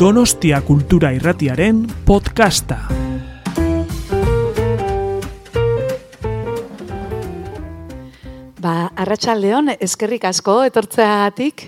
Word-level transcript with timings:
Donostia 0.00 0.62
Kultura 0.64 1.10
Irratiaren 1.12 1.82
podcasta. 2.08 2.78
Ba, 8.64 8.72
arratsaldeon 8.96 9.74
eskerrik 9.76 10.24
asko 10.24 10.62
etortzeatik. 10.70 11.66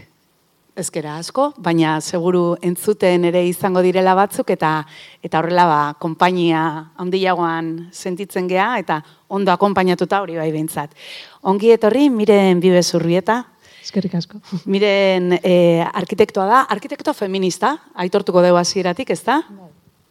Ezkera 0.80 1.18
asko, 1.20 1.50
baina 1.60 1.98
seguru 2.00 2.56
entzuten 2.64 3.28
ere 3.28 3.44
izango 3.44 3.84
direla 3.84 4.16
batzuk 4.16 4.56
eta 4.56 4.78
eta 5.20 5.42
horrela 5.42 5.68
ba 5.68 5.80
konpainia 6.00 6.64
handiagoan 7.04 7.90
sentitzen 7.92 8.48
gea 8.48 8.78
eta 8.80 9.02
ondo 9.28 9.52
akonpainatuta 9.52 10.24
hori 10.24 10.40
bai 10.40 10.48
beintzat. 10.56 10.96
Ongi 11.52 11.76
etorri 11.76 12.08
Miren 12.08 12.64
Bibezurrieta. 12.64 13.42
Eskerrik 13.82 14.14
asko. 14.14 14.38
Miren 14.70 15.38
eh, 15.42 15.82
arkitektoa 15.82 16.46
da, 16.46 16.62
arkitekto 16.70 17.14
feminista, 17.18 17.76
aitortuko 17.98 18.44
dugu 18.44 18.60
hasieratik, 18.60 19.10
ezta? 19.10 19.42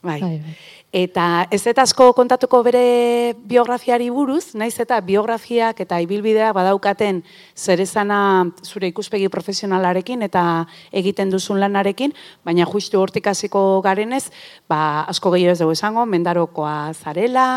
Bai. 0.01 0.19
Bai, 0.19 0.37
bai. 0.43 0.55
Eta 0.91 1.45
ez 1.55 1.61
eta 1.71 1.85
asko 1.87 2.09
kontatuko 2.11 2.59
bere 2.67 3.31
biografiari 3.47 4.09
buruz, 4.11 4.57
naiz 4.59 4.73
eta 4.83 4.97
biografiak 4.99 5.77
eta 5.79 6.01
ibilbidea 6.03 6.49
badaukaten 6.51 7.21
zerezana 7.55 8.17
zure 8.65 8.89
ikuspegi 8.91 9.29
profesionalarekin 9.31 10.27
eta 10.27 10.65
egiten 10.91 11.31
duzun 11.31 11.61
lanarekin, 11.63 12.11
baina 12.43 12.67
justu 12.67 12.99
hortik 12.99 13.31
hasiko 13.31 13.79
garenez, 13.85 14.25
ba, 14.67 15.05
asko 15.07 15.31
gehiago 15.31 15.55
ez 15.55 15.61
dugu 15.63 15.77
esango, 15.77 16.03
mendarokoa 16.03 16.91
zarela, 16.91 17.47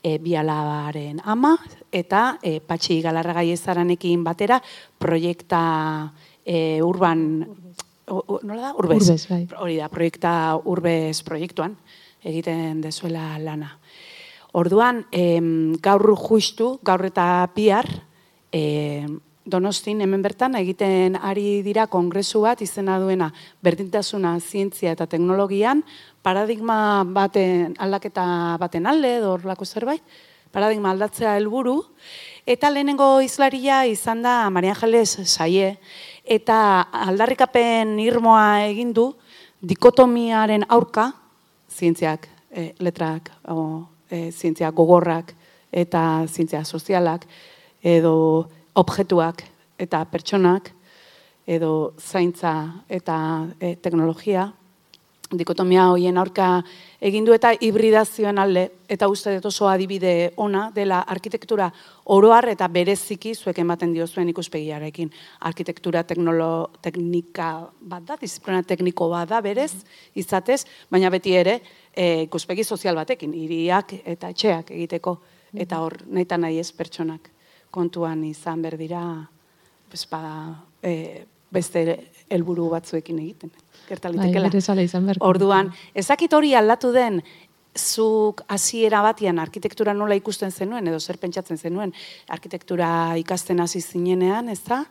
e, 0.00 0.16
bialabaren 0.16 1.20
ama, 1.28 1.58
eta 1.92 2.38
e, 2.42 2.60
patxi 2.60 3.00
galarragai 3.02 3.50
ezaranekin 3.52 4.22
batera, 4.24 4.60
proiekta 4.98 6.12
e, 6.44 6.80
urban, 6.82 7.46
o- 8.08 8.24
o- 8.26 8.40
nola 8.42 8.70
da? 8.70 8.74
Urbez. 8.78 9.02
Urbez, 9.08 9.26
bai. 9.28 9.46
Hori 9.58 9.76
da, 9.76 9.88
proiekta 9.88 10.56
Urbez 10.64 11.22
proiektuan 11.22 11.76
egiten 12.22 12.80
dezuela 12.80 13.38
lana. 13.38 13.78
Orduan, 14.52 15.06
em, 15.12 15.74
gaur 15.80 16.16
justu, 16.18 16.78
gaur 16.82 17.04
eta 17.06 17.48
bihar, 17.54 17.86
em, 18.52 19.20
Donostin 19.50 20.02
hemen 20.04 20.20
bertan 20.22 20.54
egiten 20.54 21.16
ari 21.16 21.62
dira 21.64 21.86
kongresu 21.90 22.42
bat 22.44 22.60
izena 22.62 22.98
duena 23.00 23.32
berdintasuna 23.64 24.34
zientzia 24.38 24.92
eta 24.92 25.06
teknologian 25.10 25.80
paradigma 26.22 27.02
baten 27.08 27.74
aldaketa 27.78 28.58
baten 28.60 28.86
alde 28.86 29.16
edo 29.16 29.32
horrelako 29.32 29.64
zerbait 29.64 30.02
paradigma 30.52 30.90
aldatzea 30.90 31.36
helburu. 31.38 31.78
Eta 32.46 32.70
lehenengo 32.70 33.20
izlaria 33.22 33.84
izan 33.86 34.22
da 34.22 34.50
Maria 34.50 34.74
Angeles 34.74 35.18
Saie. 35.24 35.76
Eta 36.24 36.56
aldarrikapen 37.06 37.98
irmoa 38.02 38.66
egin 38.66 38.92
du 38.92 39.10
dikotomiaren 39.60 40.64
aurka 40.68 41.10
zientziak, 41.70 42.28
e, 42.50 42.72
letrak, 42.80 43.30
o, 43.48 43.86
e, 44.10 44.30
zientzia 44.32 44.70
gogorrak 44.70 45.34
eta 45.70 46.26
zientzia 46.26 46.64
sozialak, 46.64 47.26
edo 47.82 48.48
objektuak 48.74 49.44
eta 49.78 50.02
pertsonak, 50.10 50.72
edo 51.46 51.94
zaintza 51.98 52.54
eta 52.88 53.16
e, 53.60 53.76
teknologia, 53.76 54.50
dikotomia 55.38 55.86
hoien 55.92 56.18
aurka 56.18 56.46
egin 57.00 57.24
du 57.24 57.32
eta 57.34 57.52
hibridazioen 57.54 58.38
alde, 58.42 58.64
eta 58.90 59.08
uste 59.08 59.36
dut 59.36 59.46
oso 59.50 59.68
adibide 59.70 60.32
ona 60.42 60.66
dela 60.74 61.00
arkitektura 61.06 61.70
oroar 62.10 62.48
eta 62.50 62.68
bereziki 62.68 63.34
zuek 63.34 63.58
ematen 63.62 63.92
dio 63.94 64.06
zuen 64.06 64.28
ikuspegiarekin. 64.32 65.10
Arkitektura 65.46 66.02
teknolo, 66.04 66.70
teknika 66.82 67.50
bat 67.80 68.06
da, 68.06 68.18
disiplina 68.20 68.62
tekniko 68.62 69.08
bat 69.12 69.28
da 69.30 69.40
berez, 69.40 69.72
izatez, 70.14 70.64
baina 70.90 71.10
beti 71.10 71.34
ere 71.38 71.60
e, 71.94 72.26
ikuspegi 72.26 72.64
sozial 72.64 72.98
batekin, 72.98 73.34
hiriak 73.34 74.00
eta 74.04 74.32
etxeak 74.34 74.74
egiteko, 74.74 75.18
eta 75.54 75.80
hor 75.84 76.00
nahi 76.08 76.26
eta 76.26 76.38
nahi 76.38 76.58
ez 76.58 76.72
pertsonak 76.72 77.30
kontuan 77.70 78.24
izan 78.26 78.62
berdira, 78.62 79.04
pues, 79.88 80.06
bada, 80.10 80.64
e, 80.82 81.22
beste 81.50 81.84
helburu 82.30 82.68
batzuekin 82.70 83.18
egiten. 83.22 83.52
Gerta 83.90 84.10
Bai, 84.12 84.30
litekela. 84.30 84.82
izan 84.82 85.06
beharko. 85.08 85.26
Orduan, 85.26 85.72
ezakit 85.98 86.32
hori 86.32 86.54
aldatu 86.54 86.92
den, 86.94 87.20
zuk 87.76 88.42
hasiera 88.50 89.02
batian 89.02 89.38
arkitektura 89.38 89.94
nola 89.94 90.14
ikusten 90.18 90.50
zenuen, 90.50 90.86
edo 90.86 91.00
zer 91.00 91.18
pentsatzen 91.18 91.58
zenuen, 91.58 91.92
arkitektura 92.28 93.16
ikasten 93.18 93.60
hasi 93.60 93.80
zinenean, 93.80 94.48
ez 94.48 94.60
da? 94.66 94.84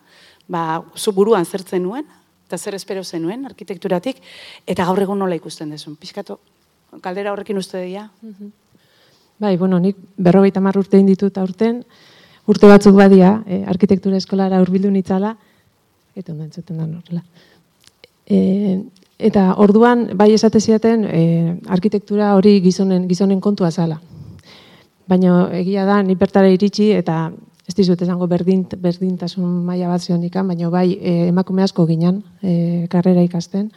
Ba, 0.48 0.84
zu 0.96 1.14
buruan 1.14 1.46
zer 1.46 1.64
zenuen, 1.64 2.06
eta 2.48 2.58
zer 2.58 2.76
espero 2.76 3.04
zenuen 3.04 3.46
arkitekturatik, 3.46 4.22
eta 4.66 4.86
gaur 4.86 5.00
egun 5.04 5.20
nola 5.20 5.36
ikusten 5.36 5.70
dezun. 5.70 5.96
Piskatu, 6.00 6.40
galdera 7.04 7.34
horrekin 7.34 7.60
uste 7.62 7.84
dira? 7.84 8.08
Bai, 9.40 9.56
bueno, 9.58 9.80
nik 9.80 10.00
berrogeita 10.18 10.60
hamar 10.60 10.80
urte 10.80 11.00
ditut 11.06 11.38
aurten, 11.38 11.84
urte 12.50 12.68
batzuk 12.68 12.96
badia, 12.96 13.44
eh, 13.46 13.64
arkitektura 13.68 14.18
eskolara 14.18 14.60
hurbildu 14.60 14.90
nitzala, 14.92 15.36
eta 16.16 16.34
ondo 16.34 16.44
entzuten 16.48 16.78
da 16.78 16.88
horrela. 16.88 17.24
E, 18.30 18.40
eta 19.18 19.56
orduan, 19.58 20.12
bai 20.16 20.32
esate 20.36 20.62
ziaten, 20.62 21.04
e, 21.04 21.22
arkitektura 21.68 22.36
hori 22.38 22.60
gizonen, 22.64 23.08
gizonen 23.10 23.42
kontua 23.42 23.72
zala. 23.72 24.00
Baina 25.10 25.50
egia 25.58 25.86
da, 25.90 26.02
ni 26.06 26.16
bertara 26.16 26.52
iritsi, 26.54 26.92
eta 26.94 27.32
ez 27.70 27.76
dizut 27.78 28.02
esango 28.02 28.28
berdin, 28.30 28.64
berdintasun 28.82 29.64
maila 29.66 29.90
bat 29.92 30.06
zionikan, 30.06 30.48
baina 30.48 30.70
bai 30.74 30.88
e, 30.94 31.16
emakume 31.30 31.66
asko 31.66 31.86
ginen, 31.90 32.22
e, 32.42 32.86
karrera 32.90 33.26
ikasten. 33.26 33.68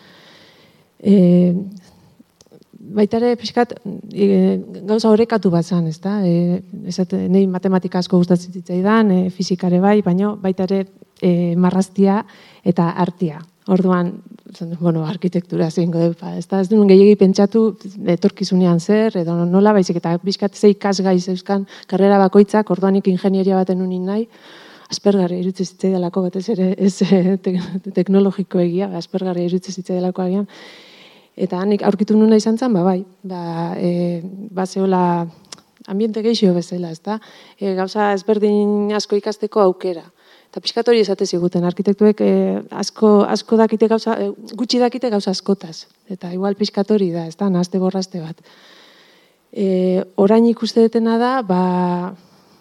E, 1.01 1.17
baita 2.93 3.19
ere 3.21 3.35
pixkat 3.41 3.75
e, 3.83 4.29
gauza 4.89 5.11
horrekatu 5.11 5.51
bat 5.53 5.67
zan, 5.67 5.87
ez 5.89 5.99
da? 6.03 6.19
E, 6.27 6.61
esate, 6.93 7.25
nei 7.33 7.47
matematika 7.51 8.01
asko 8.03 8.21
gustatzen 8.21 8.53
zitzaidan, 8.53 9.11
e, 9.11 9.31
fizikare 9.35 9.81
bai, 9.81 10.01
baina 10.05 10.35
baita 10.41 10.69
ere 10.69 10.85
e, 11.21 11.55
marraztia 11.57 12.23
eta 12.65 12.91
artia. 13.05 13.41
Orduan, 13.71 14.17
bueno, 14.81 15.05
arkitektura 15.06 15.69
zein 15.71 15.93
gode, 15.95 16.17
ba, 16.19 16.33
ez 16.34 16.49
da, 16.50 16.59
ez 16.61 16.69
duen 16.71 16.89
gehiagi 16.91 17.15
pentsatu 17.21 17.61
etorkizunean 18.11 18.81
zer, 18.81 19.15
edo 19.21 19.37
nola 19.47 19.71
baizik, 19.77 20.00
eta 20.00 20.17
pixkat 20.19 20.59
zei 20.59 20.75
kasgai 20.75 21.21
zeuzkan 21.21 21.69
karrera 21.87 22.19
bakoitzak, 22.25 22.71
orduan 22.75 22.99
ik 22.99 23.06
ingenieria 23.12 23.61
baten 23.61 23.84
unin 23.84 24.09
nahi, 24.11 24.27
aspergarri 24.91 25.39
irutze 25.41 25.65
zitzaidalako 25.65 26.25
batez 26.27 26.49
ere 26.53 26.73
ez 26.77 26.97
eh, 27.06 27.37
te, 27.39 27.55
teknologiko 27.95 28.61
egia, 28.61 28.91
aspergarri 28.99 29.47
irutze 29.47 29.73
zitzaidalako 29.73 30.25
agian. 30.27 30.49
Eta 31.39 31.62
hanik 31.62 31.84
aurkitu 31.87 32.17
nuna 32.19 32.37
izan 32.37 32.59
zen, 32.59 32.75
ba 32.77 32.83
bai, 32.84 32.99
ba, 33.23 33.44
e, 33.79 34.21
ba 34.53 34.67
zehola 34.67 35.29
ambiente 35.87 36.21
geixio 36.23 36.53
bezala, 36.55 36.91
ez 36.91 37.00
da? 37.00 37.21
E, 37.56 37.73
gauza 37.79 38.11
ezberdin 38.17 38.93
asko 38.99 39.17
ikasteko 39.17 39.62
aukera. 39.62 40.05
Eta 40.53 40.61
pixkat 40.61 40.89
hori 40.93 41.01
esate 41.01 41.25
ziguten, 41.25 41.65
arkitektuek 41.65 42.19
e, 42.21 42.33
asko, 42.77 43.23
asko 43.25 43.57
dakite 43.57 43.87
gauza, 43.89 44.19
e, 44.21 44.27
gutxi 44.53 44.83
dakite 44.83 45.09
gauza 45.09 45.33
askotaz. 45.33 45.87
Eta 46.13 46.29
igual 46.29 46.59
pixkat 46.61 46.93
hori 46.93 47.09
da, 47.09 47.23
ez 47.25 47.39
da, 47.41 47.49
nazte 47.49 47.81
borrazte 47.81 48.21
bat. 48.21 48.43
E, 49.49 50.03
orain 50.21 50.45
ikuste 50.51 50.85
dutena 50.85 51.17
da, 51.17 51.33
ba, 51.41 51.62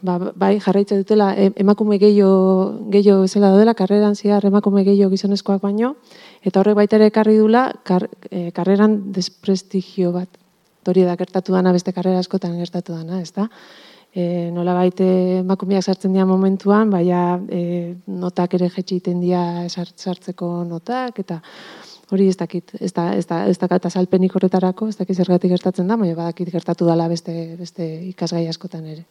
ba, 0.08 0.16
bai 0.40 0.54
jarraitzen 0.64 1.04
dutela 1.04 1.34
e, 1.36 1.50
emakume 1.60 2.00
gehiago 2.00 2.88
gehiago 2.96 3.28
bezala 3.28 3.52
daudela, 3.52 3.76
karreran 3.76 4.16
ziar 4.16 4.48
emakume 4.48 4.86
gehiago 4.88 5.12
gizonezkoak 5.12 5.60
baino, 5.68 5.98
eta 6.48 6.64
horrek 6.64 6.80
baita 6.80 6.96
ere 6.96 7.12
ekarri 7.12 7.36
dula 7.44 7.68
kar, 7.84 8.08
e, 8.30 8.54
karreran 8.56 9.02
desprestigio 9.20 10.16
bat. 10.16 10.32
Hori 10.88 11.04
da 11.04 11.20
gertatu 11.20 11.60
dana 11.60 11.76
beste 11.76 11.92
karrera 11.92 12.24
askotan 12.24 12.56
gertatu 12.56 12.96
dana, 12.96 13.20
ez 13.20 13.36
da? 13.36 13.52
E, 14.12 14.50
nola 14.52 14.74
baite 14.76 15.06
emakumeak 15.40 15.86
sartzen 15.88 16.12
dira 16.12 16.26
momentuan, 16.28 16.90
baina 16.92 17.40
e, 17.48 17.96
notak 18.12 18.58
ere 18.58 18.68
jetxi 18.68 18.98
egiten 18.98 19.22
dira 19.24 19.70
sart- 19.72 19.96
sartzeko 19.96 20.50
notak, 20.68 21.22
eta 21.24 21.40
hori 22.12 22.28
ez 22.28 22.36
dakit, 22.36 22.76
ez 22.76 22.92
da, 22.92 23.14
ez 23.16 23.24
da, 23.30 23.46
ez 23.48 23.56
dakat 23.58 23.88
azalpenik 23.88 24.36
horretarako, 24.36 24.90
ez 24.92 24.98
dakit 25.00 25.16
zergatik 25.16 25.56
gertatzen 25.56 25.88
da, 25.88 25.96
baina 25.96 26.18
badakit 26.18 26.52
gertatu 26.52 26.90
dala 26.90 27.08
beste, 27.08 27.56
beste 27.60 27.88
ikasgai 28.12 28.50
askotan 28.52 28.90
ere. 28.92 29.06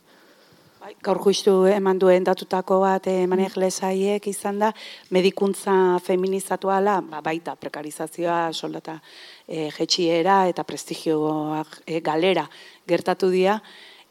Bai, 0.80 0.94
gaur 1.04 1.18
justu 1.24 1.52
eman 1.68 1.98
duen 2.00 2.24
datutako 2.24 2.82
bat 2.84 3.08
eh, 3.08 3.26
maneglesaiek 3.28 4.24
izan 4.28 4.60
da, 4.60 4.70
medikuntza 5.12 5.72
feminizatuala, 6.04 7.00
ba, 7.08 7.20
baita 7.24 7.56
prekarizazioa, 7.56 8.50
soldata 8.52 8.98
e, 9.46 9.70
jetxiera 9.76 10.42
eta 10.48 10.64
prestigioak 10.64 11.82
e, 11.86 12.00
galera 12.04 12.46
gertatu 12.88 13.28
dira, 13.32 13.58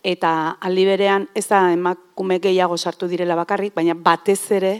eta 0.03 0.57
aldi 0.61 0.85
berean 0.85 1.27
ez 1.35 1.47
da 1.49 1.71
emakume 1.73 2.39
gehiago 2.39 2.77
sartu 2.77 3.07
direla 3.07 3.35
bakarrik, 3.35 3.73
baina 3.75 3.93
batez 3.93 4.51
ere 4.51 4.73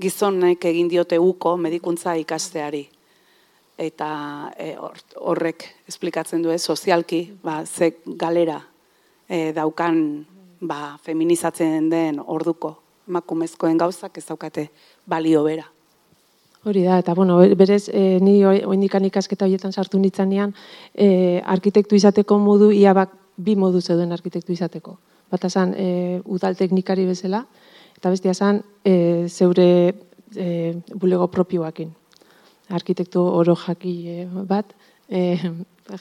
gizonek 0.00 0.64
egin 0.64 0.88
diote 0.88 1.18
uko 1.18 1.56
medikuntza 1.56 2.14
ikasteari. 2.16 2.86
Eta 3.80 4.10
e, 4.58 4.74
hor- 4.76 5.16
horrek 5.16 5.64
esplikatzen 5.88 6.42
du 6.42 6.56
sozialki, 6.58 7.38
ba, 7.42 7.64
ze 7.66 7.96
galera 8.06 8.60
e, 9.28 9.52
daukan 9.52 10.26
ba, 10.60 10.98
feminizatzen 11.02 11.88
den 11.90 12.20
orduko 12.20 12.76
emakumezkoen 13.08 13.78
gauzak 13.78 14.18
ez 14.18 14.26
daukate 14.28 14.68
balio 15.06 15.42
bera. 15.44 15.64
Hori 16.64 16.82
da, 16.84 16.98
eta 17.00 17.14
bueno, 17.16 17.38
berez, 17.56 17.88
e, 17.88 18.18
ni 18.20 18.44
oindikan 18.44 19.04
ikasketa 19.08 19.46
horietan 19.46 19.72
sartu 19.72 19.98
nitzanean, 19.98 20.52
e, 20.92 21.40
arkitektu 21.40 21.96
izateko 21.96 22.36
modu, 22.38 22.68
ia 22.70 22.92
bak, 22.92 23.14
bi 23.44 23.56
modu 23.56 23.80
zeuden 23.80 24.12
arkitektu 24.12 24.52
izateko. 24.52 24.98
Bata 25.30 25.48
zan, 25.48 25.74
e, 25.76 26.20
udal 26.24 26.56
teknikari 26.58 27.06
bezala, 27.06 27.44
eta 27.96 28.10
bestia 28.10 28.34
zan, 28.34 28.62
e, 28.84 29.26
zeure 29.28 29.66
e, 30.36 30.46
bulego 30.94 31.28
propioakin. 31.30 31.92
Arkitektu 32.70 33.22
oro 33.22 33.56
jaki 33.58 33.94
e, 34.08 34.26
bat, 34.48 34.74
e, 35.08 35.38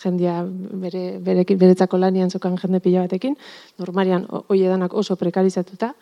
jendia 0.03 0.43
bere, 0.45 1.03
bere, 1.25 1.45
beretzako 1.57 1.97
lanian 1.97 2.29
zokan 2.29 2.57
jende 2.61 2.79
pila 2.79 3.05
batekin, 3.07 3.37
normarian 3.79 4.27
hoi 4.29 4.61
edanak 4.61 4.93
oso 4.93 5.15
prekarizatuta, 5.15 5.93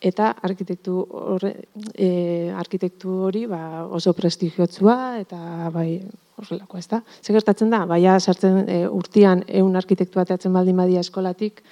eta 0.00 0.30
arkitektu 0.46 0.94
horre, 1.10 1.52
e, 1.94 2.50
arkitektu 2.54 3.14
hori 3.28 3.46
ba, 3.50 3.84
oso 3.84 4.12
prestigiotzua 4.14 5.18
eta 5.20 5.70
bai 5.74 6.00
horrelako 6.38 6.78
ez 6.78 6.86
da. 6.90 7.00
Zer 7.22 7.34
gertatzen 7.34 7.70
da, 7.70 7.84
baia 7.86 8.18
sartzen 8.20 8.62
e, 8.68 8.82
urtian 8.88 9.42
eun 9.48 9.76
arkitektu 9.76 10.20
bateatzen 10.20 10.54
baldin 10.54 10.78
badia 10.78 11.02
eskolatik, 11.02 11.62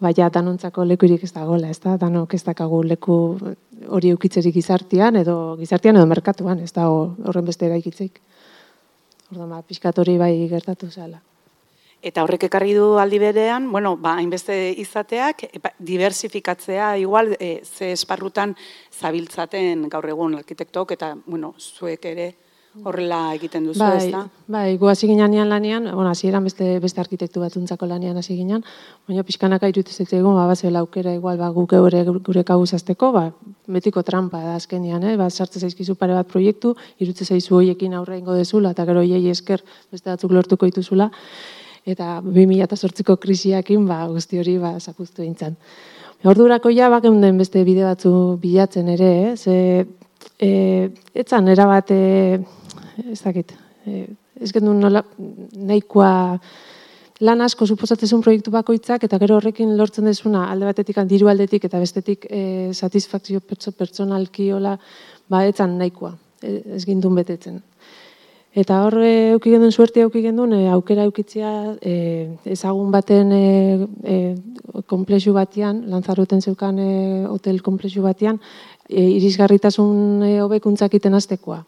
baia 0.00 0.28
danontzako 0.30 0.84
lekurik 0.84 1.24
ez 1.24 1.32
da 1.32 1.44
gola, 1.48 1.70
ez 1.72 1.80
da, 1.82 1.96
danok 1.98 2.34
ez 2.34 2.42
dakagu 2.44 2.82
leku 2.84 3.16
hori 3.88 4.12
eukitzerik 4.14 4.54
gizartian 4.54 5.16
edo 5.16 5.56
gizartian 5.58 5.96
edo 5.96 6.06
merkatuan, 6.06 6.60
ez 6.60 6.72
da 6.76 6.88
horren 6.90 7.46
beste 7.46 7.66
eraikitzeik. 7.66 8.20
Orda, 9.32 9.46
ba, 9.56 9.62
hori 10.02 10.18
bai 10.18 10.34
gertatu 10.48 10.90
zela. 10.90 11.18
Eta 12.06 12.22
horrek 12.22 12.44
ekarri 12.46 12.74
du 12.76 13.00
aldi 13.02 13.18
berean, 13.18 13.66
bueno, 13.72 13.96
ba, 13.98 14.12
hainbeste 14.20 14.54
izateak, 14.78 15.48
ba, 15.62 15.72
diversifikatzea, 15.82 16.92
igual, 17.02 17.32
e, 17.40 17.60
ze 17.64 17.90
esparrutan 17.96 18.54
zabiltzaten 18.94 19.88
gaur 19.90 20.06
egun 20.12 20.36
arkitektok, 20.38 20.94
eta, 20.94 21.16
bueno, 21.26 21.54
zuek 21.58 22.06
ere 22.12 22.28
horrela 22.84 23.18
egiten 23.34 23.66
duzu, 23.66 23.80
bai, 23.80 23.96
ez 23.98 24.12
da? 24.12 24.22
Bai, 24.52 24.76
gu 24.78 24.88
hasi 24.90 25.08
ginen 25.08 25.34
lanean, 25.48 25.88
bueno, 25.94 26.10
hasi 26.10 26.28
eran 26.28 26.44
beste, 26.44 26.78
beste 26.78 27.00
arkitektu 27.00 27.40
batuntzako 27.40 27.88
lanean 27.90 28.20
hasi 28.20 28.36
ginen, 28.36 28.62
baina 29.08 29.24
pixkanaka 29.26 29.68
irutu 29.72 29.90
egun, 30.04 30.34
ba, 30.36 30.46
bazela 30.46 30.84
aukera, 30.84 31.14
igual, 31.14 31.38
ba, 31.38 31.50
guk 31.50 31.72
gure, 31.72 32.04
gure 32.04 32.44
kabuzazteko, 32.44 33.12
ba, 33.12 33.30
betiko 33.66 34.02
trampa 34.02 34.44
da 34.44 34.54
azkenian, 34.60 35.02
eh? 35.02 35.16
ba, 35.16 35.30
sartze 35.30 35.58
zaizkizu 35.60 35.96
pare 35.96 36.14
bat 36.14 36.28
proiektu, 36.28 36.76
irutze 37.00 37.24
zaizu 37.24 37.56
hoiekin 37.56 37.94
aurre 37.94 38.18
ingo 38.18 38.34
dezula, 38.34 38.70
eta 38.76 38.84
gero 38.86 39.02
hiei 39.02 39.30
esker 39.30 39.64
beste 39.90 40.10
batzuk 40.10 40.30
lortuko 40.30 40.66
dituzula, 40.66 41.10
eta 41.86 42.20
2008ko 42.24 43.16
krisiakin 43.22 43.86
ba, 43.86 44.02
guzti 44.10 44.40
hori 44.42 44.56
ba, 44.58 44.74
zapuztu 44.80 45.22
dintzen. 45.22 45.56
Ordurako 46.26 46.72
ja, 46.74 46.88
bak 46.90 47.04
den 47.06 47.38
beste 47.38 47.62
bide 47.64 47.84
batzu 47.84 48.10
bilatzen 48.42 48.88
ere, 48.88 49.10
eh? 49.28 49.36
ze 49.36 49.86
e, 50.40 50.88
etzan 51.14 51.48
erabat, 51.52 51.92
e, 51.92 52.38
ez 53.12 53.20
dakit, 53.22 53.52
e, 53.86 54.06
ez 54.40 54.50
gendu 54.52 54.72
nola, 54.74 55.04
nahikoa 55.68 56.10
lan 57.24 57.40
asko 57.40 57.66
suposatzen 57.66 58.20
proiektu 58.24 58.50
bakoitzak, 58.52 59.04
eta 59.06 59.20
gero 59.22 59.38
horrekin 59.38 59.76
lortzen 59.76 60.08
desuna 60.08 60.48
alde 60.50 60.66
batetik, 60.68 60.98
diru 61.08 61.30
aldetik, 61.32 61.64
eta 61.68 61.78
bestetik 61.80 62.26
e, 62.28 62.72
satisfakzio 62.74 63.40
pertsonalki 63.46 64.50
hola, 64.52 64.76
ba, 65.28 65.44
etzan 65.46 65.78
nahikoa, 65.78 66.16
e, 66.42 66.60
ez 66.76 66.84
gindun 66.88 67.14
betetzen. 67.16 67.62
Eta 68.56 68.78
hor 68.86 68.94
euki 69.04 69.50
gendun 69.52 69.72
suerte 69.72 70.00
euki 70.00 70.22
gendun 70.24 70.54
e, 70.56 70.62
aukera 70.72 71.04
eukitzia 71.04 71.50
e, 71.84 71.96
ezagun 72.54 72.88
baten 72.94 73.32
e, 73.36 73.40
e, 74.00 74.14
komplexu 74.88 75.34
batean, 75.36 75.82
lanzaruten 75.92 76.40
zeukan 76.40 76.78
e, 76.80 76.92
hotel 77.28 77.60
komplexu 77.60 78.00
batean, 78.00 78.40
e, 78.88 79.02
irisgarritasun 79.18 80.24
e, 80.24 80.30
hobekuntzak 80.40 80.96
iten 80.96 81.18
aztekoa. 81.18 81.58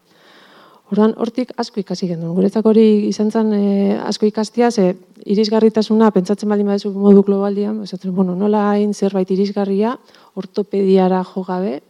Ordan 0.88 1.12
hortik 1.20 1.52
asko 1.60 1.82
ikasi 1.82 2.08
gendun. 2.08 2.32
Guretzak 2.32 2.64
hori 2.64 2.86
izan 3.10 3.28
zen 3.36 3.52
e, 3.52 3.98
asko 4.08 4.24
ikastia, 4.24 4.70
ze 4.72 4.94
irisgarritasuna 5.28 6.08
pentsatzen 6.16 6.48
baldin 6.48 6.72
badezu 6.72 6.94
modu 6.96 7.20
globaldian, 7.28 7.82
esatzen, 7.84 8.16
bueno, 8.16 8.32
nola 8.32 8.64
hain 8.70 8.96
zerbait 8.96 9.28
irisgarria, 9.36 9.98
ortopediara 10.40 11.20
jo 11.34 11.44
gabe, 11.44 11.82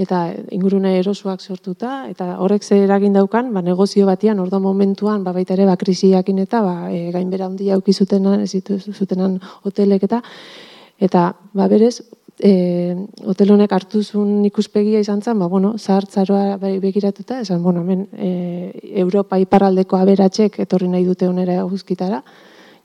eta 0.00 0.20
ingurune 0.56 0.94
erosuak 0.98 1.42
sortuta 1.44 2.06
eta 2.08 2.38
horrek 2.40 2.64
ze 2.64 2.78
eragin 2.84 3.12
daukan 3.12 3.52
ba 3.52 3.62
negozio 3.62 4.06
batean 4.06 4.40
ordo 4.40 4.60
momentuan 4.60 5.24
ba 5.24 5.32
baita 5.32 5.54
ere 5.54 5.66
ba 5.66 5.76
krisiakin 5.76 6.38
eta 6.38 6.62
ba 6.62 6.74
e, 6.90 7.10
gainbera 7.12 7.46
handia 7.46 7.74
auki 7.74 7.92
zutenan 7.92 8.40
ez 8.40 8.52
zutenan 8.96 9.40
hotelek 9.64 10.08
eta 10.08 10.22
eta 10.98 11.34
ba 11.52 11.68
berez 11.68 12.00
e, 12.38 12.96
hotel 13.26 13.52
honek 13.52 13.72
hartu 13.72 14.02
zuen 14.02 14.44
ikuspegia 14.48 15.00
izan 15.00 15.22
zen 15.22 15.38
ba 15.38 15.48
bueno 15.48 15.76
zahartzaroa 15.78 16.56
begiratuta 16.80 17.40
esan 17.40 17.62
bueno 17.62 17.80
hemen 17.80 18.08
e, 18.16 18.72
Europa 19.04 19.38
iparraldeko 19.38 19.96
aberatsek 19.96 20.60
etorri 20.64 20.88
nahi 20.88 21.04
dute 21.04 21.28
onera 21.28 21.62
guzkitara 21.62 22.22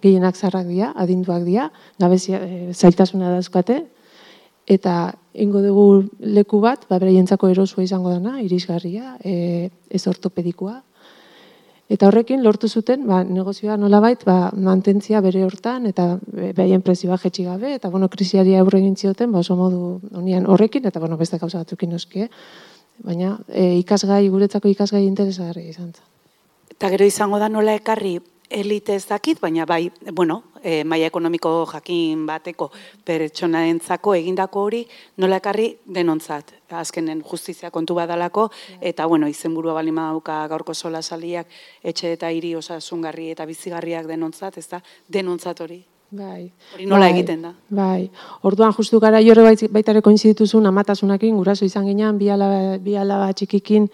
gehienak 0.01 0.35
zarrak 0.35 0.67
dira 0.67 0.91
adinduak 0.95 1.43
dira 1.43 1.71
gabezia 1.99 2.41
e, 2.43 2.73
zailtasuna 2.73 3.31
dauzkate 3.37 3.85
eta 4.67 5.13
ingo 5.35 5.61
dugu 5.61 5.85
leku 6.19 6.59
bat, 6.63 6.85
ba, 6.89 6.99
beraientzako 6.99 7.49
erosua 7.51 7.83
izango 7.83 8.11
dana, 8.13 8.39
irisgarria, 8.41 9.15
e, 9.23 9.69
ez 9.89 10.03
ortopedikoa. 10.07 10.81
Eta 11.91 12.07
horrekin 12.07 12.41
lortu 12.41 12.67
zuten, 12.67 13.03
ba, 13.05 13.21
negozioa 13.23 13.75
nolabait, 13.77 14.23
ba, 14.25 14.49
mantentzia 14.57 15.21
bere 15.21 15.43
hortan, 15.45 15.85
eta 15.85 16.15
behaien 16.25 16.81
prezioa 16.81 17.19
jetxi 17.21 17.45
gabe, 17.45 17.75
eta 17.77 17.91
bueno, 17.93 18.09
krisiari 18.09 18.55
aurre 18.57 18.79
egin 18.81 18.95
zioten, 18.95 19.31
ba, 19.31 19.43
oso 19.45 19.57
modu 19.59 19.99
honian 20.17 20.47
horrekin, 20.49 20.87
eta 20.89 20.99
bueno, 20.99 21.17
beste 21.17 21.37
gauza 21.37 21.61
batzukin 21.61 21.93
noski, 21.93 22.25
eh? 22.25 22.29
baina 23.03 23.35
e, 23.49 23.75
ikasgai, 23.81 24.27
guretzako 24.31 24.71
ikasgai 24.71 25.03
interesgarri 25.05 25.67
izan 25.69 25.91
zen. 25.91 26.05
Eta 26.75 26.89
gero 26.93 27.05
izango 27.07 27.39
da 27.39 27.49
nola 27.51 27.75
ekarri 27.77 28.17
elite 28.49 28.95
ez 28.95 29.05
dakit, 29.09 29.39
baina 29.41 29.65
bai, 29.65 29.91
bueno, 30.13 30.43
e, 30.65 30.83
maia 30.83 31.09
ekonomiko 31.11 31.51
jakin 31.69 32.25
bateko 32.25 32.71
pertsona 33.05 33.65
entzako 33.69 34.15
egindako 34.17 34.65
hori 34.67 34.81
nola 35.21 35.39
ekarri 35.41 35.69
denontzat. 35.85 36.53
Azkenen 36.75 37.21
justizia 37.29 37.69
kontu 37.71 37.95
badalako, 37.95 38.49
eta 38.81 39.05
bueno, 39.05 39.29
izenburua 39.29 39.75
balima 39.77 40.09
dauka 40.09 40.39
gaurko 40.51 40.73
sola 40.73 41.01
saliak, 41.01 41.47
etxe 41.83 42.15
eta 42.17 42.31
hiri 42.33 42.55
osasungarri 42.57 43.29
eta 43.35 43.45
bizigarriak 43.45 44.09
denontzat, 44.09 44.57
ez 44.57 44.67
da, 44.71 44.81
denontzat 45.07 45.61
hori. 45.61 45.83
Bai. 46.15 46.49
Hori 46.73 46.85
nola 46.89 47.07
bai, 47.07 47.13
egiten 47.13 47.45
da? 47.45 47.53
Bai. 47.69 48.09
Orduan 48.47 48.73
justu 48.73 48.99
gara 49.03 49.21
jorre 49.21 49.45
baitare 49.73 50.01
koinzidituzun 50.01 50.65
amatasunakin, 50.71 51.37
guraso 51.37 51.65
izan 51.65 51.85
ginean, 51.89 52.17
bi 52.17 52.29
alaba, 52.33 52.77
bi 52.81 52.95
alaba 52.97 53.31
txikikin 53.33 53.87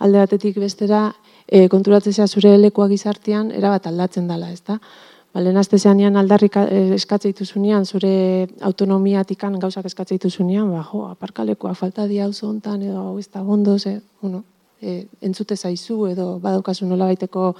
alde 0.00 0.22
batetik 0.22 0.58
bestera, 0.60 1.10
e, 1.46 1.68
konturatzea 1.68 2.26
zure 2.26 2.56
lekoa 2.58 2.88
gizartean 2.88 3.50
erabat 3.56 3.88
aldatzen 3.90 4.28
dela, 4.28 4.50
ezta? 4.52 4.78
Ba, 4.80 5.09
lehen 5.34 5.56
azte 5.56 5.78
zean 5.78 6.16
aldarrik 6.16 6.56
e, 6.56 6.94
eskatzeitu 6.96 7.44
zunean, 7.44 7.84
zure 7.86 8.48
autonomiatikan 8.60 9.58
gauzak 9.62 9.86
eskatzeitu 9.86 10.30
zunean, 10.30 10.70
ba, 10.72 10.82
jo, 10.82 11.04
aparkalekoa 11.06 11.74
falta 11.74 12.06
di 12.06 12.18
hau 12.18 12.32
zontan, 12.32 12.82
edo 12.82 12.98
hau 12.98 13.18
ez 13.18 13.28
da 13.30 13.40
gondo, 13.40 13.78
ze, 13.78 14.00
bueno, 14.20 14.42
e, 14.82 15.06
entzute 15.22 15.56
zaizu, 15.56 16.06
edo 16.10 16.38
badaukazu 16.42 16.86
nola 16.86 17.06
baiteko 17.12 17.54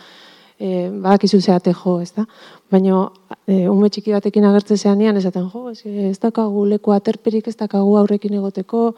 e, 0.59 0.91
badakizu 0.91 1.41
zeate 1.41 1.73
jo, 1.73 2.01
ez 2.01 2.13
da? 2.17 2.27
Baina, 2.71 3.05
e, 3.47 3.69
ume 3.69 3.89
txiki 3.89 4.13
batekin 4.13 4.45
agertze 4.45 4.77
zean 4.77 5.01
esaten 5.17 5.49
jo, 5.53 5.71
ez, 5.71 5.81
ez 5.85 6.19
dakagu 6.19 6.67
leku 6.67 6.93
aterperik, 6.93 7.49
ez 7.49 7.57
dakagu 7.57 7.97
aurrekin 7.97 8.35
egoteko, 8.35 8.95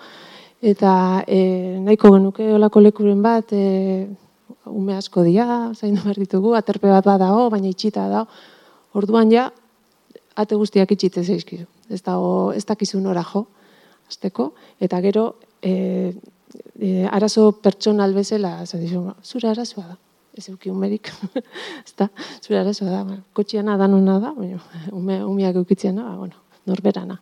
eta 0.62 1.25
e, 1.26 1.79
nahiko 1.83 2.11
genuke 2.17 2.52
olako 2.55 2.81
lekuren 2.81 3.23
bat, 3.23 3.52
e, 3.52 4.09
ume 4.67 4.97
asko 4.97 5.23
dira, 5.26 5.73
zain 5.75 5.95
behar 5.95 6.17
ditugu, 6.19 6.55
aterpe 6.55 6.88
bat 6.88 7.05
badago, 7.05 7.50
baina 7.50 7.69
itxita 7.69 8.09
da. 8.09 8.26
Orduan 8.99 9.33
ja, 9.33 9.49
ate 10.37 10.57
guztiak 10.57 10.93
itxite 10.95 11.25
zeizkizu. 11.25 11.67
Ez 11.93 12.03
dago, 12.05 12.53
ez 12.57 12.65
dakizu 12.69 13.01
nora 13.01 13.25
jo, 13.27 13.47
azteko, 14.09 14.53
eta 14.81 15.01
gero, 15.05 15.27
e, 15.63 16.13
e, 16.79 16.93
arazo 17.09 17.51
pertsonal 17.65 18.15
bezala, 18.17 18.59
zure 18.67 19.49
arazoa 19.51 19.87
da, 19.93 19.97
ez 20.37 20.49
euki 20.49 20.71
umerik, 20.73 21.13
ez 21.87 21.95
da, 21.97 22.09
zure 22.41 22.61
arazoa 22.61 22.91
da, 22.91 23.03
ba, 23.09 23.19
kotxiana 23.37 23.77
da 23.81 23.89
nuna 23.89 24.19
da, 24.21 24.33
ume, 24.93 25.23
umeak 25.25 25.61
eukitziana, 25.63 26.05
ba, 26.11 26.17
bueno, 26.21 26.41
norberana. 26.69 27.19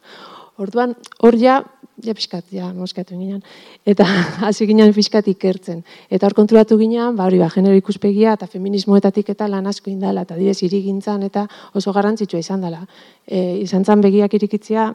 Orduan, 0.61 0.95
hor 1.25 1.39
ja, 1.41 1.61
ja 2.05 2.15
pixkat, 2.17 2.45
ja, 2.55 2.71
moskatu 2.75 3.17
ginen, 3.19 3.41
eta 3.89 4.07
hasi 4.47 4.67
ginen 4.69 4.93
pixkat 4.95 5.29
ikertzen. 5.33 5.83
Eta 6.11 6.27
hor 6.27 6.35
konturatu 6.39 6.79
ginen, 6.81 7.17
ba, 7.17 7.27
hori, 7.29 7.41
ba, 7.43 7.49
genero 7.53 7.77
ikuspegia 7.79 8.35
eta 8.39 8.49
feminismoetatik 8.51 9.33
eta 9.35 9.49
lan 9.49 9.67
asko 9.71 9.91
indala, 9.93 10.25
eta 10.27 10.39
direz 10.39 10.59
irigintzan 10.67 11.25
eta 11.27 11.47
oso 11.75 11.95
garrantzitsua 11.97 12.41
izan 12.41 12.67
dela. 12.67 12.83
E, 13.27 13.61
izan 13.63 13.85
zan 13.85 14.01
begiak 14.05 14.35
irikitzia, 14.41 14.91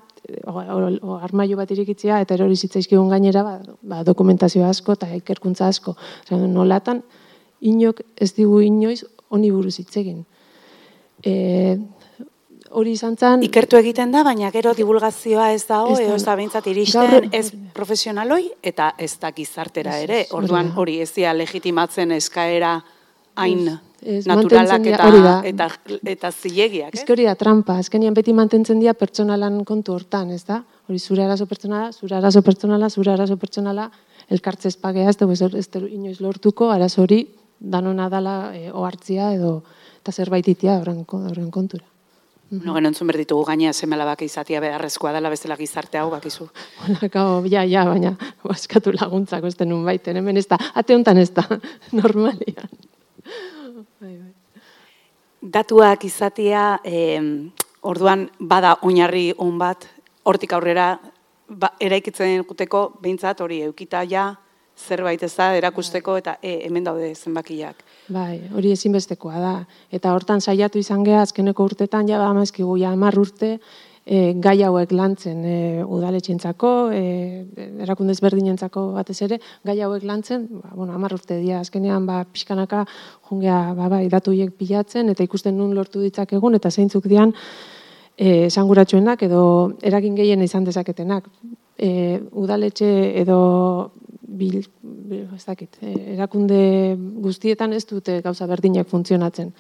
o, 0.45 1.17
armaio 1.19 1.57
bat 1.57 1.71
irikitzia, 1.71 2.19
eta 2.25 2.38
erori 2.38 2.55
zitzaizkigun 2.55 3.09
gainera, 3.13 3.43
ba, 3.43 3.57
ba, 3.81 4.03
dokumentazio 4.03 4.65
asko 4.67 4.97
eta 5.00 5.09
ikerkuntza 5.21 5.67
asko. 5.71 5.95
Zan, 6.27 6.47
nolatan, 6.53 7.03
inok 7.62 8.01
ez 8.21 8.33
digu 8.38 8.62
inoiz 8.62 9.03
honi 9.29 9.51
buruz 9.51 9.77
hitzegin. 9.79 10.24
E, 11.25 11.77
hori 12.72 12.91
izan 12.91 13.15
zen... 13.17 13.43
Ikertu 13.43 13.77
egiten 13.77 14.12
da, 14.12 14.24
baina 14.24 14.50
gero 14.51 14.74
divulgazioa 14.74 15.51
ez 15.53 15.65
dago, 15.67 15.98
ez 16.00 16.24
da 16.24 16.36
behintzat 16.36 16.67
iristen, 16.67 17.29
ez 17.31 17.51
profesionaloi 17.74 18.51
eta 18.63 18.93
ez 18.98 19.17
da 19.22 19.31
gizartera 19.31 19.98
Ez, 19.98 20.03
ere. 20.03 20.19
ez, 20.22 20.31
Orduan 20.34 20.69
da. 20.72 20.75
hori 20.81 21.00
ez 21.01 21.12
dira 21.15 21.34
legitimatzen 21.34 22.12
eskaera 22.12 22.81
hain 23.36 23.67
Ez, 24.05 24.19
ez, 24.19 24.25
naturalak 24.27 24.86
eta, 24.86 25.07
hori 25.07 25.22
da. 25.24 25.41
eta, 25.45 25.69
eta 26.05 26.31
zilegiak. 26.31 26.93
Ez 26.93 27.01
Eh? 27.01 27.12
hori 27.12 27.24
da 27.25 27.36
trampa, 27.36 27.77
azkenean 27.79 28.13
beti 28.13 28.34
mantentzen 28.34 28.79
dira 28.79 28.93
pertsonalan 28.93 29.63
kontu 29.65 29.93
hortan, 29.93 30.29
ez 30.31 30.43
da? 30.45 30.63
Hori 30.88 31.00
zure 31.00 31.24
arazo 31.24 31.45
pertsonala, 31.48 31.91
zure 31.91 32.15
arazo 32.15 32.41
pertsonala, 32.41 32.89
zure 32.89 33.12
arazo 33.12 33.38
pertsonala, 33.38 33.89
elkartze 34.29 34.67
espagea, 34.67 35.10
ez 35.10 35.17
dugu 35.17 35.34
ez, 35.34 35.41
ez 35.41 35.67
dugu 35.69 35.88
inoiz 35.88 36.19
lortuko, 36.22 36.69
arazo 36.69 37.01
hori 37.01 37.27
danona 37.60 38.10
dala 38.10 38.51
e, 38.53 38.69
ohartzia 38.72 39.34
edo 39.34 39.63
eta 40.01 40.12
zerbait 40.12 40.48
itia 40.48 40.77
horren, 40.79 41.03
ko- 41.05 41.24
kontura. 42.49 42.71
No, 42.71 42.77
entzun 42.89 43.07
berditugu 43.07 43.45
gaina 43.47 43.73
semelabak 43.73 44.21
izatea 44.25 44.61
beharrezkoa 44.61 45.13
dela 45.15 45.29
bestela 45.29 45.57
gizarte 45.57 45.99
hau 45.99 46.09
bakizu. 46.11 46.47
Holako, 46.85 47.25
ja, 47.51 47.63
ja, 47.63 47.85
baina 47.89 48.15
baskatu 48.43 48.93
laguntzako 48.95 49.47
ez 49.47 49.57
denun 49.57 49.85
baiten, 49.85 50.17
hemen 50.17 50.37
ez 50.37 50.47
da, 50.47 50.59
ate 50.73 50.95
honetan 50.95 51.17
ez 51.17 51.31
da, 51.35 51.45
normalian. 52.01 52.71
Bai, 53.99 54.15
bai. 54.15 54.31
Datuak 55.41 56.05
izatea, 56.05 56.79
eh, 56.83 57.21
orduan 57.85 58.29
bada 58.39 58.77
oinarri 58.81 59.31
on 59.37 59.59
bat, 59.61 59.85
hortik 60.25 60.55
aurrera 60.57 60.95
ba, 61.47 61.71
eraikitzen 61.79 62.41
guteko 62.47 62.87
behintzat 63.01 63.41
hori 63.45 63.61
eukita 63.67 64.03
ja 64.09 64.31
zerbait 64.75 65.21
ez 65.23 65.33
da 65.35 65.51
erakusteko 65.55 66.17
eta 66.19 66.37
e, 66.41 66.57
hemen 66.65 66.83
daude 66.83 67.13
zenbakiak. 67.15 67.84
Bai, 68.07 68.38
hori 68.53 68.69
ezinbestekoa 68.75 69.39
da. 69.41 69.55
Eta 69.93 70.13
hortan 70.13 70.41
saiatu 70.41 70.77
izan 70.77 71.03
geha, 71.05 71.24
azkeneko 71.25 71.65
urtetan, 71.65 72.07
ja 72.09 72.21
amazkigu 72.27 72.75
ja 72.77 72.91
hamar 72.93 73.17
urte, 73.17 73.55
e, 74.05 74.19
gai 74.38 74.59
hauek 74.62 74.93
lantzen 74.93 75.41
e, 75.41 75.55
udaletxentzako, 75.81 76.74
e, 76.93 77.01
erakunde 77.81 78.13
ezberdinentzako 78.13 78.85
batez 79.00 79.17
ere, 79.25 79.39
gai 79.65 79.79
hauek 79.81 80.05
lantzen, 80.05 80.45
ba, 80.62 80.75
bueno, 80.75 80.93
hamar 80.93 81.17
urte 81.17 81.39
dira, 81.41 81.63
azkenean 81.65 82.05
ba, 82.05 82.21
pixkanaka 82.29 82.85
jungea 83.31 83.74
ba, 83.74 83.89
bai, 83.97 84.05
datu 84.13 84.35
hiek 84.38 84.53
pilatzen, 84.59 85.09
eta 85.09 85.25
ikusten 85.25 85.57
nun 85.57 85.74
lortu 85.74 86.05
ditzakegun, 86.05 86.62
eta 86.62 86.69
zeintzuk 86.69 87.09
dian, 87.09 87.33
e, 88.17 88.45
esanguratsuenak 88.51 89.25
edo 89.25 89.45
eragin 89.81 90.13
gehien 90.13 90.45
izan 90.45 90.69
dezaketenak. 90.69 91.31
E, 91.77 92.22
udaletxe 92.32 92.88
edo 93.22 93.91
bil, 94.22 94.62
bil, 94.82 95.25
ez 95.36 95.44
dakit, 95.46 95.77
e, 95.82 95.96
erakunde 96.15 96.60
guztietan 97.24 97.74
ez 97.74 97.84
dute 97.89 98.22
gauza 98.25 98.48
berdinak 98.48 98.88
funtzionatzen. 98.88 99.51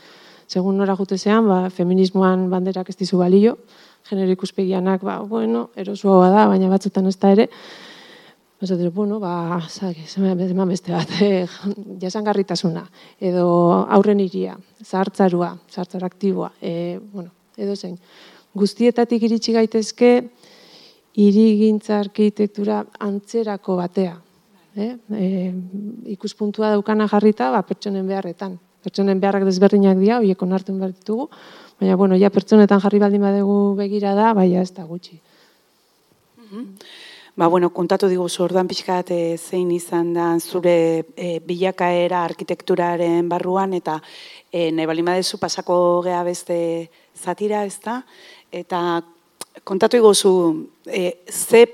Segun 0.47 0.77
nora 0.77 0.95
jutezean, 0.95 1.47
ba, 1.49 1.59
feminismoan 1.73 2.47
banderak 2.51 2.89
ez 2.89 2.97
dizu 2.99 3.19
balio, 3.19 3.57
genero 4.07 4.31
ikuspegianak, 4.31 5.03
ba, 5.03 5.19
bueno, 5.25 5.69
erosua 5.75 6.29
da, 6.29 6.45
baina 6.47 6.69
batzutan 6.69 7.09
ez 7.09 7.17
da 7.19 7.33
ere, 7.33 7.49
Esaten, 8.55 8.87
bueno, 8.95 9.19
ba, 9.19 9.59
zake, 9.67 10.05
eman 10.15 10.69
beste 10.71 10.93
bat, 10.93 11.09
eh, 11.21 11.43
jasangarritasuna, 11.99 12.85
edo 13.19 13.47
aurren 13.91 14.21
iria, 14.23 14.55
zahartzarua, 14.81 15.49
zahartzar 15.69 16.05
aktiboa, 16.07 16.53
e, 16.61 16.97
bueno, 17.11 17.33
edo 17.57 17.75
zein. 17.75 17.97
Guztietatik 18.55 19.27
iritsi 19.27 19.51
gaitezke, 19.51 20.11
irigintza 21.15 21.99
arkitektura 21.99 22.83
antzerako 22.99 23.77
batea. 23.79 24.15
Eh? 24.75 24.91
E, 25.15 25.27
ikuspuntua 26.11 26.73
daukana 26.75 27.07
jarrita, 27.07 27.49
ba, 27.53 27.61
pertsonen 27.63 28.07
beharretan. 28.07 28.57
Pertsonen 28.83 29.21
beharrak 29.23 29.45
desberdinak 29.47 29.97
dira, 30.01 30.19
horiek 30.19 30.41
onartu 30.43 30.75
behar 30.75 30.91
ditugu, 30.91 31.29
baina, 31.79 31.95
bueno, 31.95 32.19
ja 32.19 32.29
pertsonetan 32.29 32.83
jarri 32.83 32.99
baldin 32.99 33.23
badegu 33.23 33.57
begira 33.79 34.13
da, 34.17 34.33
baina 34.35 34.61
ez 34.61 34.71
da 34.75 34.83
gutxi. 34.85 35.21
Ba, 37.35 37.47
bueno, 37.51 37.71
kontatu 37.75 38.07
diguzu 38.11 38.45
orduan 38.45 38.67
pixkat 38.67 39.09
e, 39.11 39.21
zein 39.35 39.71
izan 39.75 40.13
da 40.15 40.27
zure 40.39 40.75
e, 41.15 41.39
bilakaera 41.43 42.21
arkitekturaren 42.23 43.27
barruan 43.31 43.73
eta 43.75 43.97
e, 44.51 44.71
badezu 44.71 45.37
pasako 45.37 46.01
gea 46.05 46.23
beste 46.23 46.89
zatira, 47.15 47.65
ez 47.65 47.79
da? 47.83 48.03
Eta 48.51 49.01
kontatu 49.63 49.97
diguzu 49.97 50.31
e, 50.85 51.17
ze 51.29 51.65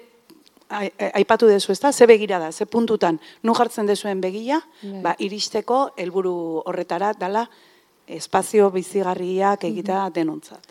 ai- 0.70 0.92
ai- 1.00 1.12
aipatu 1.22 1.48
dezu, 1.48 1.72
ez 1.72 1.80
da? 1.80 1.92
Ze 1.92 2.06
begira 2.08 2.40
da, 2.40 2.52
ze 2.52 2.66
puntutan, 2.66 3.20
nu 3.44 3.54
jartzen 3.54 3.86
dezuen 3.86 4.22
begia, 4.22 4.62
Bai. 4.82 5.02
ba, 5.02 5.16
iristeko 5.20 5.92
helburu 5.98 6.62
horretara 6.66 7.14
dala 7.14 7.50
espazio 8.08 8.70
bizigarriak 8.72 9.64
egitea 9.64 10.10
denontzat. 10.14 10.68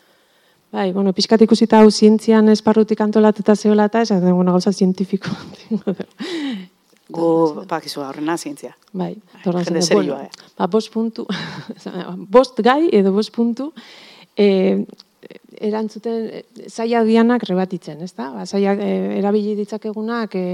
Bai, 0.73 0.93
bueno, 0.93 1.13
pixkat 1.13 1.41
ikusita 1.43 1.81
hau 1.81 1.91
zientzian 1.91 2.49
esparrutik 2.49 3.01
antolatuta 3.01 3.57
zeola 3.57 3.87
eta 3.91 4.03
esan, 4.03 4.21
bueno, 4.35 4.53
gauza 4.53 4.73
zientifiko. 4.73 5.29
Gu, 7.11 7.65
bakizu, 7.67 8.01
horrena 8.07 8.37
zientzia. 8.39 8.77
bai, 8.93 9.17
Jende 9.43 9.83
zen, 9.83 9.97
bueno, 9.97 10.19
ba, 10.59 10.67
bost 10.67 10.93
puntu, 10.93 11.27
bost 12.37 12.61
gai 12.63 12.89
edo 12.93 13.11
bost 13.13 13.33
puntu, 13.35 13.73
e, 14.37 14.85
erantzuten 15.61 16.29
eh, 16.33 16.43
zaila 16.69 17.03
dianak 17.05 17.45
rebatitzen, 17.45 18.01
ezta? 18.07 18.31
Ba, 18.33 18.47
zailak 18.47 18.81
eh, 18.81 19.19
erabili 19.19 19.53
ditzakegunak 19.59 20.35
e, 20.39 20.45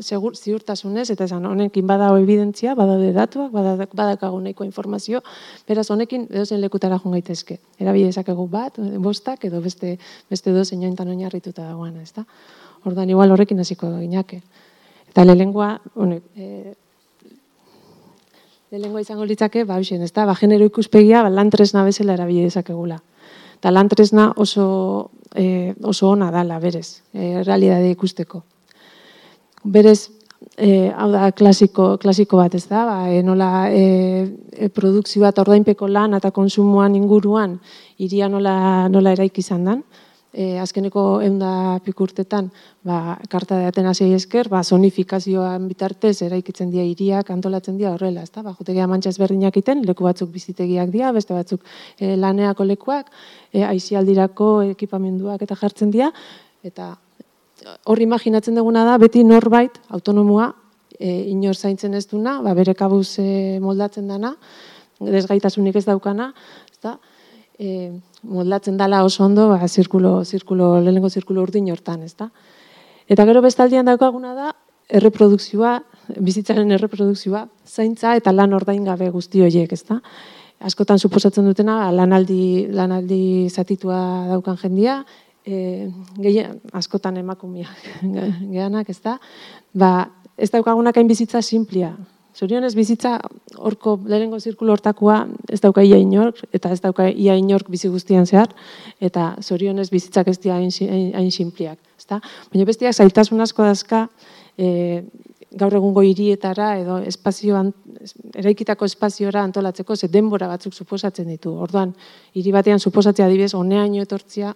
segur, 0.00 0.36
ziurtasunez, 0.36 1.10
eta 1.12 1.26
esan 1.28 1.44
honekin 1.44 1.86
badago 1.86 2.16
evidentzia, 2.22 2.74
badaude 2.78 3.12
datuak, 3.12 3.50
badak- 3.52 3.92
badakagu 3.92 4.40
nahiko 4.40 4.64
informazio, 4.64 5.20
beraz 5.68 5.88
honekin 5.92 6.28
edozein 6.30 6.62
lekutara 6.64 6.98
joan 7.02 7.18
gaitezke. 7.18 7.58
Erabili 7.78 8.08
dezakegu 8.08 8.46
bat, 8.48 8.78
eh, 8.80 8.96
bostak, 9.02 9.44
edo 9.44 9.60
beste, 9.60 9.98
beste 10.30 10.50
edozein 10.54 10.82
jointan 10.86 11.12
oinarrituta 11.12 11.66
dagoena, 11.68 12.02
ezta? 12.02 12.24
Ordan 12.86 13.10
igual 13.10 13.34
horrekin 13.34 13.60
hasiko 13.60 13.90
ginake. 13.98 14.40
Eta 15.10 15.24
lehengoa, 15.24 15.80
honek, 15.96 16.22
e, 16.36 16.74
lehengoa 18.70 19.02
izango 19.04 19.24
litzake, 19.28 19.64
ba, 19.64 19.76
hoxen, 19.76 20.02
ez 20.02 20.12
da, 20.12 20.24
ba, 20.24 20.34
genero 20.38 20.64
ikuspegia, 20.64 21.22
ba, 21.26 21.30
lan 21.30 21.50
tresna 21.50 21.84
bezala 21.84 22.16
erabili 22.16 22.46
dezakegula. 22.46 23.02
Eta 23.56 23.72
lan 23.72 23.88
tresna 23.88 24.30
oso, 24.36 25.10
e, 25.34 25.74
oso 25.82 26.10
ona 26.10 26.30
dala, 26.30 26.58
berez, 26.60 27.02
e, 27.12 27.42
realidade 27.42 27.90
ikusteko. 27.90 28.42
Berez, 29.64 30.10
e, 30.56 30.90
hau 30.92 31.10
da, 31.12 31.30
klasiko, 31.32 31.96
klasiko 31.98 32.40
bat, 32.40 32.54
ez 32.54 32.66
da, 32.68 32.84
ba, 32.88 32.96
e, 33.10 33.22
nola 33.24 33.68
e, 33.72 33.84
e, 34.52 34.68
produkzio 34.68 35.24
bat 35.24 35.38
ordainpeko 35.42 35.88
lan 35.88 36.16
eta 36.18 36.30
konsumoan 36.36 36.94
inguruan, 36.98 37.58
iria 37.98 38.28
nola, 38.28 38.88
nola 38.92 39.14
eraiki 39.16 39.44
izan 39.44 39.64
dan, 39.68 39.82
e, 40.36 40.58
azkeneko 40.60 41.22
eunda 41.24 41.80
pikurtetan, 41.84 42.50
ba, 42.84 43.16
karta 43.32 43.56
de 43.58 43.70
Atenas 43.70 44.00
esker, 44.04 44.50
ba, 44.52 44.62
zonifikazioan 44.62 45.66
bitartez 45.68 46.20
eraikitzen 46.22 46.70
dira 46.70 46.84
hiriak 46.84 47.30
antolatzen 47.32 47.78
dira 47.80 47.94
horrela, 47.94 48.22
ezta? 48.22 48.42
Ba, 48.44 48.52
jotegia 48.58 48.86
mantxa 48.86 49.14
ezberdinak 49.14 49.56
iten, 49.56 49.82
leku 49.88 50.04
batzuk 50.04 50.30
bizitegiak 50.34 50.92
dira, 50.92 51.12
beste 51.16 51.34
batzuk 51.34 51.64
e, 51.98 52.14
laneako 52.20 52.68
lekuak, 52.68 53.10
e, 53.52 53.64
aizialdirako 53.64 54.50
ekipamenduak 54.76 55.42
eta 55.48 55.56
jartzen 55.56 55.90
dira, 55.90 56.12
eta 56.62 56.92
hor 57.88 58.04
imaginatzen 58.04 58.60
duguna 58.60 58.84
da, 58.84 59.00
beti 59.00 59.24
norbait, 59.24 59.80
autonomua, 59.88 60.52
e, 61.00 61.22
inor 61.32 61.56
zaintzen 61.56 61.96
ez 61.96 62.06
duna, 62.12 62.42
ba, 62.44 62.52
bere 62.54 62.76
kabuz 62.76 63.18
e, 63.24 63.58
moldatzen 63.64 64.12
dana, 64.12 64.36
desgaitasunik 65.00 65.80
ez 65.80 65.86
daukana, 65.88 66.34
ezta? 66.70 66.98
E, 67.58 67.92
moldatzen 68.22 68.76
dala 68.76 69.02
oso 69.04 69.24
ondo, 69.24 69.48
ba, 69.48 69.68
zirkulo, 69.68 70.24
zirkulo, 70.24 70.76
lehenengo 70.80 71.08
zirkulo 71.08 71.42
urdin 71.46 71.70
hortan, 71.72 72.02
ezta? 72.02 72.30
Eta 73.08 73.24
gero 73.24 73.40
bestaldian 73.42 73.86
daukaguna 73.88 74.34
da, 74.36 74.50
erreprodukzioa, 74.92 75.76
bizitzaren 76.22 76.70
erreprodukzioa, 76.76 77.46
zaintza 77.66 78.14
eta 78.18 78.32
lan 78.32 78.52
ordaingabe 78.54 79.08
guzti 79.14 79.42
horiek, 79.42 79.72
ezta? 79.72 80.00
Askotan 80.66 80.98
suposatzen 80.98 81.46
dutena, 81.46 81.90
lanaldi, 81.92 82.66
lanaldi 82.72 83.48
zatitua 83.50 84.00
daukan 84.30 84.58
jendia, 84.60 85.00
e, 85.46 85.88
gehien, 86.20 86.60
askotan 86.76 87.16
emakumeak 87.22 87.88
geanak, 88.54 88.90
ezta? 88.92 89.16
Ba, 89.72 90.10
ez 90.36 90.50
daukagunak 90.52 90.96
hain 90.96 91.08
bizitza 91.08 91.42
simplia. 91.42 91.94
Zorionez 92.36 92.74
bizitza 92.76 93.14
horko 93.56 93.94
lehenengo 94.04 94.36
zirkulo 94.44 94.74
hortakoa 94.76 95.22
ez 95.48 95.60
dauka 95.64 95.82
ia 95.86 95.96
inork, 95.96 96.42
eta 96.52 96.68
ez 96.74 96.82
dauka 96.84 97.06
ia 97.08 97.36
inork 97.40 97.70
bizi 97.72 97.88
guztian 97.88 98.26
zehar, 98.28 98.50
eta 99.00 99.30
zorionez 99.40 99.88
bizitzak 99.90 100.28
ez 100.28 100.36
dira 100.42 100.58
hain, 100.58 100.70
si- 100.70 100.88
hain, 100.88 101.14
hain 101.16 101.30
simpliak. 101.32 101.78
Ezta? 101.96 102.20
Baina 102.52 102.66
bestiak 102.68 102.92
zailtasun 102.92 103.40
asko 103.40 103.64
dazka, 103.64 104.02
e, 104.58 105.02
gaur 105.56 105.72
egungo 105.78 106.02
hirietara 106.04 106.74
edo 106.82 106.98
espazioan, 107.08 107.72
eraikitako 108.36 108.84
espaziora 108.84 109.42
antolatzeko, 109.42 109.96
ze 109.96 110.08
denbora 110.12 110.46
batzuk 110.50 110.74
suposatzen 110.74 111.28
ditu. 111.32 111.54
Orduan, 111.56 111.94
hiri 112.34 112.52
batean 112.52 112.78
suposatzea 112.80 113.26
adibidez, 113.26 113.54
honeaino 113.54 114.02
etortzia, 114.04 114.52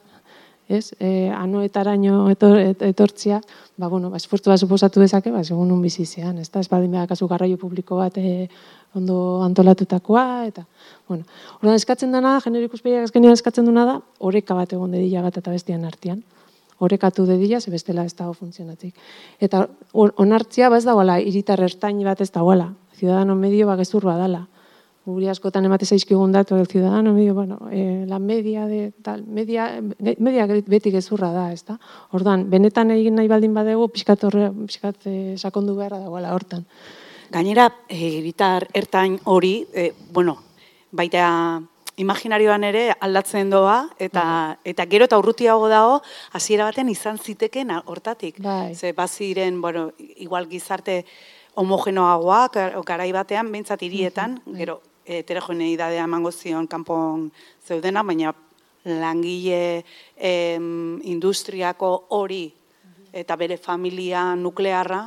ez? 0.70 0.92
E, 1.00 1.28
anoetaraino 1.34 2.28
etor, 2.30 2.58
et- 2.58 2.82
etortzia, 2.86 3.40
ba, 3.76 3.88
bueno, 3.88 4.08
ba, 4.10 4.16
esfortzu 4.16 4.50
bat 4.52 4.60
suposatu 4.62 5.00
dezake, 5.02 5.30
ba, 5.34 5.42
segun 5.44 5.70
un 5.74 5.82
bizizean, 5.82 6.38
ez 6.38 6.48
da? 6.50 6.60
Ez 6.60 6.68
badin 6.70 6.94
kasu 7.10 7.26
garraio 7.28 7.58
publiko 7.58 7.96
bat 7.98 8.16
e, 8.18 8.48
ondo 8.94 9.42
antolatutakoa, 9.42 10.46
eta, 10.46 10.64
bueno. 11.08 11.24
Orduan, 11.60 11.76
eskatzen 11.76 12.12
dena, 12.12 12.38
genero 12.40 12.64
ikuspegiak 12.70 13.04
azkenean 13.10 13.32
eskatzen 13.34 13.66
duna 13.66 13.84
da, 13.84 14.00
oreka 14.18 14.54
bat 14.54 14.72
egon 14.72 14.90
dedila 14.94 15.22
bat 15.22 15.36
eta 15.36 15.50
bestian 15.50 15.84
artean. 15.84 16.22
orekatu 16.80 17.26
dedila, 17.26 17.60
ze 17.60 17.70
bestela 17.70 18.04
ez 18.06 18.14
dago 18.16 18.32
funtzionatik. 18.32 18.94
Eta 19.38 19.68
on- 19.92 20.14
onartzia, 20.16 20.70
ba 20.70 20.78
ez 20.78 20.84
dagoela, 20.84 21.18
iritar 21.20 21.60
ertain 21.60 22.02
bat 22.04 22.20
ez 22.22 22.30
dagoela. 22.32 22.72
Ciudadano 22.96 23.34
medio 23.34 23.66
ba 23.66 23.76
gezur 23.76 24.02
badala. 24.02 24.46
Guri 25.08 25.30
askotan 25.32 25.64
emate 25.64 25.86
zaizkigun 25.88 26.32
datu 26.32 26.58
el 26.60 26.66
ciudadano 26.68 27.14
medio, 27.14 27.32
bueno, 27.34 27.58
eh, 27.72 28.04
la 28.06 28.18
media 28.18 28.66
de 28.66 28.92
tal, 29.02 29.24
media, 29.24 29.80
media 29.98 30.46
beti 30.46 30.90
gezurra 30.92 31.30
da, 31.32 31.46
ez 31.52 31.64
da? 31.64 31.78
Ordan, 32.12 32.50
benetan 32.50 32.90
egin 32.92 33.16
nahi 33.16 33.28
baldin 33.28 33.54
badegu, 33.56 33.88
pixkat, 33.88 34.26
horre, 34.28 34.50
pixkat 34.66 35.06
eh, 35.08 35.36
sakondu 35.38 35.74
beharra 35.78 36.02
dagoela 36.02 36.34
hortan. 36.34 36.66
Gainera, 37.32 37.70
eh, 37.88 38.20
bitar 38.20 38.68
ertain 38.74 39.16
hori, 39.24 39.64
eh, 39.72 39.94
bueno, 40.12 40.36
baita 40.92 41.62
imaginarioan 41.96 42.68
ere 42.68 42.84
aldatzen 43.00 43.48
doa, 43.48 43.88
eta, 43.98 44.58
eta 44.64 44.84
gero 44.84 45.08
eta 45.08 45.18
urrutiago 45.18 45.72
dago, 45.72 46.02
hasiera 46.32 46.68
batean 46.68 46.92
izan 46.92 47.16
ziteken 47.16 47.72
hortatik. 47.86 48.36
Bai. 48.44 48.74
Ze 48.74 48.92
baziren, 48.92 49.62
bueno, 49.62 49.92
igual 49.98 50.46
gizarte 50.48 51.06
homogenoagoak, 51.54 52.84
garai 52.84 53.10
batean, 53.12 53.50
behintzat 53.50 53.82
hirietan, 53.82 54.40
gero 54.54 54.80
heterogeneidadea 55.06 56.04
emango 56.04 56.32
zion 56.32 56.66
kanpon 56.66 57.30
zeudena, 57.66 58.02
baina 58.02 58.34
langile 58.84 59.84
em, 60.16 61.00
industriako 61.04 61.92
hori 62.16 62.46
eta 63.12 63.36
bere 63.36 63.56
familia 63.58 64.34
nuklearra, 64.36 65.02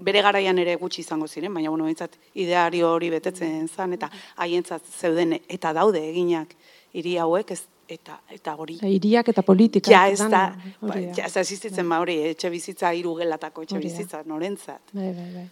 bere 0.00 0.22
garaian 0.24 0.58
ere 0.58 0.76
gutxi 0.80 1.02
izango 1.02 1.28
ziren, 1.28 1.52
baina 1.54 1.70
bueno, 1.70 1.84
behintzat 1.84 2.16
ideario 2.34 2.88
hori 2.94 3.10
betetzen 3.12 3.68
zan, 3.68 3.92
eta 3.92 4.08
haientzat 4.36 4.88
zeuden 4.88 5.36
eta 5.48 5.72
daude 5.76 6.00
eginak 6.08 6.56
hiri 6.96 7.18
hauek, 7.20 7.52
ez, 7.52 7.62
eta 7.92 8.18
eta 8.32 8.54
hori. 8.56 8.78
Hiriak 8.82 9.28
eta 9.32 9.42
politika. 9.44 9.90
Ja, 9.92 10.06
ez 10.08 10.20
da, 10.20 10.44
ba, 10.80 10.96
ja, 10.96 11.26
ez 11.26 11.32
da 11.34 11.42
existitzen 11.42 11.88
ba 11.88 12.00
hori, 12.02 12.18
etxe 12.32 12.50
bizitza 12.52 12.92
hiru 12.96 13.14
gelatako 13.20 13.66
etxe 13.66 13.80
bizitza, 13.82 14.22
norentzat. 14.28 14.94
Bai, 14.94 15.10
bai, 15.12 15.28
bai. 15.34 15.50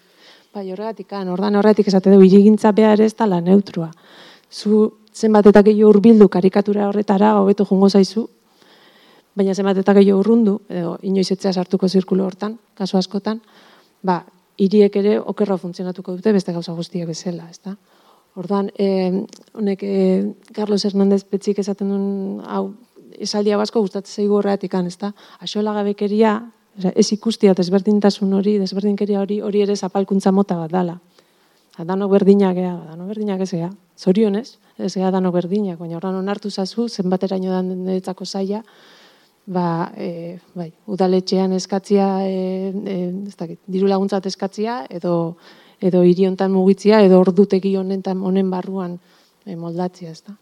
Bai, 0.51 0.65
horregatik, 0.75 1.13
ordan 1.31 1.55
horretik 1.61 1.87
esate 1.87 2.11
du, 2.11 2.25
irigintza 2.27 2.73
behar 2.75 2.99
ez 3.01 3.13
dala 3.15 3.39
neutrua. 3.41 3.93
Zu 4.51 4.81
zenbat 5.15 5.47
eta 5.47 5.63
gehiago 5.63 5.93
urbildu 5.95 6.27
karikatura 6.29 6.89
horretara, 6.89 7.37
hobeto 7.39 7.65
jungo 7.69 7.89
zaizu, 7.89 8.25
baina 9.39 9.55
zenbat 9.55 9.79
eta 9.79 9.95
gehiago 9.95 10.19
urrundu, 10.25 10.57
edo 10.69 10.97
inoiz 11.07 11.29
etzea 11.31 11.53
sartuko 11.53 11.89
zirkulo 11.89 12.27
hortan, 12.27 12.59
kasu 12.75 12.99
askotan, 12.99 13.39
ba, 14.03 14.25
hiriek 14.59 14.97
ere 14.99 15.17
okerra 15.21 15.57
funtzionatuko 15.57 16.17
dute 16.19 16.35
beste 16.35 16.53
gauza 16.53 16.75
guztiak 16.75 17.07
bezala, 17.15 17.47
ezta? 17.51 17.77
Ordan, 18.35 18.73
eh, 18.75 19.23
honek 19.55 19.85
eh, 19.87 20.35
Carlos 20.53 20.85
Hernández 20.85 21.23
Petzik 21.31 21.63
esaten 21.63 21.95
duen 21.95 22.43
hau 22.43 22.73
esaldia 23.23 23.57
basko 23.57 23.87
gustatzen 23.87 24.25
zaigu 24.25 24.41
horregatik, 24.41 24.75
kan, 24.75 24.91
ezta? 24.91 25.15
Axola 25.39 25.79
gabekeria, 25.79 26.41
ez 26.95 27.13
ikustia 27.13 27.55
desberdintasun 27.55 28.33
hori, 28.35 28.59
desberdinkeria 28.59 29.21
hori, 29.21 29.41
hori 29.41 29.63
ere 29.63 29.77
zapalkuntza 29.77 30.33
mota 30.33 30.57
bat 30.57 30.71
dala. 30.71 30.99
Eta 31.75 31.85
Danok 31.87 32.11
berdinak 32.13 32.57
ea, 32.57 32.73
danok 32.91 33.09
berdinak 33.09 33.41
ez 33.41 33.53
ea. 33.55 33.71
Zorionez, 33.99 34.59
ez 34.79 34.97
ea 34.97 35.11
danok 35.11 35.35
berdinak, 35.35 35.79
baina 35.79 35.97
horran 35.97 36.19
onartu 36.19 36.51
zazu, 36.51 36.89
zenbateraino 36.89 37.53
dan 37.53 37.71
niretzako 37.85 38.25
zaila, 38.25 38.63
ba, 39.47 39.93
e, 39.97 40.39
bai, 40.55 40.71
udaletxean 40.87 41.53
eskatzia, 41.57 42.09
e, 42.27 42.71
e, 42.71 42.99
ez 43.29 43.37
dakit, 43.37 43.59
diru 43.67 43.89
laguntzat 43.89 44.27
eskatzia, 44.27 44.85
edo, 44.91 45.37
edo 45.81 46.03
hiri 46.05 46.29
hontan 46.29 46.53
mugitzia, 46.53 47.01
edo 47.03 47.21
ordutegi 47.21 47.75
honetan 47.77 48.23
honen 48.23 48.51
barruan 48.51 48.99
e, 49.47 49.57
moldatzia, 49.57 50.11
ez 50.11 50.23
da. 50.27 50.37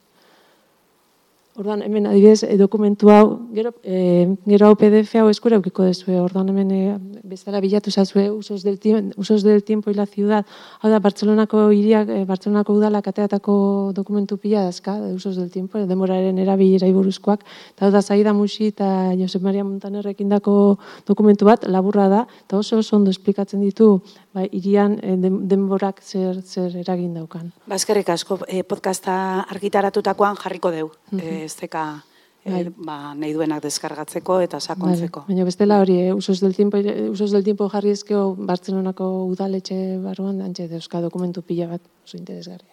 Orduan, 1.58 1.80
hemen 1.82 2.06
adibidez, 2.06 2.44
e, 2.46 2.54
dokumentu 2.54 3.08
hau, 3.10 3.50
gero, 3.50 3.72
e, 3.82 4.28
gero 4.46 4.68
hau 4.68 4.76
PDF 4.78 5.16
hau 5.18 5.26
eskura 5.26 5.56
eukiko 5.58 5.82
dezue, 5.82 6.14
orduan 6.22 6.52
hemen 6.52 6.68
e, 6.70 6.82
bezala 7.26 7.58
bilatu 7.58 7.90
zazue 7.90 8.28
usos 8.30 8.62
del, 8.62 8.76
tiempo, 8.78 9.18
usos 9.18 9.42
del 9.42 9.64
tiempo 9.64 9.90
y 9.90 9.94
la 9.94 10.06
ciudad, 10.06 10.46
hau 10.78 10.90
da, 10.92 11.00
Bartzelonako 11.02 11.72
hiriak, 11.74 12.12
e, 12.14 12.20
Bartzelonako 12.28 12.76
udalak 12.78 13.08
ateatako 13.10 13.90
dokumentu 13.96 14.38
pila 14.38 14.62
dazka, 14.68 15.00
de 15.00 15.12
usos 15.14 15.34
del 15.34 15.50
tiempo, 15.50 15.82
demoraren 15.82 16.38
erabilera 16.38 16.86
buruzkoak, 16.94 17.42
eta 17.74 17.88
hau 17.88 17.90
da, 17.90 18.04
Zaida 18.06 18.32
Musi 18.32 18.70
eta 18.70 19.10
Josep 19.18 19.42
Maria 19.42 19.66
Montanerrekin 19.66 20.30
dako 20.30 20.78
dokumentu 21.10 21.50
bat, 21.50 21.66
laburra 21.66 22.06
da, 22.06 22.22
eta 22.46 22.62
oso 22.62 22.78
oso 22.78 22.94
ondo 23.02 23.10
esplikatzen 23.10 23.66
ditu, 23.66 23.96
ba, 24.38 24.44
irian 24.54 24.98
e, 25.02 25.16
den- 25.18 25.40
denborak 25.50 25.98
zer, 26.06 26.38
zer 26.46 26.76
eragin 26.84 27.14
daukan. 27.18 27.50
Bazkerrik 27.66 28.08
asko, 28.14 28.38
eh, 28.46 28.62
podcasta 28.62 29.40
argitaratutakoan 29.50 30.36
jarriko 30.38 30.70
deu, 30.70 30.92
eh, 31.18 31.44
ez 31.44 31.56
deka, 31.60 32.04
eh, 32.44 32.52
Bai. 32.52 32.62
ba, 32.76 33.14
nahi 33.18 33.32
duenak 33.34 33.62
deskargatzeko 33.62 34.40
eta 34.46 34.60
sakontzeko. 34.60 35.24
Baina 35.28 35.44
bestela 35.44 35.80
hori, 35.82 35.98
eh, 36.06 36.14
usos 36.14 36.40
del 36.40 36.54
tiempo, 36.54 36.78
usos 37.10 37.30
del 37.32 37.42
tiempo 37.44 37.68
jarri 37.68 37.90
ezkeo 37.90 38.34
Bartzelonako 38.38 39.24
udaletxe 39.26 39.98
barruan 40.02 40.38
dantxe 40.38 40.68
euska 40.70 41.00
dokumentu 41.00 41.42
pila 41.42 41.66
bat 41.66 41.82
oso 42.04 42.16
interesgarria. 42.16 42.72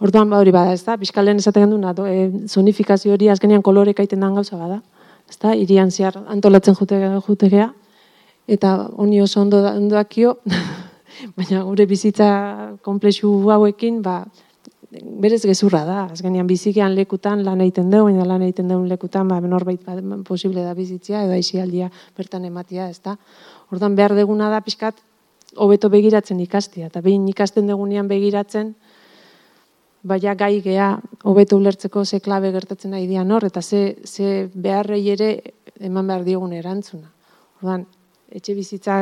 Orduan 0.00 0.28
ba 0.30 0.38
hori 0.42 0.50
bada, 0.52 0.72
ez 0.74 0.82
da, 0.84 0.96
piskalen 0.98 1.38
esaten 1.38 1.70
duna, 1.70 1.92
do, 1.94 2.04
e, 2.06 2.30
zonifikazio 2.48 3.12
hori 3.14 3.28
azkenean 3.30 3.62
koloreka 3.62 4.02
iten 4.02 4.20
dan 4.20 4.34
gauza 4.34 4.56
bada. 4.58 4.80
Ez 5.30 5.38
da, 5.38 5.54
irian 5.54 5.90
zehar 5.90 6.18
antolatzen 6.28 6.74
jute, 6.74 6.98
jutegea, 7.26 7.72
eta 8.46 8.88
honi 8.92 9.20
oso 9.22 9.40
ondo 9.40 9.62
da- 9.62 9.74
ondakio, 9.76 10.38
baina 11.36 11.62
gure 11.62 11.86
bizitza 11.86 12.76
komplexu 12.82 13.30
hauekin, 13.50 14.02
ba, 14.02 14.24
berez 15.02 15.42
gezurra 15.44 15.84
da. 15.84 16.04
Azkenean 16.12 16.46
bizikean 16.46 16.94
lekutan 16.94 17.44
lan 17.44 17.62
egiten 17.64 17.90
dugu, 17.90 18.10
baina 18.10 18.26
lan 18.28 18.42
egiten 18.46 18.68
dugun 18.68 18.88
lekutan 18.88 19.28
ba 19.28 19.40
norbait 19.40 19.82
ba, 19.84 19.96
posible 20.26 20.62
da 20.62 20.74
bizitzea 20.74 21.24
edo 21.24 21.34
aisialdia 21.34 21.90
bertan 22.16 22.44
ematia, 22.44 22.88
ezta. 22.88 23.16
Ordan 23.72 23.96
behar 23.96 24.14
deguna 24.14 24.50
da 24.50 24.60
pixkat 24.60 25.00
hobeto 25.56 25.88
begiratzen 25.90 26.40
ikastia 26.40 26.88
eta 26.90 27.00
behin 27.00 27.26
ikasten 27.30 27.66
degunean 27.66 28.08
begiratzen 28.08 28.74
baina 30.02 30.34
gai 30.34 30.60
gea 30.62 30.98
hobeto 31.24 31.56
ulertzeko 31.56 32.04
ze 32.04 32.20
klabe 32.20 32.50
gertatzen 32.52 32.90
nahi 32.90 33.06
dian 33.06 33.30
hor 33.30 33.44
eta 33.44 33.62
ze, 33.62 33.96
ze 34.04 34.48
beharrei 34.54 35.08
ere 35.10 35.30
eman 35.80 36.06
behar 36.06 36.24
diogun 36.24 36.52
erantzuna. 36.52 37.10
Ordan 37.62 37.86
etxe 38.32 38.54
bizitza, 38.54 38.94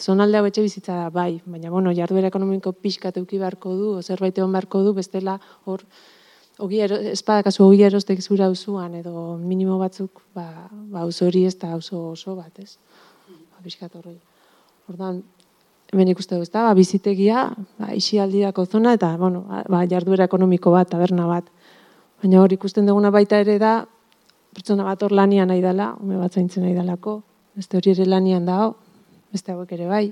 zonalde 0.00 0.38
hau 0.38 0.46
etxe 0.48 0.62
bizitza 0.64 0.96
da, 0.96 1.10
bai, 1.12 1.40
baina 1.46 1.70
bueno, 1.70 1.92
jarduera 1.96 2.30
ekonomiko 2.30 2.72
pixkat 2.72 3.18
euki 3.20 3.38
beharko 3.38 3.74
du, 3.76 3.90
zerbait 4.02 4.38
egon 4.38 4.52
beharko 4.52 4.82
du, 4.86 4.94
bestela 4.96 5.36
hor, 5.66 5.84
ogi 6.60 6.80
ero, 6.84 6.98
espadakazu 7.12 7.64
ogi 7.66 7.84
erostek 7.88 8.22
zura 8.22 8.48
auzuan 8.50 8.94
edo 8.98 9.36
minimo 9.40 9.78
batzuk, 9.80 10.22
ba, 10.34 10.68
ba 10.70 11.04
auzo 11.06 11.28
hori 11.28 11.44
ez 11.48 11.56
da 11.60 11.74
auzo 11.76 12.10
oso 12.14 12.36
bat, 12.38 12.52
ez? 12.58 12.76
Ba, 13.28 13.62
pixkat 13.64 13.94
horrei. 13.96 14.18
Ordan, 14.90 15.22
hemen 15.92 16.12
ikuste 16.12 16.36
du, 16.36 16.42
ez 16.42 16.50
da, 16.50 16.68
ba, 16.68 16.74
bizitegia, 16.78 17.48
ba, 17.78 17.92
isialdirako 17.96 18.66
zona, 18.66 18.96
eta, 18.98 19.14
bueno, 19.20 19.44
ba, 19.68 19.84
jarduera 19.88 20.28
ekonomiko 20.30 20.74
bat, 20.74 20.90
taberna 20.90 21.28
bat. 21.30 21.48
Baina 22.20 22.42
hor 22.42 22.52
ikusten 22.52 22.88
duguna 22.88 23.12
baita 23.14 23.38
ere 23.40 23.56
da, 23.60 23.80
pertsona 24.54 24.84
bat 24.84 25.02
hor 25.02 25.14
lanian 25.14 25.48
nahi 25.48 25.62
dela, 25.64 25.94
ume 26.02 26.18
bat 26.20 26.34
zaintzen 26.34 26.66
nahi 26.66 26.74
delako, 26.76 27.20
beste 27.60 27.76
hori 27.76 27.92
ere 27.92 28.06
lanian 28.08 28.46
dago, 28.48 28.72
beste 29.34 29.52
hauek 29.52 29.72
ere 29.76 29.88
bai, 29.90 30.06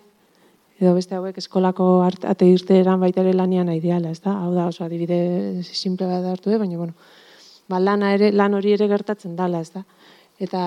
edo 0.78 0.92
beste 0.94 1.16
hauek 1.16 1.38
eskolako 1.40 1.86
art, 2.04 2.26
ate 2.28 2.46
irteeran 2.52 3.00
baita 3.00 3.22
ere 3.24 3.32
lanian 3.36 3.70
nahi 3.70 3.80
diala, 3.80 4.12
ez 4.12 4.20
da? 4.20 4.34
Hau 4.44 4.52
da, 4.54 4.66
oso 4.68 4.84
adibide 4.84 5.62
simple 5.64 6.06
bat 6.10 6.26
hartu, 6.34 6.52
eh? 6.52 6.58
baina, 6.60 6.76
bueno, 6.76 6.92
ba, 7.72 7.80
lana 7.80 8.12
ere, 8.14 8.30
lan 8.36 8.58
hori 8.58 8.76
ere 8.76 8.90
gertatzen 8.90 9.34
dala, 9.38 9.62
ez 9.64 9.72
da? 9.72 9.82
Eta 10.38 10.66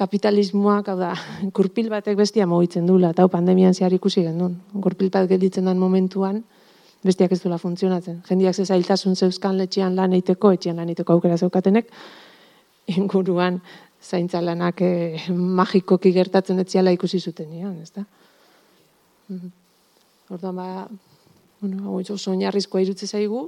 kapitalismoak, 0.00 0.88
hau 0.88 0.96
da, 0.98 1.12
kurpil 1.58 1.92
batek 1.92 2.16
bestia 2.18 2.48
mugitzen 2.48 2.88
dula, 2.88 3.12
eta 3.12 3.28
pandemian 3.28 3.76
zehar 3.76 3.92
ikusi 3.94 4.24
gendun. 4.24 4.56
Kurpil 4.82 5.12
bat 5.14 5.28
gelditzen 5.30 5.68
den 5.68 5.78
momentuan, 5.78 6.42
bestiak 7.04 7.36
ez 7.36 7.42
dula 7.44 7.60
funtzionatzen. 7.60 8.22
Jendiak 8.24 8.56
ze 8.56 8.64
zailtasun 8.64 9.20
zeuzkan 9.20 9.60
letxean 9.60 10.00
lan 10.00 10.16
eiteko, 10.16 10.56
etxean 10.56 10.80
lan 10.80 10.88
eiteko 10.88 11.18
aukera 11.18 11.36
zeukatenek, 11.36 11.92
inguruan 12.86 13.60
zaintza 14.04 14.40
lanak 14.44 14.80
eh, 14.84 15.28
magikoki 15.32 16.12
gertatzen 16.12 16.58
etziala 16.60 16.92
ikusi 16.92 17.20
zuten 17.20 17.50
nian, 17.50 17.78
ez 17.82 17.90
da? 17.92 18.04
Mhm. 19.28 19.50
Orduan 20.30 20.56
ba, 20.56 20.88
bueno, 21.60 21.84
hau 21.88 22.00
oso 22.12 22.30
oinarrizkoa 22.32 22.80
irutze 22.84 23.06
zaigu, 23.06 23.46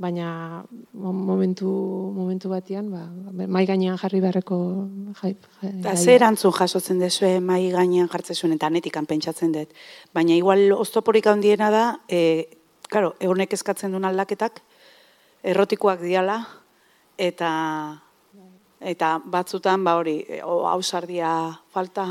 baina 0.00 0.64
mo- 0.94 1.12
momentu, 1.12 1.68
momentu 2.16 2.48
batean, 2.48 2.86
ba, 2.90 3.02
mai 3.46 3.66
gainean 3.66 3.98
jarri 3.98 4.20
beharreko 4.22 4.56
jai, 5.20 5.34
Eta 5.62 5.90
gaia. 5.90 5.96
ze 5.96 6.14
erantzun 6.14 6.52
jasotzen 6.52 6.98
dezue 6.98 7.40
mai 7.40 7.70
gainean 7.70 8.08
jartzen 8.08 8.34
zuen, 8.36 8.52
eta 8.54 8.70
netikan 8.70 9.06
pentsatzen 9.06 9.52
dut. 9.52 9.68
Baina 10.14 10.34
igual 10.34 10.72
oztoporik 10.72 11.26
handiena 11.26 11.70
da, 11.70 12.00
e, 12.08 12.48
claro, 12.88 13.14
honek 13.20 13.52
eskatzen 13.52 13.90
duen 13.92 14.04
aldaketak, 14.04 14.62
errotikoak 15.42 16.00
diala, 16.00 16.46
eta 17.18 18.02
eta 18.80 19.18
batzutan, 19.24 19.84
ba 19.84 19.96
hori, 20.00 20.20
e, 20.28 20.40
o, 20.42 20.66
ausardia 20.68 21.32
falta, 21.72 22.06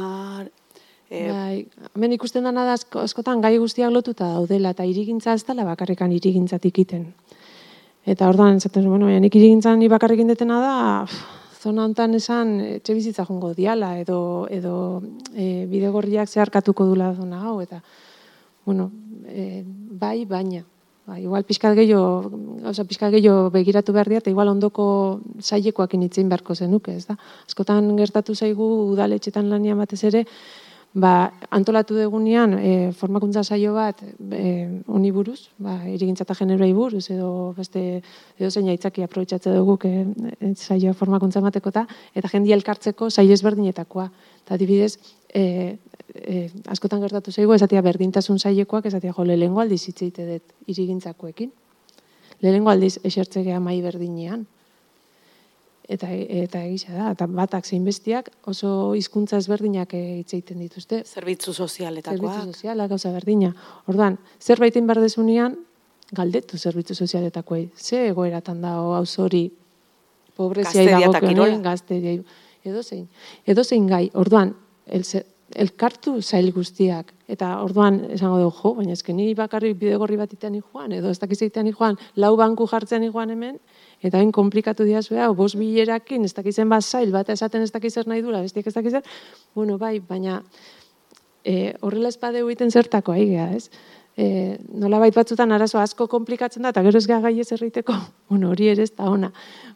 e, 1.09 1.25
Bai, 1.31 1.65
hemen 1.95 2.13
ikusten 2.13 2.45
dana 2.45 2.65
da 2.67 2.77
asko, 2.77 3.01
askotan 3.01 3.41
gai 3.41 3.57
guztiak 3.57 3.91
lotuta 3.91 4.29
daudela 4.35 4.75
eta 4.75 4.85
irigintza 4.85 5.33
ez 5.33 5.43
dela 5.47 5.65
bakarrekan 5.65 6.13
irigintzatik 6.13 6.85
iten. 6.85 7.09
Eta 8.05 8.29
orduan 8.29 8.61
zuen, 8.61 8.87
bueno, 8.89 9.09
nik 9.09 9.35
irigintzan 9.35 9.79
ni 9.79 9.89
bakarrekin 9.89 10.29
detena 10.29 10.61
da 10.61 10.75
zona 11.59 11.83
hontan 11.83 12.15
esan 12.15 12.59
etxe 12.63 12.95
bizitza 12.95 13.25
jongo 13.27 13.51
diala 13.53 13.97
edo 13.99 14.47
edo 14.49 15.01
e, 15.35 15.65
bidegorriak 15.67 16.29
zeharkatuko 16.29 16.87
dula 16.87 17.11
zona 17.15 17.41
hau 17.43 17.59
eta 17.61 17.81
bueno, 18.65 18.91
e, 19.27 19.63
bai 19.65 20.23
baina 20.25 20.63
ba, 21.09 21.17
igual 21.19 21.43
pizkat 21.49 21.75
gehiago, 21.79 22.29
oza, 22.69 22.85
pizkat 22.85 23.11
gehiago 23.15 23.49
begiratu 23.53 23.93
behar 23.95 24.11
dira, 24.11 24.21
eta 24.21 24.29
igual 24.29 24.53
ondoko 24.53 24.85
sailekoak 25.41 25.97
initzein 25.97 26.29
beharko 26.29 26.55
zenuke, 26.55 26.95
ez 27.01 27.07
da? 27.09 27.17
Askotan 27.49 27.95
gertatu 27.97 28.35
zaigu 28.35 28.69
udaletxetan 28.93 29.49
lania 29.49 29.77
batez 29.79 30.03
ere, 30.11 30.25
ba, 30.93 31.31
antolatu 31.53 31.97
degunean 31.97 32.55
e, 32.57 32.91
formakuntza 32.97 33.43
saio 33.43 33.73
bat 33.75 34.01
e, 34.33 34.81
honi 34.87 35.11
buruz, 35.13 35.49
ba, 35.61 35.79
irigintza 35.89 36.25
eta 36.25 36.37
generoei 36.37 36.73
buruz, 36.73 37.05
edo 37.13 37.53
beste 37.57 37.83
edo 38.37 38.49
zein 38.49 38.69
aitzaki 38.73 39.05
aprobetsatzen 39.05 39.57
dugu 39.57 39.77
e, 39.85 40.05
e, 40.39 40.53
saio 40.55 40.93
formakuntza 40.93 41.41
emateko 41.43 41.73
eta 41.73 42.29
jendia 42.31 42.57
elkartzeko 42.57 43.09
saio 43.09 43.33
ezberdinetakoa. 43.33 44.09
Eta 44.45 44.57
adibidez, 44.57 44.97
e, 45.33 45.77
e, 46.13 46.49
askotan 46.67 47.01
gertatu 47.01 47.31
zaigu, 47.31 47.53
esatia 47.53 47.81
berdintasun 47.85 48.39
sailekoak, 48.39 48.85
esatia 48.89 49.13
jo, 49.15 49.25
lehengo 49.25 49.61
aldiz 49.61 49.81
hitzeite 49.87 50.25
dut 50.27 50.55
irigintzakoekin. 50.67 51.51
Lehengo 52.41 52.71
aldiz 52.71 52.97
esertzegea 53.03 53.59
mai 53.59 53.81
berdinean. 53.83 54.45
Eta 55.89 56.07
eta 56.13 56.61
egisa 56.67 56.93
da 56.93 57.07
eta 57.15 57.25
batak 57.25 57.65
zein 57.65 57.85
bestiak 57.85 58.29
oso 58.47 58.93
hizkuntza 58.93 59.39
ezberdinak 59.41 59.95
hitz 59.97 60.35
egiten 60.35 60.59
dituzte. 60.61 61.01
Zerbitzu 61.03 61.53
sozialetakoak. 61.53 62.19
Zerbitzu 62.19 62.53
soziala 62.53 62.85
gauza 62.87 63.11
berdina. 63.11 63.55
Orduan 63.89 64.19
zerbaiten 64.37 64.85
bar 64.87 65.01
desunean 65.01 65.57
galdetu 66.13 66.57
zerbitzu 66.57 66.93
sozialetakoei. 66.93 67.71
Ze 67.75 68.05
egoeratan 68.11 68.61
da 68.61 68.75
auzo 68.99 69.25
hori? 69.25 69.47
Pobrezia 70.37 70.85
dagokionen 70.99 71.65
gazte 71.65 71.97
edo 72.63 72.83
zein 72.83 73.07
edo 73.45 73.63
zein 73.63 73.89
gai. 73.89 74.11
Orduan 74.13 74.53
el 74.85 75.03
elkartu 75.55 76.21
zail 76.21 76.51
guztiak. 76.53 77.13
Eta 77.29 77.51
orduan 77.63 77.99
esango 78.15 78.39
dugu, 78.41 78.55
jo, 78.57 78.73
baina 78.79 78.95
ezken 78.95 79.17
ni 79.17 79.33
bakarrik 79.37 79.77
bidegorri 79.79 80.17
bat 80.17 80.33
itean 80.33 80.57
joan, 80.59 80.93
edo 80.97 81.11
ez 81.13 81.19
dakiz 81.21 81.41
itean 81.45 81.69
joan, 81.71 81.97
lau 82.15 82.35
banku 82.37 82.67
jartzen 82.67 83.05
joan 83.05 83.29
hemen, 83.33 83.59
eta 84.01 84.17
hain 84.17 84.31
komplikatu 84.31 84.85
diazu 84.87 85.17
hau, 85.17 85.33
bos 85.35 85.53
bilerakin, 85.59 86.25
ez 86.25 86.33
dakizen 86.33 86.69
bat 86.69 86.83
zail, 86.83 87.11
bat 87.11 87.29
esaten 87.29 87.61
ez 87.61 87.71
dakizer 87.71 88.07
nahi 88.07 88.23
dula, 88.25 88.41
bestiak 88.41 88.67
ez 88.67 88.73
dakizer, 88.73 89.03
bueno, 89.55 89.77
bai, 89.77 89.99
baina 89.99 90.41
e, 91.43 91.73
horrela 91.81 92.09
espadeu 92.09 92.47
egiten 92.47 92.71
zertako, 92.71 93.13
aigea, 93.13 93.49
ez? 93.57 93.69
E, 94.19 94.57
nola 94.75 94.99
bait 94.99 95.15
batzutan 95.15 95.51
arazo 95.55 95.79
asko 95.79 96.09
komplikatzen 96.11 96.65
da, 96.65 96.73
eta 96.73 96.83
gero 96.83 96.97
ez 96.97 97.07
gai 97.07 97.39
ez 97.39 97.51
erriteko, 97.55 97.95
bueno, 98.29 98.49
hori 98.51 98.73
ere 98.73 98.83
ez 98.83 98.93
da 98.95 99.09
ona, 99.09 99.31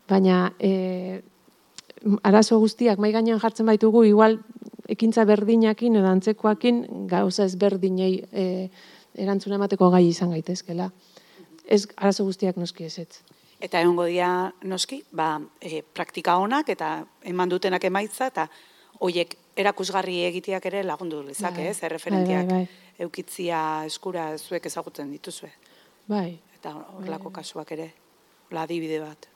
baina 0.09 0.47
e, 0.59 1.21
arazo 2.23 2.59
guztiak 2.59 2.99
mai 2.99 3.11
gainean 3.11 3.39
jartzen 3.39 3.65
baitugu, 3.65 4.03
igual 4.07 4.39
ekintza 4.89 5.25
berdinakin 5.25 5.95
edo 5.99 6.09
antzekoakin 6.11 6.83
gauza 7.11 7.45
ezberdinei 7.47 8.13
e, 8.31 8.45
erantzuna 9.15 9.55
emateko 9.59 9.89
gai 9.93 10.05
izan 10.09 10.33
gaitezkela. 10.35 10.89
Ez 11.63 11.85
arazo 11.95 12.25
guztiak 12.27 12.59
noski 12.59 12.87
ezetz. 12.89 13.21
Eta 13.63 13.79
egongo 13.79 14.05
dia 14.09 14.51
noski, 14.67 15.03
ba, 15.15 15.37
e, 15.61 15.81
praktika 15.95 16.35
honak 16.41 16.69
eta 16.73 16.97
eman 17.31 17.51
dutenak 17.53 17.85
emaitza 17.87 18.27
eta 18.27 18.49
hoiek 18.99 19.37
erakusgarri 19.55 20.23
egiteak 20.27 20.65
ere 20.67 20.83
lagundu 20.83 21.21
lezake, 21.23 21.61
bai, 21.61 21.69
ez? 21.71 21.77
Erreferentiak 21.87 22.49
bai, 22.49 22.63
bai, 22.65 23.05
eukitzia 23.05 23.61
eskura 23.87 24.33
zuek 24.37 24.65
ezagutzen 24.67 25.11
dituzue. 25.13 25.51
Bai. 26.09 26.39
Eta 26.57 26.75
horlako 26.97 27.31
bai. 27.31 27.39
kasuak 27.39 27.71
ere, 27.77 27.87
la 28.51 28.67
adibide 28.67 28.99
bat. 28.99 29.29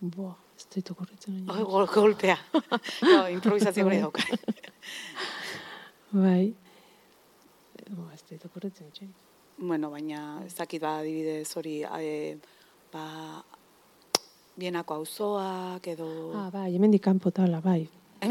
Boa, 0.00 0.34
ez 0.78 0.82
daitu 0.82 0.94
korritzen. 0.94 1.48
Oi, 1.48 1.62
gol, 1.64 1.86
golpea. 1.88 2.36
no, 3.02 3.28
improvisazio 3.32 3.84
gure 3.84 4.00
dauka. 4.00 4.22
bai. 6.12 6.54
Boa, 7.88 8.12
ez 8.14 8.22
daitu 8.28 8.48
korritzen. 8.52 9.14
Bueno, 9.56 9.90
baina 9.90 10.42
ez 10.44 10.54
dakit 10.54 10.82
ba 10.82 10.98
adibidez 11.00 11.56
hori... 11.56 11.82
E, 11.82 12.36
ba, 12.92 13.42
bienako 14.56 14.94
auzoak 15.00 15.86
edo... 15.92 16.32
Ah, 16.36 16.50
bai, 16.52 16.74
hemen 16.74 16.90
dikampo 16.92 17.30
tala, 17.30 17.60
bai. 17.60 17.88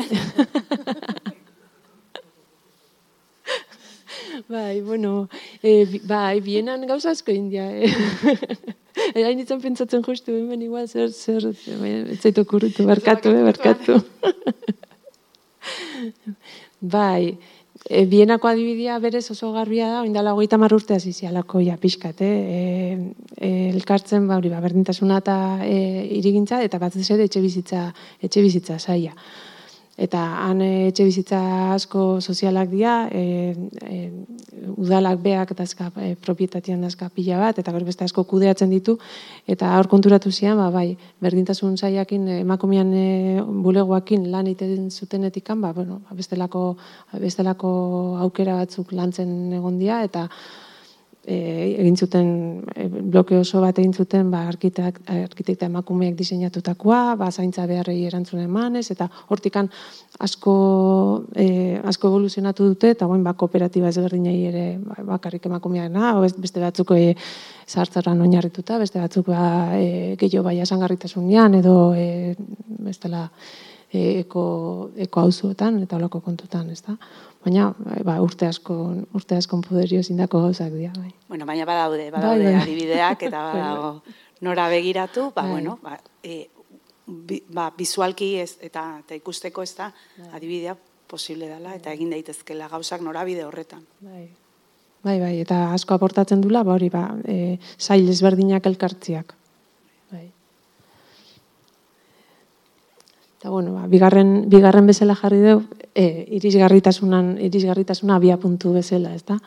bai, 4.50 4.82
bueno, 4.82 5.30
e, 5.62 5.86
bai, 6.06 6.42
bienan 6.42 6.88
gauza 6.90 7.10
asko 7.14 7.32
india, 7.34 7.70
eh? 7.70 7.90
Hain 9.16 9.40
ditzen 9.40 9.62
pentsatzen 9.62 10.04
justu, 10.06 10.36
hemen 10.36 10.62
igual 10.64 10.88
zer, 10.88 11.12
zer, 11.12 11.50
ez 11.52 12.22
zaitu 12.22 12.46
kurrutu, 12.48 12.86
barkatu, 12.88 13.34
eh, 13.36 13.44
barkatu. 13.50 14.00
bai, 16.96 17.38
E, 17.86 18.08
bienako 18.10 18.48
adibidea 18.50 18.96
berez 18.98 19.28
oso 19.30 19.52
garbia 19.54 19.86
da, 19.92 19.98
oindala 20.02 20.32
hogeita 20.34 20.58
marrurte 20.58 20.96
azizialako 20.96 21.60
ja 21.62 21.76
pixkat, 21.78 22.24
eh? 22.26 22.38
E, 22.58 22.62
e, 23.38 23.50
elkartzen, 23.76 24.26
ba, 24.26 24.40
hori, 24.40 24.50
ba, 24.50 24.58
berdintasuna 24.64 25.20
eta 25.22 25.36
e, 25.62 25.76
irigintza, 26.18 26.64
eta 26.66 26.80
bat 26.82 26.96
ez 26.98 27.06
ere 27.14 27.28
etxe 27.30 27.44
bizitza, 27.44 27.84
etxe 28.26 28.42
bizitza 28.42 28.80
saia 28.80 29.14
eta 29.98 30.22
han 30.44 30.62
eh, 30.62 30.88
etxe 30.90 31.06
bizitza 31.08 31.40
asko 31.74 32.20
sozialak 32.20 32.68
dira, 32.70 32.96
e, 33.12 33.56
e, 33.88 34.00
udalak 34.76 35.22
beak 35.24 35.54
dazka, 35.56 35.88
e, 36.04 36.16
propietatian 36.20 36.82
dazka 36.84 37.08
pila 37.16 37.40
bat, 37.40 37.60
eta 37.60 37.72
beste 37.80 38.04
asko 38.04 38.26
kudeatzen 38.28 38.70
ditu, 38.70 38.98
eta 39.48 39.72
hor 39.78 39.88
konturatu 39.88 40.32
zian, 40.32 40.58
ba, 40.58 40.70
bai, 40.70 40.98
berdintasun 41.22 41.78
zaiakin, 41.78 42.28
emakumean 42.42 42.92
e, 42.94 43.42
bulegoakin 43.42 44.30
lan 44.32 44.52
iten 44.52 44.92
zutenetikan, 44.92 45.62
ba, 45.62 45.72
bueno, 45.72 46.02
ba, 46.04 46.16
bestelako, 46.16 46.76
bestelako 47.22 47.72
aukera 48.20 48.60
batzuk 48.60 48.92
lantzen 48.92 49.54
egon 49.54 49.80
dira, 49.80 50.04
eta 50.04 50.28
e, 51.26 51.36
egin 51.82 51.98
zuten 51.98 52.28
e, 52.76 52.88
bloke 52.88 53.38
oso 53.38 53.62
bat 53.64 53.78
egin 53.82 53.94
zuten 53.94 54.30
ba 54.32 54.44
arkitek 54.50 55.00
arkitekta 55.10 55.66
emakumeek 55.66 56.16
diseinatutakoa, 56.18 57.16
ba 57.20 57.32
zaintza 57.32 57.66
beharrei 57.68 57.98
erantzun 58.06 58.44
emanez 58.46 58.86
eta 58.94 59.10
hortikan 59.34 59.70
asko 60.20 60.56
e, 61.36 61.48
asko 61.84 62.12
evoluzionatu 62.14 62.70
dute 62.72 62.94
eta 62.96 63.08
orain 63.10 63.24
ba 63.26 63.34
kooperatiba 63.34 63.90
ezberdinei 63.90 64.38
ere 64.52 64.66
ba, 64.80 65.02
bakarrik 65.16 65.46
emakumeena, 65.50 66.14
beste 66.22 66.64
batzuk 66.64 66.96
e, 66.96 67.14
sartzaran 67.66 68.22
oinarrituta, 68.22 68.80
beste 68.80 69.02
batzuk 69.02 69.32
ba 69.34 69.78
e, 69.80 70.16
gehiago 70.22 70.46
bai 70.50 70.60
asangarritasunean 70.62 71.62
edo 71.62 71.78
e, 71.98 72.36
bestela 72.86 73.30
e, 73.92 74.22
eko 74.22 74.46
eko 75.08 75.26
auzoetan 75.28 75.82
eta 75.84 75.98
holako 75.98 76.22
kontutan, 76.22 76.70
ezta? 76.74 76.98
Baina 77.46 77.70
ba, 77.78 78.18
urte 78.26 78.48
asko 78.50 78.76
urte 79.14 79.38
asko 79.38 79.60
poderio 79.62 80.02
zindako 80.04 80.42
gauzak 80.48 80.74
dira 80.74 80.92
bai. 80.98 81.12
Bueno, 81.30 81.46
baina 81.46 81.66
badaude, 81.66 82.10
badaude 82.12 82.44
bai, 82.44 82.54
bai. 82.56 82.62
adibideak 82.64 83.24
eta 83.30 83.44
badago 83.52 83.92
nora 84.42 84.68
begiratu, 84.70 85.32
ba 85.36 85.44
bai. 85.44 85.52
bueno, 85.52 85.78
ba, 85.84 86.00
e, 86.24 86.48
bi, 87.06 87.44
ba 87.50 87.70
visualki 87.78 88.36
ez 88.42 88.58
eta 88.62 88.88
eta 89.04 89.16
ikusteko 89.22 89.64
ez 89.64 89.76
da 89.78 89.92
bai. 90.18 90.32
adibidea 90.40 90.76
posible 91.08 91.48
dela 91.48 91.76
eta 91.78 91.94
egin 91.94 92.10
daitezkela 92.10 92.68
gauzak 92.72 93.06
norabide 93.06 93.46
horretan. 93.46 93.86
Bai. 94.02 94.26
Bai, 95.06 95.20
bai, 95.22 95.36
eta 95.38 95.68
asko 95.70 95.94
aportatzen 95.94 96.42
dula, 96.42 96.64
ba 96.66 96.74
hori, 96.74 96.90
ba, 96.90 97.12
e, 97.30 97.60
sail 97.78 98.10
ezberdinak 98.10 98.66
elkartziak. 98.66 99.36
Bai. 100.10 100.32
Eta 103.38 103.52
bueno, 103.54 103.76
ba, 103.76 103.86
bigarren, 103.86 104.50
bigarren 104.50 104.90
bezala 104.90 105.14
jarri 105.20 105.44
dugu, 105.44 105.85
e, 105.96 106.26
irisgarritasunan, 106.38 107.36
irisgarritasuna 107.48 108.20
abia 108.20 108.38
puntu 108.38 108.76
bezala, 108.76 109.16
ez 109.16 109.24
da? 109.26 109.40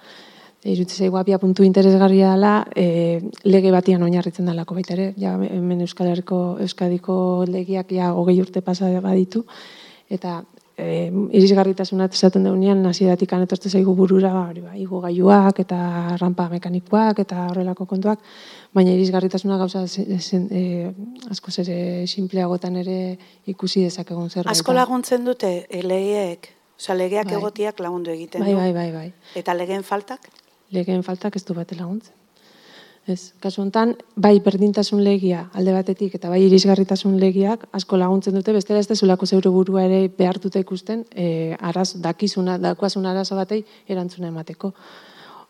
Irutze 0.69 0.97
zaigu 1.05 1.17
abia 1.21 1.39
puntu 1.39 1.63
interesgarria 1.63 2.33
dela, 2.35 2.55
e, 2.75 3.21
lege 3.45 3.71
batian 3.71 4.03
oinarritzen 4.03 4.49
dalako 4.51 4.75
baita 4.81 4.97
ere, 4.97 5.13
ja, 5.21 5.37
hemen 5.39 5.85
Euskal 5.87 6.11
Herriko, 6.11 6.41
Euskadiko 6.65 7.19
legiak 7.47 7.93
ja 7.95 8.11
hogei 8.13 8.41
urte 8.43 8.65
pasa 8.67 8.91
baditu, 9.05 9.45
eta 10.11 10.41
e, 10.79 11.11
irisgarritasuna 11.35 12.07
esaten 12.13 12.45
deunean 12.47 12.85
hasieratik 12.87 13.33
anetorte 13.35 13.71
zaigu 13.71 13.95
burura 13.99 14.31
ba 14.33 14.45
hori 14.49 14.63
ba 14.63 14.77
igo 14.79 15.01
gailuak 15.03 15.61
eta 15.65 15.79
rampa 16.21 16.49
mekanikoak 16.53 17.23
eta 17.25 17.49
horrelako 17.51 17.87
kontuak 17.87 18.23
baina 18.75 18.95
irisgarritasuna 18.95 19.59
gauza 19.59 19.87
zen, 19.87 20.47
e, 20.51 20.63
asko 21.31 21.55
ere 21.65 22.07
simpleagotan 22.07 22.77
ere 22.85 23.19
ikusi 23.47 23.83
dezakegun 23.89 24.31
zer 24.31 24.49
asko 24.49 24.73
laguntzen 24.73 25.25
dute 25.25 25.67
e, 25.69 25.83
legeek? 25.83 26.55
Osea 26.79 26.95
legeak 26.95 27.27
bai. 27.27 27.39
egotiak 27.41 27.81
lagundu 27.81 28.15
egiten 28.15 28.45
bai, 28.45 28.53
du. 28.53 28.59
bai 28.61 28.73
bai 28.73 28.91
bai. 28.93 29.09
Eta 29.35 29.55
legeen 29.55 29.83
faltak? 29.83 30.31
Legeen 30.71 31.03
faltak 31.03 31.35
ez 31.37 31.45
du 31.45 31.55
bate 31.55 31.75
laguntzen 31.75 32.15
Ez, 33.09 33.33
kasu 33.41 33.63
hontan, 33.63 33.95
bai 34.21 34.35
berdintasun 34.45 35.01
legia 35.01 35.47
alde 35.57 35.73
batetik 35.73 36.19
eta 36.19 36.29
bai 36.29 36.43
irisgarritasun 36.45 37.15
legiak 37.17 37.63
asko 37.73 37.97
laguntzen 37.97 38.35
dute, 38.37 38.53
bestela 38.53 38.83
ez 38.83 38.89
dezulako 38.91 39.25
zeure 39.27 39.49
burua 39.55 39.87
ere 39.87 40.01
behartuta 40.19 40.61
ikusten, 40.61 41.07
e, 41.17 41.57
araz, 41.71 41.95
dakizuna, 42.05 42.59
dakoasun 42.61 43.07
arazo 43.09 43.39
batei 43.39 43.63
erantzuna 43.89 44.29
emateko. 44.29 44.75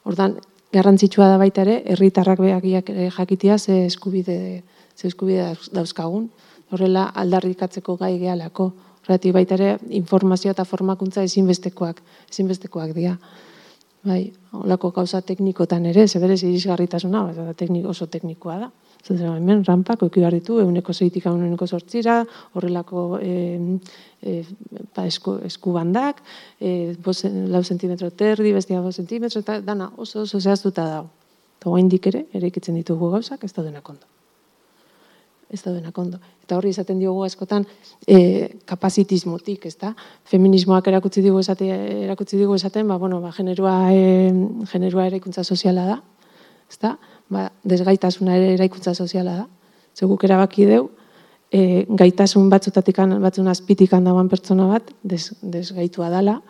Ordan 0.06 0.36
garrantzitsua 0.72 1.32
da 1.32 1.40
baita 1.42 1.64
ere, 1.66 1.80
herritarrak 1.96 2.38
behagiak 2.44 2.92
jakitia 3.16 3.58
ze 3.58 3.80
eskubide, 3.88 4.62
ze 4.94 5.10
eskubide 5.10 5.50
dauzkagun, 5.74 6.30
horrela 6.70 7.08
aldarrikatzeko 7.24 7.96
gai 7.96 8.14
gehalako. 8.22 8.70
Horretik 9.02 9.34
baita 9.34 9.58
ere 9.58 9.74
informazioa 9.98 10.54
eta 10.54 10.68
formakuntza 10.68 11.26
ezinbestekoak, 11.26 12.02
ezinbestekoak 12.30 12.94
dira. 12.94 13.18
Bai, 14.08 14.30
holako 14.56 14.90
gauza 14.96 15.20
teknikotan 15.26 15.86
ere, 15.90 16.06
zeberez 16.08 16.40
irisgarritasuna, 16.46 17.22
ba, 17.36 17.54
teknik, 17.58 17.86
oso 17.90 18.06
teknikoa 18.08 18.56
da. 18.62 18.68
Zer, 19.04 19.20
hemen 19.28 19.62
rampak 19.66 20.02
oki 20.06 20.22
behar 20.22 20.34
ditu, 20.38 20.58
euneko 20.62 20.94
zeitik 20.94 21.26
euneko 21.28 21.66
sortzira, 21.66 22.18
horrelako 22.56 23.04
e, 23.22 23.34
e, 24.22 24.36
ba, 24.96 25.04
esku, 25.04 25.38
esku 25.50 25.74
bandak, 25.76 26.22
e, 26.60 26.94
bos, 27.04 27.20
lau 27.52 27.62
sentimetro 27.64 28.10
terdi, 28.10 28.54
bestia 28.56 28.80
bos 28.84 28.96
sentimetro, 28.96 29.44
eta 29.44 29.60
dana 29.60 29.92
oso 29.96 30.24
oso 30.24 30.40
zehaztuta 30.40 30.88
dago. 30.88 31.10
Eta 31.58 31.74
guain 31.74 31.90
ere, 32.12 32.24
ere 32.32 32.52
ikitzen 32.52 32.78
ditugu 32.78 33.10
gauzak, 33.10 33.44
ez 33.44 33.52
da 33.52 33.66
denak 33.66 33.88
ondo. 33.90 34.17
Ez 35.48 35.62
da 35.64 35.72
denak 35.72 35.96
ondo. 35.96 36.18
Eta 36.44 36.58
horri 36.58 36.70
izaten 36.74 36.98
diogu 37.00 37.22
askotan 37.24 37.64
e, 38.04 38.18
kapazitismotik, 38.68 39.64
ez 39.70 39.76
da? 39.80 39.94
Feminismoak 40.28 40.90
erakutsi 40.90 41.22
digu 41.24 41.40
esate, 41.40 41.68
erakutsi 42.04 42.36
digu 42.36 42.56
esaten, 42.58 42.88
ba, 42.88 42.98
bueno, 43.00 43.22
ba, 43.24 43.32
generua, 43.32 43.92
e, 43.92 44.28
generua 44.68 45.06
eraikuntza 45.08 45.44
soziala 45.44 45.86
da, 45.88 45.98
ez 46.68 46.76
da? 46.84 46.94
Ba, 47.32 47.46
desgaitasuna 47.64 48.36
ere 48.36 48.52
eraikuntza 48.58 48.92
soziala 48.94 49.38
da. 49.40 49.46
Zeguk 49.96 50.28
erabaki 50.28 50.68
deu, 50.68 50.90
e, 51.50 51.86
gaitasun 51.88 52.50
batzutatik, 52.52 53.00
batzun 53.24 53.48
azpitik 53.48 53.96
dagoen 54.04 54.28
pertsona 54.28 54.68
bat, 54.68 54.92
des, 55.02 55.32
desgaitua 55.42 56.10
dala, 56.12 56.42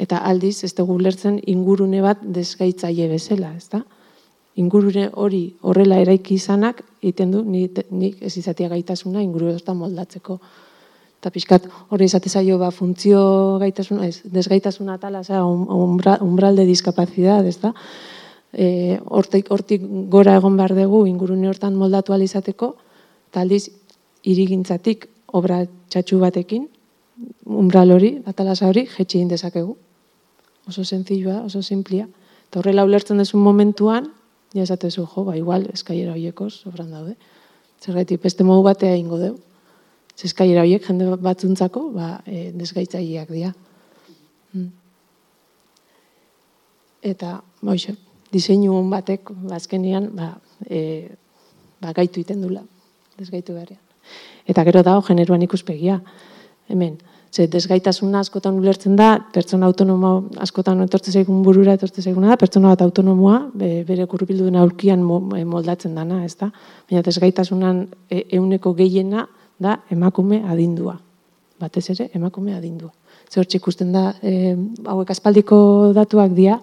eta 0.00 0.18
aldiz, 0.24 0.64
ez 0.64 0.72
dugu 0.74 0.96
lertzen 0.98 1.38
ingurune 1.46 2.00
bat 2.02 2.24
desgaitzaile 2.24 3.08
bezala, 3.12 3.52
ez 3.54 3.68
da? 3.68 3.84
Ingurune 4.60 5.08
hori 5.12 5.44
horrela 5.62 5.98
eraiki 6.02 6.36
izanak 6.38 6.82
egiten 7.02 7.32
du 7.34 7.42
nik, 7.44 8.20
ez 8.22 8.36
izatea 8.38 8.70
gaitasuna 8.70 9.22
inguru 9.22 9.54
da 9.66 9.74
moldatzeko. 9.74 10.38
Eta 11.18 11.30
pixkat 11.32 11.66
hori 11.88 12.04
izate 12.04 12.28
zaio 12.28 12.58
ba, 12.58 12.70
funtzio 12.70 13.58
gaitasuna, 13.62 14.06
ez, 14.06 14.20
desgaitasuna 14.24 14.98
tala, 14.98 15.24
za, 15.24 15.44
umbra, 15.44 16.18
umbral 16.20 16.56
de 16.56 16.66
discapacidad, 16.68 17.46
ez 17.46 17.58
da? 17.62 17.72
E, 18.52 19.00
hortik, 19.08 19.50
hortik 19.50 19.82
gora 20.12 20.36
egon 20.36 20.56
behar 20.56 20.76
dugu 20.76 21.06
ingurune 21.08 21.48
hortan 21.48 21.74
moldatu 21.80 22.12
alizateko, 22.14 22.74
eta 23.30 23.40
aldiz 23.40 23.70
irigintzatik 24.22 25.08
obra 25.34 25.64
txatxu 25.90 26.20
batekin, 26.20 26.68
umbral 27.44 27.90
hori, 27.94 28.18
atalasa 28.28 28.68
hori, 28.68 28.86
jetxi 28.86 29.24
dezakegu. 29.30 29.74
Oso 30.68 30.84
zenzilua, 30.84 31.42
oso 31.44 31.62
simplia. 31.62 32.06
Eta 32.48 32.60
horrela 32.60 32.84
ulertzen 32.86 33.18
desun 33.18 33.42
momentuan, 33.44 34.12
ja 34.54 34.62
esatezu, 34.62 35.06
jo, 35.10 35.24
ba, 35.26 35.36
igual, 35.36 35.66
eskaiera 35.74 36.14
horieko 36.14 36.48
sobran 36.50 36.92
daude. 36.94 37.16
Zergatik, 37.82 38.22
beste 38.22 38.46
modu 38.46 38.62
batea 38.64 38.94
ingo 38.96 39.18
deu. 39.18 39.34
Eskaiera 40.24 40.62
horiek 40.62 40.86
jende 40.86 41.10
batzuntzako, 41.20 41.88
ba, 41.96 42.08
e, 42.26 42.50
desgaitzaileak 42.54 43.32
dira. 43.34 43.50
Hmm. 44.54 44.70
Eta, 47.04 47.40
boixo, 47.60 47.96
diseinu 48.32 48.76
hon 48.78 48.92
batek, 48.92 49.34
bazkenian, 49.50 50.12
ba, 50.14 50.30
e, 50.70 51.10
ba, 51.82 51.92
gaitu 51.96 52.22
iten 52.22 52.40
dula, 52.46 52.62
desgaitu 53.18 53.58
beharrean. 53.58 53.82
Eta 54.46 54.64
gero 54.64 54.84
dago, 54.86 55.02
generuan 55.02 55.42
ikuspegia. 55.42 55.98
Hemen, 56.70 56.96
Ze 57.34 57.48
desgaitasuna 57.50 58.20
askotan 58.22 58.54
ulertzen 58.60 58.94
da, 58.94 59.08
pertsona 59.34 59.66
autonomo 59.66 60.10
askotan 60.38 60.84
etortze 60.84 61.10
zaigun 61.10 61.40
burura 61.42 61.72
etortze 61.74 62.04
zaiguna 62.04 62.30
da, 62.30 62.36
pertsona 62.38 62.70
bat 62.70 62.84
autonomoa 62.84 63.40
bere 63.58 64.06
kurrubildu 64.06 64.46
dena 64.46 64.60
aurkian 64.62 65.02
e, 65.02 65.40
moldatzen 65.42 65.96
dana, 65.98 66.20
ez 66.22 66.36
da? 66.38 66.52
Baina 66.86 67.02
desgaitasunan 67.02 67.80
e, 68.06 68.22
euneko 68.38 68.70
gehiena 68.78 69.26
da 69.58 69.80
emakume 69.90 70.44
adindua. 70.46 70.94
Batez 71.58 71.88
ere, 71.96 72.06
emakume 72.14 72.54
adindua. 72.54 72.92
Ze 73.26 73.40
hor 73.40 73.50
ikusten 73.58 73.90
da, 73.90 74.12
e, 74.22 74.54
hauek 74.86 75.10
aspaldiko 75.10 75.58
datuak 75.96 76.36
dira, 76.38 76.60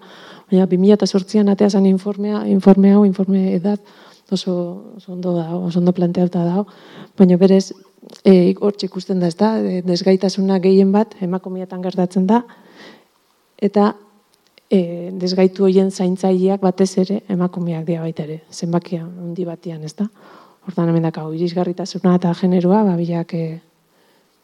baina 0.48 0.64
2008an 0.72 1.52
ateazan 1.52 1.84
informea, 1.90 2.46
informe 2.48 2.94
hau, 2.96 3.04
informe 3.04 3.50
edat, 3.58 3.84
oso, 4.30 4.94
oso 4.96 5.12
ondo 5.12 5.34
da, 5.36 5.48
oso 5.56 5.78
ondo 5.78 5.92
planteauta 5.92 6.44
da, 6.44 6.64
baina 7.18 7.36
berez, 7.36 7.72
e, 8.24 8.54
hortxe 8.60 8.86
ikusten 8.86 9.20
da, 9.20 9.28
ez 9.28 9.36
da, 9.36 9.56
e, 9.58 9.82
desgaitasuna 9.86 10.58
gehien 10.62 10.92
bat, 10.92 11.14
emakumietan 11.20 11.82
gertatzen 11.84 12.26
da, 12.26 12.42
eta 13.62 13.92
e, 14.70 15.10
desgaitu 15.20 15.66
hoien 15.66 15.90
zaintzaileak 15.90 16.62
batez 16.62 16.90
ere 17.04 17.22
emakumeak 17.32 17.86
dira 17.88 18.04
baita 18.06 18.26
ere, 18.26 18.42
zenbakia 18.50 19.04
handi 19.04 19.46
batian, 19.48 19.82
ez 19.84 19.94
da? 19.98 20.08
Hortan 20.66 20.92
hemen 20.92 21.08
dakau, 21.08 21.32
irisgarritasuna 21.34 22.14
eta 22.20 22.32
generoa, 22.38 22.84
ba, 22.86 22.96
biak, 22.98 23.34
e, 23.34 23.58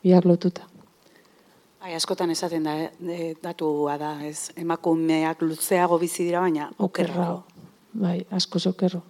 biak 0.04 0.26
lotuta. 0.26 0.66
Ai, 1.78 1.94
askotan 1.94 2.30
esaten 2.34 2.66
da, 2.66 2.74
e, 3.00 3.34
datua 3.42 3.94
da, 4.00 4.16
ez, 4.26 4.50
emakumeak 4.58 5.44
luzeago 5.46 5.98
bizi 6.02 6.26
dira, 6.26 6.42
baina 6.42 6.72
okerrago. 6.78 7.44
Bai, 7.98 8.18
asko 8.34 8.60
okerro. 8.68 9.00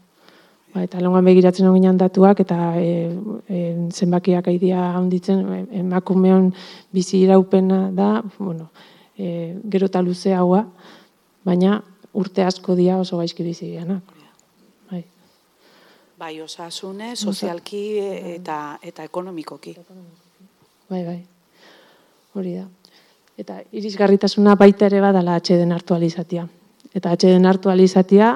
Ba, 0.75 0.83
eta 0.85 1.01
longan 1.01 1.25
begiratzen 1.25 1.67
hon 1.67 1.97
datuak, 1.99 2.41
eta 2.45 2.75
e, 2.77 3.09
e, 3.49 3.59
zenbakiak 3.89 4.49
aidia 4.49 4.93
handitzen, 4.99 5.41
e, 5.49 5.61
emakumeon 5.81 6.53
bizi 6.93 7.23
iraupena 7.25 7.91
da, 7.91 8.23
bueno, 8.39 8.71
e, 9.17 9.57
gero 9.71 9.87
eta 9.87 10.03
luze 10.03 10.35
haua, 10.35 10.67
baina 11.45 11.81
urte 12.13 12.45
asko 12.45 12.77
dia 12.77 12.99
oso 12.99 13.17
gaizki 13.17 13.45
bizi 13.45 13.71
diana. 13.71 14.01
Bai. 14.91 15.05
bai, 16.19 16.35
osasune, 16.43 17.15
sozialki 17.17 17.83
eta, 18.37 18.79
eta 18.83 19.05
ekonomikoki. 19.09 19.75
Bai, 20.89 21.05
bai, 21.05 21.23
hori 22.35 22.59
da. 22.59 22.67
Eta 23.39 23.61
irisgarritasuna 23.73 24.57
baita 24.59 24.89
ere 24.91 25.01
badala 25.01 25.37
atxeden 25.39 25.73
hartu 25.73 25.95
alizatia. 25.95 26.45
Eta 26.93 27.13
atxeden 27.15 27.47
hartu 27.47 27.71
alizatia, 27.71 28.35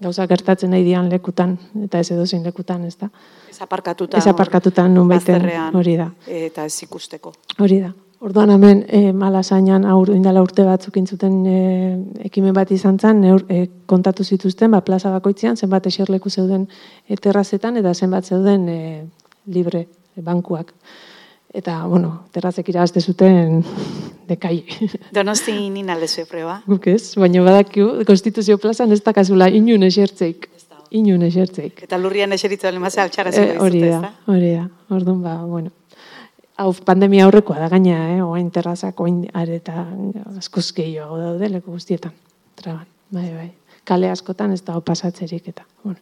gauza 0.00 0.26
gertatzen 0.30 0.70
nahi 0.70 0.84
dian 0.86 1.08
lekutan, 1.10 1.56
eta 1.84 2.00
ez 2.00 2.10
edozein 2.14 2.44
lekutan, 2.46 2.84
ez 2.86 2.96
da? 3.00 3.08
Ez 3.50 3.60
aparkatuta. 3.62 4.18
Ez 4.18 4.26
aparkatuta 4.30 4.86
nun 4.88 5.08
baiten, 5.10 5.48
hori 5.74 5.96
da. 5.98 6.10
Eta 6.26 6.64
ez 6.68 6.76
ikusteko. 6.86 7.32
Hori 7.58 7.80
da. 7.82 7.92
Orduan 8.18 8.50
hemen 8.50 8.80
e, 8.90 9.12
malasainan 9.14 9.84
aur, 9.86 10.10
indala 10.10 10.42
urte 10.42 10.64
batzuk 10.66 10.96
intzuten 10.98 11.36
e, 11.46 11.58
ekimen 12.26 12.54
bat 12.54 12.70
izan 12.74 12.96
zen, 12.98 13.22
e, 13.46 13.60
kontatu 13.86 14.24
zituzten, 14.26 14.72
ba, 14.74 14.80
plaza 14.82 15.12
bakoitzean, 15.14 15.54
zenbat 15.56 15.86
eserleku 15.86 16.30
zeuden 16.30 16.64
e, 17.06 17.14
terrazetan, 17.14 17.78
eta 17.78 17.94
zenbat 17.94 18.26
zeuden 18.26 18.66
e, 18.68 18.80
libre 19.54 19.84
e, 19.86 20.22
bankuak. 20.26 20.74
Eta, 21.58 21.80
bueno, 21.90 22.28
terrazek 22.30 22.68
irabazte 22.70 23.00
zuten 23.00 23.64
dekai. 24.28 24.60
Donosti 25.16 25.54
nina 25.74 25.96
lezu 25.98 26.22
preba. 26.30 26.60
Guk 26.68 26.86
ez, 26.92 27.16
baina 27.18 27.42
badakiu, 27.42 27.88
konstituzio 28.06 28.58
plazan 28.62 28.94
ez 28.94 29.00
dakazula 29.02 29.48
inun 29.50 29.86
esertzeik. 29.88 30.46
Inun 30.98 31.24
esertzeik. 31.26 31.82
Eta 31.84 31.98
lurrian 32.00 32.32
eseritzu 32.32 32.68
alimazea 32.70 33.04
altxara 33.08 33.32
zela 33.34 33.56
e, 33.56 33.58
Hori 33.64 33.82
da, 33.82 34.12
hori 34.30 34.52
da. 34.54 34.68
Orduan 34.94 35.18
ba, 35.24 35.34
bueno. 35.44 35.74
Hau, 36.58 36.70
pandemia 36.86 37.26
aurrekoa 37.26 37.58
da 37.60 37.68
gaina, 37.74 37.98
eh? 38.14 38.22
oain 38.24 38.48
terrazak, 38.54 39.00
oain 39.02 39.20
areta 39.36 39.84
askoz 40.38 40.70
gehiago 40.78 41.18
daude 41.20 41.50
leku 41.52 41.74
guztietan. 41.74 42.14
Traban, 42.58 42.86
bai, 43.14 43.28
bai. 43.34 43.50
Kale 43.86 44.10
askotan 44.14 44.54
ez 44.54 44.62
dago 44.62 44.80
pasatzerik 44.86 45.50
eta, 45.52 45.66
bueno. 45.82 46.00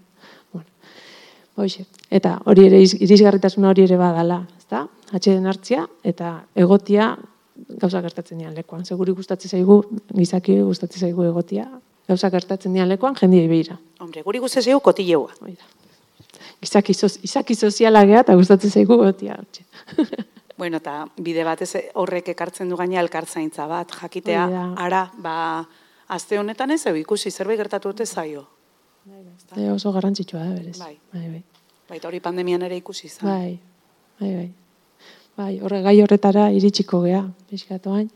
Boixe. 1.56 1.86
Eta 2.12 2.36
hori 2.44 2.66
ere, 2.68 2.82
irisgarritasuna 2.82 3.70
hori 3.72 3.86
ere 3.86 3.96
badala, 4.00 4.42
ezta? 4.58 4.86
atxeden 5.14 5.46
hartzia, 5.46 5.86
eta 6.04 6.32
egotia 6.58 7.14
gauza 7.80 8.02
gertatzen 8.04 8.40
dian 8.42 8.54
lekuan. 8.54 8.84
Seguri 8.84 9.14
gustatzen 9.16 9.52
zaigu, 9.56 9.80
gizaki 10.12 10.58
gustatzen 10.60 11.06
zaigu 11.06 11.24
egotia, 11.24 11.66
gauza 12.08 12.30
gertatzen 12.30 12.74
dian 12.76 12.88
lekuan, 12.88 13.16
jendia 13.18 13.46
ibeira. 13.46 13.78
Hombre, 14.00 14.22
guri 14.26 14.42
gustatzen 14.42 14.72
zaigu 14.72 14.82
kotileua. 14.84 15.32
Gizaki, 16.60 16.94
soz, 16.94 17.16
izaki 17.24 17.54
soziala 17.54 18.04
geha, 18.08 18.24
eta 18.26 18.36
gustatzen 18.36 18.70
zaigu 18.70 18.98
egotia. 19.00 19.38
bueno, 20.60 20.82
eta 20.82 21.06
bide 21.22 21.44
batez 21.44 21.72
horrek 21.94 22.32
ekartzen 22.34 22.68
du 22.68 22.76
gaina 22.76 23.00
elkartzaintza 23.00 23.66
bat, 23.70 23.96
jakitea, 24.02 24.46
ara, 24.82 25.06
ba, 25.22 25.38
azte 26.08 26.38
honetan 26.38 26.72
ez, 26.74 26.82
ikusi 26.86 27.30
zerbait 27.30 27.60
gertatu 27.60 27.92
dute 27.92 28.06
zaio. 28.06 28.46
Bai, 29.06 29.22
bai. 29.54 29.68
oso 29.70 29.92
garrantzitsua 29.92 30.40
da, 30.42 30.50
berez. 30.50 30.78
Bai. 30.78 30.96
Bai, 31.12 31.28
bai. 31.30 31.42
Baita 31.88 32.08
hori 32.08 32.18
pandemian 32.20 32.62
ere 32.66 32.76
ikusi 32.80 33.06
izan. 33.06 33.28
Bai, 33.28 33.58
bai, 34.20 34.32
bai. 34.34 34.48
Bai, 35.36 35.52
horre 35.62 35.82
gai 35.84 36.00
horretara 36.02 36.48
iritsiko 36.56 37.02
gea, 37.04 37.22
pixkatu 37.50 37.94
hain. 37.94 38.10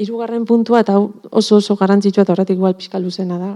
Hirugarren 0.00 0.46
puntua 0.48 0.80
eta 0.80 0.96
oso 0.96 1.58
oso 1.60 1.76
garrantzitsua 1.76 2.24
eta 2.24 2.32
horretik 2.32 2.56
igual 2.56 2.76
pixka 2.78 2.98
luzena 3.02 3.38
da. 3.38 3.52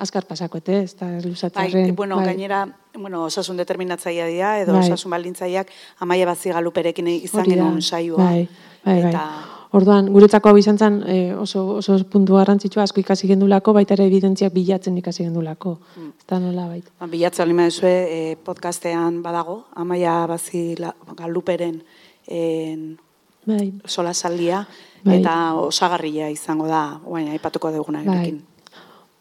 Azkar 0.00 0.24
pasako, 0.24 0.60
ete, 0.62 0.84
ez 0.84 0.94
da 0.96 1.08
luzatzarren. 1.24 1.88
Bai, 1.90 1.96
bueno, 1.98 2.16
bai. 2.16 2.30
gainera, 2.30 2.64
bueno, 2.94 3.24
osasun 3.24 3.58
determinatzaia 3.58 4.28
dira, 4.30 4.58
edo 4.62 4.76
bai. 4.76 4.84
osasun 4.86 5.10
baldintzaiak 5.10 5.72
amaia 5.98 6.28
bazi 6.30 6.54
galuperekin 6.54 7.10
izan 7.16 7.48
genuen 7.48 7.82
saioa. 7.82 8.22
Bai, 8.22 8.46
bai, 8.84 9.00
bai. 9.02 9.10
Eta... 9.10 9.59
Orduan, 9.70 10.08
guretzako 10.10 10.50
hau 10.50 10.58
izan 10.58 10.78
zen 10.78 10.96
e, 11.06 11.16
oso, 11.38 11.60
oso 11.78 11.94
puntu 12.10 12.34
garrantzitsua 12.34 12.82
asko 12.82 13.02
ikasi 13.04 13.28
gendulako, 13.30 13.74
baita 13.76 13.94
ere 13.94 14.08
evidentziak 14.10 14.52
bilatzen 14.54 14.96
ikasi 14.98 15.22
gendulako. 15.28 15.76
Mm. 15.94 16.08
Ez 16.18 16.26
da 16.26 16.40
nola. 16.42 16.64
Ba, 16.98 17.06
bilatzen 17.12 17.44
alima 17.44 17.68
duzue, 17.68 17.92
e, 18.10 18.34
podcastean 18.44 19.20
badago, 19.22 19.60
amaia 19.78 20.16
bazi 20.26 20.74
galuperen 21.14 21.78
en, 22.26 22.98
bai. 23.46 23.70
sola 23.86 24.12
saldia, 24.14 24.64
bai. 25.04 25.20
eta 25.20 25.54
osagarria 25.62 26.32
izango 26.34 26.66
da, 26.66 26.98
guain, 27.04 27.30
aipatuko 27.30 27.70
duguna 27.70 28.02
bai. 28.04 28.34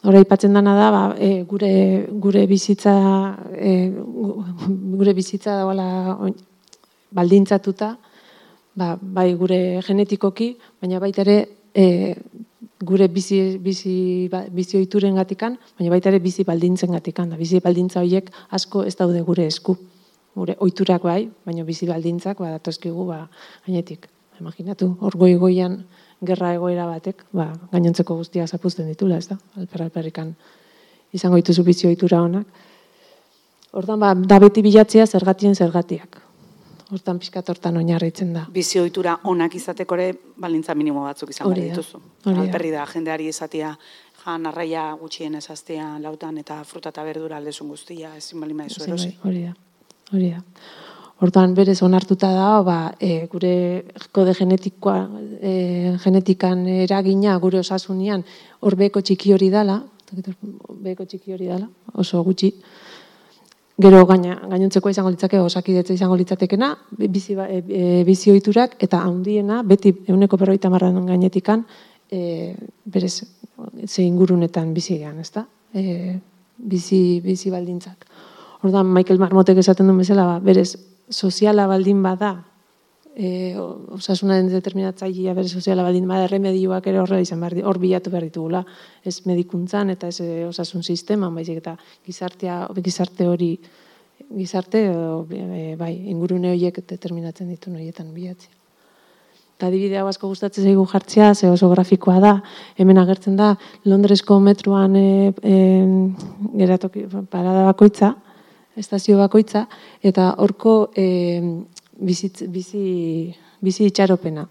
Hora 0.02 0.20
ipatzen 0.24 0.54
dana 0.56 0.74
da, 0.80 0.92
ba, 0.96 1.06
e, 1.20 1.44
gure, 1.44 1.72
gure 2.10 2.48
bizitza, 2.48 2.98
e, 3.54 3.92
gure 4.98 5.14
bizitza 5.14 5.60
da 5.62 6.32
baldintzatuta, 7.12 7.98
ba, 8.76 8.98
bai 9.02 9.34
gure 9.36 9.80
genetikoki, 9.86 10.54
baina 10.82 11.00
baita 11.00 11.24
ere 11.26 11.38
e, 11.74 12.16
gure 12.80 13.08
bizi, 13.08 13.58
bizi, 13.60 14.28
ba, 14.32 14.44
bizi 14.52 14.78
oituren 14.80 15.16
gatikan, 15.20 15.58
baina 15.78 15.94
baita 15.94 16.12
ere 16.12 16.20
bizi 16.24 16.46
baldintzen 16.48 16.94
gatikan. 16.96 17.34
Da, 17.34 17.40
bizi 17.40 17.62
baldintza 17.64 18.04
horiek 18.04 18.30
asko 18.56 18.86
ez 18.88 18.96
daude 19.00 19.22
gure 19.28 19.48
esku. 19.50 19.76
Gure 20.38 20.56
oiturak 20.64 21.04
bai, 21.04 21.24
baina 21.46 21.66
bizi 21.68 21.90
baldintzak 21.90 22.40
ba, 22.40 22.54
datozkigu 22.58 23.08
ba, 23.10 23.26
gainetik. 23.68 24.08
Imaginatu, 24.40 24.94
hor 25.04 25.18
goi 25.20 25.34
goian 25.36 25.82
gerra 26.24 26.54
egoera 26.56 26.86
batek, 26.88 27.26
ba, 27.36 27.50
gainontzeko 27.74 28.16
guztia 28.16 28.48
zapuzten 28.48 28.88
ditula, 28.88 29.18
ez 29.20 29.28
da? 29.28 29.36
Alper, 29.60 29.84
alperrikan 29.90 30.32
izango 31.16 31.40
dituzu 31.42 31.66
bizi 31.68 31.90
oitura 31.90 32.22
honak. 32.24 32.48
Hortan, 33.76 34.00
ba, 34.00 34.14
da 34.16 34.40
beti 34.40 34.64
bilatzea 34.64 35.06
zergatien 35.08 35.56
zergatiak 35.56 36.29
hortan 36.92 37.20
pixkat 37.22 37.50
hortan 37.50 37.78
oinarritzen 37.78 38.34
da. 38.34 38.46
Bizi 38.54 38.80
ohitura 38.82 39.18
onak 39.30 39.56
izateko 39.56 39.98
ere 40.00 40.10
balintza 40.42 40.76
minimo 40.76 41.06
batzuk 41.06 41.32
izan 41.34 41.50
behar 41.52 41.62
dituzu. 41.70 42.02
Alperri 42.34 42.74
da, 42.74 42.86
jendeari 42.90 43.30
izatea 43.30 43.74
jan 44.24 44.46
arraia 44.50 44.90
gutxien 45.00 45.36
ezaztea 45.40 45.88
lautan 46.04 46.38
eta 46.42 46.60
fruta 46.68 46.94
eta 46.94 47.04
berdura 47.08 47.38
aldezun 47.40 47.70
guztia, 47.72 48.16
ezin 48.18 48.42
balima 48.42 48.66
ezu 48.68 48.84
erosi. 48.88 49.14
Hori 49.24 49.44
da, 49.48 49.56
hori 50.12 50.32
da. 50.36 50.44
Hortan 51.20 51.54
berez 51.56 51.82
onartuta 51.84 52.30
da, 52.32 52.50
ba, 52.64 52.78
e, 52.96 53.26
gure 53.32 53.54
kode 54.16 54.34
genetikoa, 54.38 55.00
e, 55.42 55.54
genetikan 56.04 56.64
eragina 56.86 57.36
gure 57.44 57.60
osasunian 57.60 58.24
hor 58.64 58.78
beko 58.80 59.04
txiki 59.04 59.34
hori 59.36 59.50
dala, 59.52 59.82
beko 60.80 61.06
txiki 61.06 61.36
hori 61.36 61.52
dala, 61.52 61.68
oso 61.94 62.24
gutxi, 62.24 62.54
Gero 63.80 64.02
gaina 64.06 64.36
gainontzeko 64.52 64.92
izango 64.92 65.12
litzake 65.14 65.40
osakidetza 65.40 65.94
izango 65.96 66.18
litzatekena, 66.20 66.74
bizi 67.00 67.36
ba, 67.38 67.46
e, 67.48 67.62
e, 67.64 67.84
bizi 68.04 68.32
ohiturak 68.34 68.76
eta 68.84 69.00
handiena 69.06 69.62
beti 69.64 69.94
150 70.08 71.06
gainetikan 71.08 71.64
eh 72.12 72.56
berez 72.86 73.24
ze 73.86 74.04
ingurunetan 74.04 74.74
bizi 74.74 74.98
gean, 74.98 75.20
ezta? 75.20 75.46
Eh 75.74 76.20
bizi 76.58 77.22
bizi 77.24 77.50
baldintzak. 77.50 78.06
Ordan 78.64 78.92
Michael 78.92 79.20
Marmotek 79.20 79.58
esaten 79.58 79.88
duen 79.88 79.98
bezala, 79.98 80.26
ba, 80.26 80.40
berez 80.40 80.76
soziala 81.10 81.68
baldin 81.68 82.04
bada, 82.04 82.36
eh 83.20 83.56
osasunaren 83.60 84.48
determinatzailea 84.48 85.34
berez 85.36 85.52
soziala 85.52 85.84
baldin 85.84 86.08
bada 86.08 86.28
remedioak 86.28 86.88
ere 86.88 87.02
horrela 87.02 87.20
izan 87.22 87.42
behar 87.44 87.58
hor 87.68 87.80
bilatu 87.80 88.10
behar 88.10 88.24
ditugula, 88.24 88.64
ez 89.04 89.26
medikuntzan 89.26 89.90
eta 89.90 90.08
ez 90.08 90.22
eh, 90.22 90.48
osasun 90.48 90.84
sistema, 90.84 91.30
baizik 91.30 91.58
eta 91.60 91.76
gizartea 92.06 92.68
gizarte 92.80 93.28
hori 93.28 93.58
gizarte 94.36 94.86
e, 94.86 95.76
bai 95.80 95.94
ingurune 96.12 96.54
horiek 96.54 96.80
determinatzen 96.88 97.50
ditu 97.50 97.72
horietan 97.72 98.14
bilatzea. 98.14 98.56
Eta 99.58 99.68
adibide 99.68 99.98
hau 100.00 100.08
asko 100.08 100.30
gustatzen 100.32 100.64
zaigu 100.64 100.86
jartzea, 100.88 101.34
ze 101.36 101.50
oso 101.50 101.68
grafikoa 101.70 102.20
da. 102.24 102.34
Hemen 102.78 102.98
agertzen 102.98 103.36
da 103.36 103.58
Londresko 103.84 104.40
metroan 104.40 104.96
e, 104.96 105.34
e, 105.44 105.56
geratoki 106.56 107.04
parada 107.30 107.66
bakoitza, 107.68 108.14
estazio 108.80 109.18
bakoitza 109.20 109.66
eta 110.02 110.30
horko 110.40 110.92
e, 110.96 111.08
bizitz, 112.00 112.44
bizi, 112.48 113.36
bizi 113.62 113.88
itxaropena. 113.90 114.48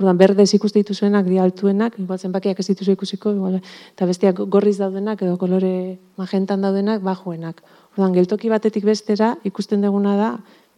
Ordan 0.00 0.16
berdez 0.18 0.48
ikuste 0.56 0.80
dituzuenak 0.80 1.26
di 1.28 1.38
altuenak, 1.38 1.98
igual 2.00 2.18
zenbakiak 2.18 2.60
ez 2.60 2.66
dituzu 2.70 2.94
ikusiko, 2.96 3.34
igual, 3.36 3.58
eta 3.92 4.08
besteak 4.08 4.40
gorriz 4.50 4.78
daudenak 4.80 5.20
edo 5.22 5.36
kolore 5.40 5.98
magentan 6.20 6.64
daudenak 6.64 7.02
bajoenak. 7.04 7.60
Ordan 7.92 8.16
geltoki 8.16 8.48
batetik 8.48 8.86
bestera 8.88 9.34
ikusten 9.44 9.84
deguna 9.84 10.16
da, 10.16 10.30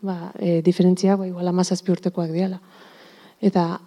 ba, 0.05 0.33
e, 0.39 0.61
diferentzia 0.63 1.17
ba 1.17 1.29
igual 1.29 1.47
17 1.49 1.93
urtekoak 1.95 2.33
diala. 2.35 2.59
Eta 3.41 3.79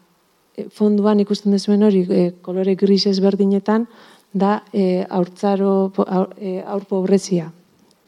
e, 0.55 0.69
fonduan 0.73 1.19
ikusten 1.19 1.51
dezuen 1.51 1.83
hori 1.83 2.05
e, 2.07 2.23
kolore 2.41 2.75
gris 2.79 3.05
ezberdinetan 3.11 3.85
da 4.33 4.61
e, 4.73 5.03
aurtzaro 5.03 5.91
aur, 6.07 6.33
e, 6.39 6.61
aur 6.63 6.87
pobrezia. 6.87 7.51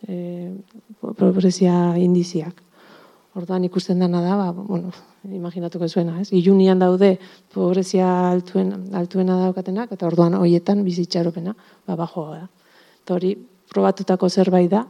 E, 0.07 0.55
pobrezia 1.01 1.75
indiziak. 1.99 2.68
Orduan 3.39 3.63
ikusten 3.63 4.01
dena 4.03 4.19
da, 4.23 4.35
ba, 4.35 4.51
bueno, 4.51 4.91
imaginatuko 5.23 5.87
zuena, 5.87 6.17
ez? 6.19 6.29
Ilunian 6.35 6.79
daude 6.81 7.13
pobrezia 7.53 8.07
altuen, 8.33 8.73
altuena 8.99 9.37
daukatenak, 9.45 9.93
eta 9.95 10.07
orduan 10.09 10.35
hoietan 10.39 10.83
bizitxaropena, 10.83 11.55
ba, 11.87 11.95
bajoa 11.99 12.41
da. 12.41 12.49
Eta 13.03 13.15
hori, 13.15 13.35
probatutako 13.71 14.29
zerbait 14.29 14.67
da, 14.71 14.83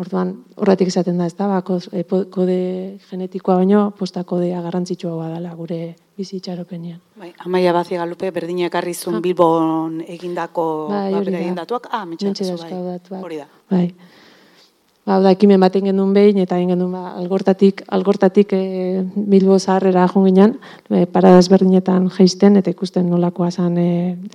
orduan, 0.00 0.34
horretik 0.60 0.90
esaten 0.92 1.18
da, 1.20 1.28
ez 1.30 1.36
da, 1.38 1.48
ba, 1.48 1.62
kode 1.64 2.60
genetikoa 3.08 3.60
baino, 3.62 3.82
posta 3.96 4.24
kodea 4.28 4.60
garrantzitsua 4.66 5.16
badala 5.16 5.56
gure 5.56 5.80
bizitxaropenean. 6.20 7.00
Bai, 7.20 7.32
amaia 7.46 7.72
bazi 7.76 7.96
galupe, 8.00 8.32
berdinak 8.34 8.76
arrizun 8.80 9.20
bilbon 9.24 10.02
egindako, 10.04 10.64
bai, 10.92 11.10
ba, 11.16 11.22
egindatuak, 11.44 11.88
ah, 11.96 12.04
mitxatu 12.08 12.56
bai, 12.60 13.22
hori 13.22 13.40
da. 13.40 13.48
Bai. 13.72 13.86
Ba, 15.10 15.16
da, 15.18 15.32
ekimen 15.34 15.58
bat 15.58 15.74
genuen 15.74 16.12
behin, 16.14 16.36
eta 16.38 16.54
genuen 16.54 16.92
ba, 16.94 17.00
algortatik, 17.18 17.80
algortatik 17.96 18.52
e, 18.54 18.60
bilbo 19.32 19.56
zaharrera 19.58 20.04
joan 20.12 20.28
ginen, 20.28 20.52
e, 20.86 21.00
paradaz 21.10 21.48
berdinetan 21.50 22.06
jaisten, 22.14 22.60
eta 22.60 22.70
ikusten 22.70 23.08
nolakoa 23.10 23.48
zan 23.50 23.74
e, 23.82 23.88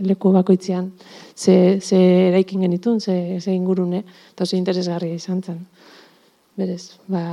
leku 0.03 0.33
bakoitzean 0.35 0.89
ze, 1.31 1.79
ze 1.79 2.01
eraikin 2.25 2.67
genitun, 2.67 2.99
ze, 2.99 3.39
ze 3.39 3.55
ingurune, 3.55 4.03
eta 4.33 4.43
oso 4.43 4.59
interesgarria 4.59 5.15
izan 5.15 5.39
zen. 5.47 5.63
Berez, 6.59 6.99
ba, 7.07 7.23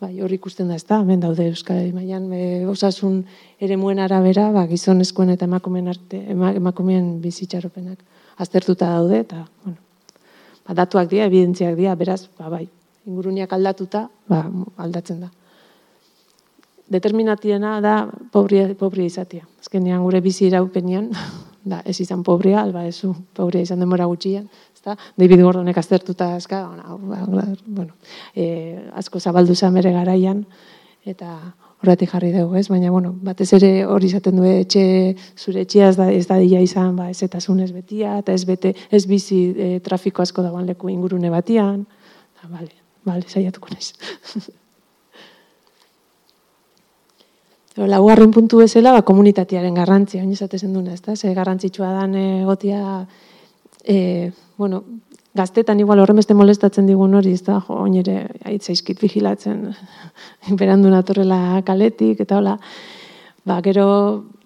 bai, 0.00 0.14
hori 0.24 0.40
ikusten 0.40 0.72
da 0.72 0.80
ez 0.80 0.86
da, 0.88 1.02
hemen 1.04 1.20
daude 1.20 1.50
Euskal 1.52 1.92
Maian, 1.92 2.32
e, 2.32 2.64
osasun 2.72 3.20
ere 3.60 3.76
muen 3.76 4.00
arabera, 4.00 4.48
ba, 4.56 4.64
gizonezkoen 4.72 5.36
eta 5.36 5.44
emakumeen, 5.44 5.92
arte, 5.92 6.24
emakumeen 6.32 7.18
bizitxaropenak 7.20 8.00
aztertuta 8.40 8.94
daude, 8.96 9.26
eta, 9.28 9.44
bueno, 9.60 9.76
datuak 10.76 11.10
dira, 11.10 11.28
evidentziak 11.30 11.76
dira, 11.78 11.94
beraz, 11.98 12.26
ba, 12.38 12.48
bai, 12.52 12.66
inguruniak 13.06 13.52
aldatuta, 13.52 14.06
ba, 14.28 14.44
aldatzen 14.82 15.22
da. 15.24 15.30
Determinatiena 16.92 17.78
da 17.80 17.94
pobria, 18.32 18.66
pobria 18.78 19.08
izatea. 19.08 19.46
Azkenean 19.62 20.02
gure 20.04 20.20
bizi 20.20 20.46
iraupenean, 20.48 21.10
da, 21.70 21.80
ez 21.86 21.98
izan 22.02 22.24
pobria, 22.26 22.60
alba 22.62 22.84
ezu, 22.88 23.14
pobria 23.36 23.62
izan 23.64 23.82
demora 23.82 24.08
gutxian, 24.10 24.48
ezta? 24.74 24.96
David 25.16 25.42
Gordonek 25.44 25.78
aztertuta 25.78 26.34
azka, 26.36 26.64
ba, 27.06 27.24
bueno, 27.66 27.94
e, 28.34 28.78
asko 28.98 29.20
zabaldu 29.20 29.54
zen 29.54 29.74
bere 29.78 29.92
garaian, 29.94 30.44
eta 31.06 31.38
horretik 31.82 32.12
jarri 32.14 32.30
dugu, 32.32 32.56
ez? 32.56 32.68
Baina, 32.70 32.90
bueno, 32.94 33.10
batez 33.26 33.52
ere 33.58 33.84
hori 33.90 34.06
izaten 34.06 34.36
du 34.38 34.44
etxe, 34.46 34.82
zure 35.36 35.64
etxea 35.66 35.88
ez 35.90 35.96
da, 35.98 36.06
ez 36.14 36.26
da 36.28 36.38
dila 36.38 36.60
izan, 36.62 36.94
ba, 36.96 37.08
ez 37.10 37.22
eta 37.26 37.40
zunez 37.40 37.72
betia, 37.74 38.18
eta 38.22 38.32
ez 38.32 38.44
bete, 38.46 38.74
ez 38.90 39.04
bizi 39.10 39.40
e, 39.50 39.80
trafiko 39.82 40.22
asko 40.22 40.42
dagoen 40.46 40.66
leku 40.70 40.88
ingurune 40.92 41.30
batian. 41.32 41.84
Da, 42.38 42.48
bale, 42.48 42.70
bale, 43.04 43.26
saiatuko 43.28 43.68
naiz. 43.74 43.92
Laugarren 47.92 48.30
puntu 48.30 48.58
bezala, 48.60 48.92
ba, 48.94 49.02
komunitatearen 49.08 49.74
garrantzia, 49.74 50.22
oin 50.22 50.32
esatezen 50.36 50.74
duna, 50.76 50.92
ez 50.94 51.02
da? 51.02 51.16
Ze 51.16 51.34
garrantzitsua 51.34 51.90
dan 51.96 52.14
egotia, 52.20 53.06
e, 53.82 54.30
bueno, 54.60 54.84
gaztetan 55.34 55.80
igual 55.80 56.00
horren 56.02 56.18
beste 56.20 56.34
molestatzen 56.36 56.86
digun 56.86 57.14
hori, 57.16 57.32
ez 57.32 57.44
da, 57.46 57.58
jo, 57.66 57.78
oin 57.86 57.96
ere, 58.02 58.16
aitzaizkit 58.48 59.00
vigilatzen, 59.00 59.64
berandu 60.60 60.92
natorrela 60.92 61.62
kaletik, 61.66 62.20
eta 62.24 62.38
hola, 62.40 62.58
ba, 63.48 63.60
gero 63.64 63.86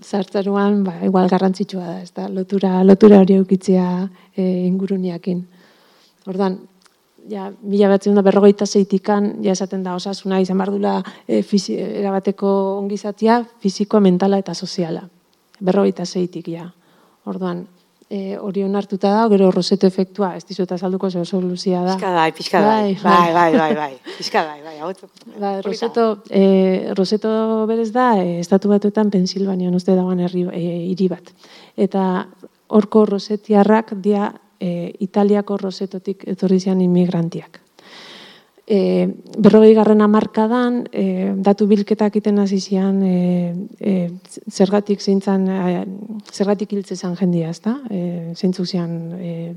zartzaruan, 0.03 0.83
ba, 0.87 0.97
igual 1.05 1.29
garrantzitsua 1.33 1.85
da, 1.85 1.99
ez 2.05 2.13
da, 2.15 2.29
lotura, 2.31 2.79
lotura 2.85 3.21
hori 3.25 3.39
eukitzea 3.41 3.89
e, 4.37 4.47
inguruniakin. 4.69 5.43
Ordan, 6.31 6.61
ja, 7.31 7.51
mila 7.63 7.91
batzen 7.91 8.15
da 8.15 8.23
berrogeita 8.27 8.67
zeitikan, 8.67 9.33
ja 9.43 9.55
esaten 9.57 9.83
da 9.83 9.97
osasuna 9.99 10.41
izan 10.43 10.59
bardula 10.63 11.01
e, 11.27 11.43
erabateko 11.43 12.51
ongizatia, 12.79 13.43
fizikoa, 13.63 14.01
mentala 14.05 14.39
eta 14.43 14.55
soziala. 14.55 15.03
Berrogeita 15.61 16.07
zeitik, 16.07 16.53
ja. 16.53 16.69
Orduan, 17.27 17.65
e, 18.09 18.37
hori 18.39 18.63
onartuta 18.65 19.11
da, 19.11 19.27
gero 19.33 19.51
roseto 19.51 19.87
efektua, 19.87 20.35
ez 20.37 20.45
dizut 20.47 20.71
azalduko 20.73 21.11
ze 21.11 21.21
oso 21.21 21.41
luzia 21.41 21.83
da. 21.83 21.97
Pizka 21.97 22.13
bai, 22.15 22.33
pizka 22.33 22.63
bai, 22.63 22.97
bai, 23.03 23.33
bai, 23.35 23.51
bai, 23.57 23.75
bai, 23.75 23.93
pizka 24.17 24.45
bai, 24.47 24.61
bai, 24.63 24.79
hau 24.81 24.93
Ba, 25.43 25.61
roseto, 25.63 26.23
e, 26.31 26.93
roseto 26.95 27.67
berez 27.67 27.91
da, 27.93 28.15
e, 28.23 28.39
estatu 28.41 28.71
batuetan 28.71 29.11
Pensilvanian 29.11 29.75
uste 29.75 29.97
dagoen 29.99 30.21
herri 30.21 30.47
e, 30.53 30.65
hiri 30.93 31.11
bat. 31.13 31.35
Eta 31.77 32.27
horko 32.69 33.05
rosetiarrak 33.07 33.95
dia 34.03 34.33
e, 34.61 34.93
Italiako 35.01 35.59
rosetotik 35.67 36.27
etorri 36.31 36.61
zian 36.61 36.81
immigrantiak 36.81 37.66
e, 38.67 39.07
berrogei 39.39 39.75
garren 39.75 40.03
amarkadan, 40.03 40.83
e, 40.93 41.33
datu 41.39 41.69
bilketak 41.71 42.19
iten 42.19 42.41
hasi 42.43 42.59
zian, 42.61 42.99
e, 43.03 43.55
e, 43.79 43.95
zergatik 44.51 45.01
zeintzan, 45.01 45.47
e, 45.49 45.85
zergatik 46.33 46.75
hiltze 46.75 46.97
zen 46.97 47.17
jendia, 47.17 47.51
ezta? 47.55 47.79
E, 47.91 48.35
zeintzu 48.35 48.67
zian 48.67 48.99
e, 49.21 49.55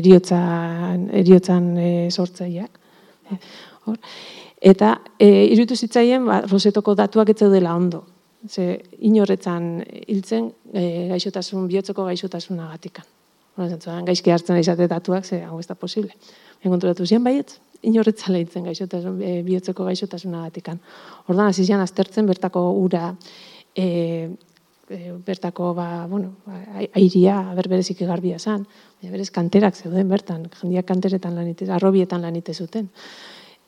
eriotzan, 0.00 1.10
eriotzan 1.22 1.70
e, 1.76 1.92
sortzaileak. 2.10 2.82
E, 3.30 3.38
Eta 4.66 4.96
e, 5.20 5.28
irutu 5.52 5.76
zitzaien, 5.76 6.24
ba, 6.26 6.40
rosetoko 6.48 6.94
datuak 6.96 7.28
ez 7.30 7.38
dela 7.52 7.74
ondo. 7.76 8.04
Ze 8.48 8.80
inorretzan 9.04 9.84
hiltzen 10.06 10.48
e, 10.72 11.08
gaixotasun, 11.12 11.66
bihotzeko 11.68 12.06
gaixotasunagatik. 12.08 13.02
Gaizki 13.56 14.32
hartzen 14.32 14.58
izate 14.60 14.88
datuak, 14.88 15.24
ze 15.24 15.42
hau 15.44 15.58
ez 15.60 15.66
da 15.66 15.74
posible. 15.74 16.12
Enkontratu 16.64 17.06
zian 17.06 17.24
baietz, 17.24 17.58
inorretza 17.82 18.32
lehitzen 18.32 18.64
gaixotasun, 18.64 19.20
e, 19.22 19.42
bihotzeko 19.46 19.84
gaixotasuna 19.84 20.42
gatikan. 20.46 20.80
Ordan, 21.28 21.48
hasi 21.48 21.72
aztertzen 21.72 22.26
bertako 22.26 22.70
ura, 22.72 23.14
e, 23.74 24.30
e, 24.88 25.12
bertako, 25.26 25.74
ba, 25.74 26.06
bueno, 26.06 26.36
ba, 26.46 26.62
airia, 26.94 27.52
berberezik 27.54 28.02
egarbia 28.02 28.38
zan, 28.38 28.66
berez 29.02 29.30
kanterak 29.30 29.76
zeuden 29.76 30.08
bertan, 30.08 30.48
jendiak 30.60 30.86
kanteretan 30.86 31.34
lanite, 31.34 31.70
arrobietan 31.70 32.22
lanite 32.22 32.54
zuten. 32.54 32.88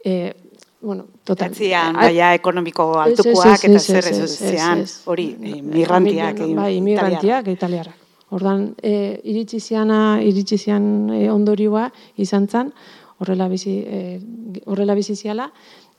E, 0.04 0.32
bueno, 0.80 1.06
total. 1.24 1.50
Etzian, 1.50 1.96
baia 1.98 2.32
ekonomiko 2.38 2.92
altukoak 3.02 3.64
eta 3.66 3.78
zer 3.78 4.06
ez 4.12 5.00
hori, 5.06 5.32
migrantiak. 5.38 6.44
Bai, 6.54 6.80
migrantiak, 6.80 7.48
italiarrak. 7.50 8.04
Ordan, 8.30 8.74
e, 8.84 9.18
iritsi 9.24 9.58
ziana, 9.58 10.20
iritsi 10.20 10.58
zian 10.58 11.08
e, 11.16 11.22
ondorioa 11.32 11.86
izan 12.20 12.46
zan, 12.46 12.72
horrela 13.18 13.48
bizi 13.48 13.76
e, 13.86 14.20
horrela 14.66 14.94
bizi 14.94 15.16
ziala 15.16 15.50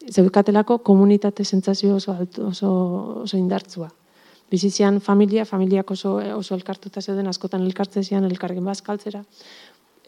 zeukatelako 0.09 0.79
komunitate 0.79 1.45
sentsazio 1.45 1.95
oso 1.95 2.15
oso 2.47 2.69
oso 3.23 3.37
indartsua. 3.37 3.89
Bizizian 4.49 4.99
familia 5.01 5.45
familiak 5.45 5.91
oso 5.91 6.15
oso 6.35 6.55
elkartuta 6.55 7.01
zeuden 7.01 7.27
askotan 7.27 7.65
elkartze 7.65 8.03
zian 8.03 8.25
elkargen 8.25 8.65
bazkaltzera 8.65 9.23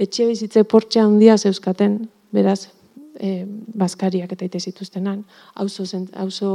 etxe 0.01 0.27
bizitze 0.29 0.63
portxe 0.63 1.01
handia 1.01 1.37
zeuskaten 1.37 1.97
beraz 2.33 2.69
e, 3.19 3.45
bazkariak 3.83 4.31
eta 4.33 4.47
ite 4.47 4.59
zituztenan. 4.59 5.23
Auzo 5.55 5.85
auzo 6.23 6.51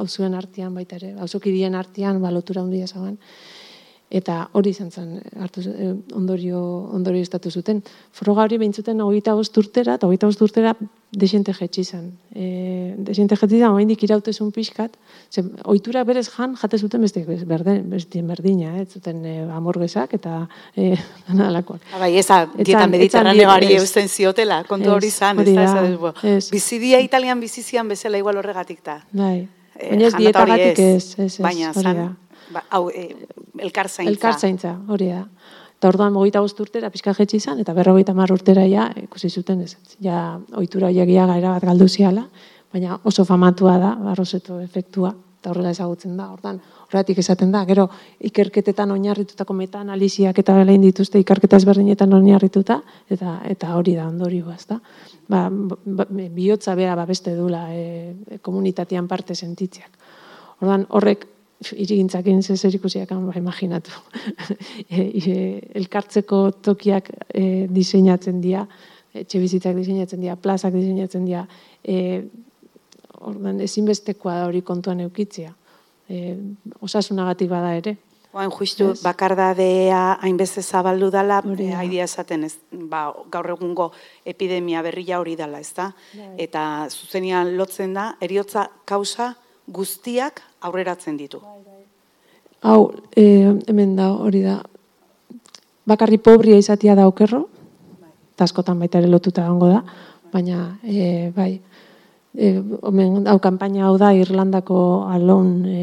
auzuen 0.00 0.36
artean 0.38 0.74
baita 0.74 1.00
ere 1.00 1.14
auzokidien 1.18 1.74
artean 1.74 2.20
balotura 2.22 2.62
handia 2.62 2.86
zaban 2.86 3.16
eta 4.10 4.48
hori 4.58 4.72
izan 4.74 4.90
zen 4.90 5.20
hartu 5.38 5.62
eh, 5.70 5.92
ondorio 6.18 6.60
ondorio 6.90 7.22
estatu 7.22 7.50
zuten. 7.50 7.82
Froga 8.12 8.42
hori 8.42 8.58
beintzuten 8.58 8.98
25 8.98 9.60
urtera 9.62 9.94
eta 9.94 10.08
25 10.10 10.42
urtera 10.42 10.74
desente 11.10 11.54
jetzi 11.54 11.84
zen. 11.84 12.08
Eh, 12.34 12.94
desente 12.98 13.36
jetzi 13.38 13.60
da 13.60 13.70
oraindik 13.70 14.02
irautezun 14.02 14.50
pixkat, 14.54 14.96
ze 15.30 15.44
ohitura 15.64 16.02
berez 16.04 16.26
jan 16.28 16.56
jate 16.58 16.78
zuten 16.78 17.00
beste 17.06 17.22
berden, 17.46 17.84
beste 17.90 18.22
berdina, 18.22 18.76
eh, 18.80 18.86
zuten 18.86 19.24
eh, 19.24 19.46
amorgesak 19.54 20.14
eta 20.18 20.48
eh 20.76 20.98
alakoak. 21.48 21.80
Bai, 21.98 22.16
esa 22.18 22.46
dieta 22.56 22.86
mediterraneoari 22.86 23.74
eusten 23.78 24.08
ziotela, 24.08 24.64
kontu 24.64 24.90
hori 24.90 25.06
izan, 25.06 25.38
ez 25.38 25.54
da, 25.54 26.14
Bizidia 26.50 27.00
italian 27.00 27.40
bizizian 27.40 27.88
bezala 27.88 28.18
igual 28.18 28.36
horregatik 28.36 28.82
ta. 28.82 29.00
Bai. 29.12 29.48
Eh, 29.80 29.90
Baina 29.90 30.06
ez 30.06 30.14
dietagatik 30.16 30.78
ez, 30.78 31.14
ez, 31.18 31.24
ez. 31.24 31.40
Baina, 31.40 31.72
zan, 31.72 32.16
ba, 32.52 32.64
hau, 32.70 32.88
e, 32.90 33.08
elkarzaintza. 33.58 34.12
Elkarzaintza, 34.12 34.74
hori 34.88 35.10
da. 35.12 35.24
Eta 35.80 35.88
orduan 35.88 36.12
mogoita 36.12 36.42
bost 36.44 36.58
urtera 36.60 36.90
pixka 36.92 37.14
jetxi 37.16 37.38
izan, 37.40 37.60
eta 37.62 37.72
berrogeita 37.72 38.12
mar 38.12 38.28
urtera 38.34 38.66
ja, 38.68 38.90
ikusi 39.00 39.30
zuten 39.30 39.62
ez. 39.64 39.76
Ja, 40.04 40.36
oitura 40.60 40.90
horiek 40.92 41.08
gara 41.14 41.54
bat 41.54 41.64
galdu 41.64 41.88
ziala, 41.88 42.26
baina 42.72 42.98
oso 43.08 43.24
famatua 43.24 43.78
da, 43.80 43.94
barroseto 43.96 44.60
efektua, 44.60 45.14
eta 45.40 45.54
horrela 45.54 45.72
ezagutzen 45.72 46.18
da. 46.18 46.28
Orduan, 46.34 46.60
horretik 46.90 47.22
esaten 47.22 47.52
da, 47.54 47.64
gero 47.64 47.86
ikerketetan 48.28 48.92
oinarritutako 48.92 49.56
meta-analiziak 49.56 50.38
eta 50.42 50.58
belein 50.58 50.84
dituzte 50.84 51.22
ikerketa 51.22 51.56
ezberdinetan 51.56 52.12
oinarrituta, 52.12 52.80
eta 53.08 53.38
eta 53.48 53.72
hori 53.78 53.96
da 53.96 54.06
ondorioa, 54.10 54.58
ezta. 54.60 54.76
Ba, 55.32 55.46
ba, 55.48 56.06
bihotza 56.12 56.76
bera 56.76 56.92
ba 56.98 57.08
beste 57.08 57.32
dula 57.38 57.68
e, 57.72 58.38
komunitatean 58.42 59.08
parte 59.08 59.34
sentitziak. 59.34 59.96
Orduan, 60.60 60.84
horrek 60.90 61.24
irigintzakin 61.60 62.42
zer 62.42 62.74
ikusiak 62.74 63.10
ba, 63.12 63.34
imaginatu. 63.36 63.90
e, 64.88 65.00
e, 65.00 65.34
elkartzeko 65.80 66.50
tokiak 66.64 67.10
e, 67.28 67.66
diseinatzen 67.68 68.40
dira, 68.40 68.66
etxe 69.14 69.40
bizitzak 69.42 69.76
diseinatzen 69.76 70.20
dira, 70.22 70.36
plazak 70.36 70.72
diseinatzen 70.74 71.26
dira, 71.28 71.44
e, 71.84 72.22
ordan 73.20 73.60
ezinbestekoa 73.60 74.38
da 74.40 74.46
hori 74.48 74.62
kontuan 74.62 75.02
eukitzia. 75.04 75.52
E, 76.08 76.36
osasunagatik 76.80 77.50
bada 77.50 77.74
ere. 77.76 77.96
Oain 78.30 78.50
justu 78.54 78.92
yes. 78.92 79.00
bakardadea 79.02 80.20
hainbeste 80.22 80.62
zabaldu 80.62 81.08
dala, 81.10 81.40
e, 81.58 81.72
haidia 81.74 82.06
esaten 82.06 82.46
ez, 82.46 82.54
ba, 82.70 83.08
gaur 83.30 83.50
egungo 83.56 83.90
epidemia 84.24 84.84
berria 84.86 85.18
hori 85.20 85.34
dala, 85.36 85.60
ez 85.60 85.72
da? 85.74 85.90
Bai. 86.14 86.30
Eta 86.46 86.62
zuzenian 86.88 87.56
lotzen 87.58 87.96
da, 87.98 88.12
eriotza 88.22 88.68
kausa 88.86 89.34
guztiak 89.66 90.44
aurreratzen 90.60 91.16
ditu. 91.16 91.40
Hau, 92.60 92.92
e, 93.16 93.24
hemen 93.70 93.96
da, 93.96 94.10
hori 94.12 94.42
da, 94.44 94.58
bakarri 95.88 96.18
pobria 96.20 96.58
izatia 96.60 96.94
da 96.98 97.06
okerro, 97.08 97.46
eta 98.34 98.44
askotan 98.44 98.78
baita 98.80 99.00
ere 99.00 99.08
lotuta 99.08 99.46
gongo 99.48 99.70
da, 99.72 99.80
baina, 100.32 100.76
e, 100.84 101.30
bai, 101.36 101.54
e, 102.34 102.52
omen, 102.82 103.24
hau 103.28 103.38
kampaina 103.42 103.86
hau 103.88 103.96
da 103.98 104.12
Irlandako 104.14 105.06
alon 105.08 105.54
e, 105.66 105.80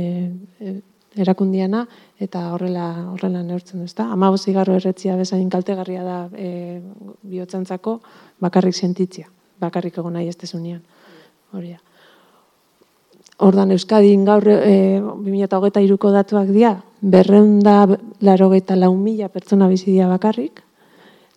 e, 0.61 0.75
erakundiana, 1.17 1.87
eta 2.21 2.51
horrela 2.53 2.87
horrela 3.13 3.41
neurtzen 3.45 3.81
duzta. 3.81 4.07
Ama 4.13 4.29
zigarro 4.37 4.75
erretzia 4.77 5.17
bezain 5.17 5.49
kaltegarria 5.49 6.03
da 6.03 6.19
e, 6.33 6.81
bihotzantzako 7.23 7.99
bakarrik 8.41 8.75
sentitzia, 8.75 9.27
bakarrik 9.59 9.97
egon 9.97 10.13
nahi 10.13 10.29
ez 10.29 10.37
tezunean. 10.37 10.81
Hori 11.53 11.73
da. 11.73 11.86
Ordan 13.37 13.71
Euskadin 13.71 14.23
gaur 14.25 14.47
e, 14.49 14.97
2008 14.97 15.83
iruko 15.85 16.09
datuak 16.11 16.49
dira, 16.49 16.73
berreunda 17.01 17.85
laro 18.21 18.49
lau 18.75 18.95
mila 18.95 19.29
pertsona 19.29 19.67
bizidia 19.67 20.07
bakarrik, 20.07 20.63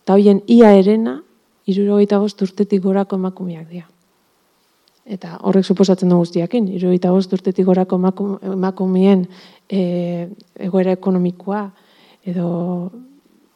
eta 0.01 0.13
hoien 0.13 0.41
ia 0.47 0.73
erena, 0.73 1.21
irurogeita 1.67 2.17
bost 2.17 2.41
urtetik 2.41 2.81
gorako 2.81 3.15
emakumeak 3.15 3.67
dira. 3.69 3.87
Eta 5.05 5.37
horrek 5.45 5.65
suposatzen 5.65 6.09
du 6.09 6.17
guztiakin, 6.17 6.67
irurogeita 6.67 7.11
bost 7.11 7.33
urtetik 7.33 7.65
gorako 7.65 7.99
emakumeen 8.41 9.27
e, 9.69 10.27
egoera 10.57 10.91
ekonomikoa, 10.97 11.63
edo, 12.25 12.91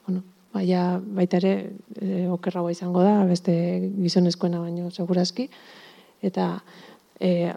bueno, 0.06 0.22
baia, 0.54 1.00
baita 1.02 1.38
ere, 1.38 1.72
e, 1.98 2.28
okerragoa 2.30 2.72
izango 2.72 3.02
da, 3.02 3.24
beste 3.26 3.56
gizonezkoena 4.04 4.62
baino, 4.62 4.91
segurazki, 4.91 5.50
eta 6.22 6.60
e, 7.20 7.54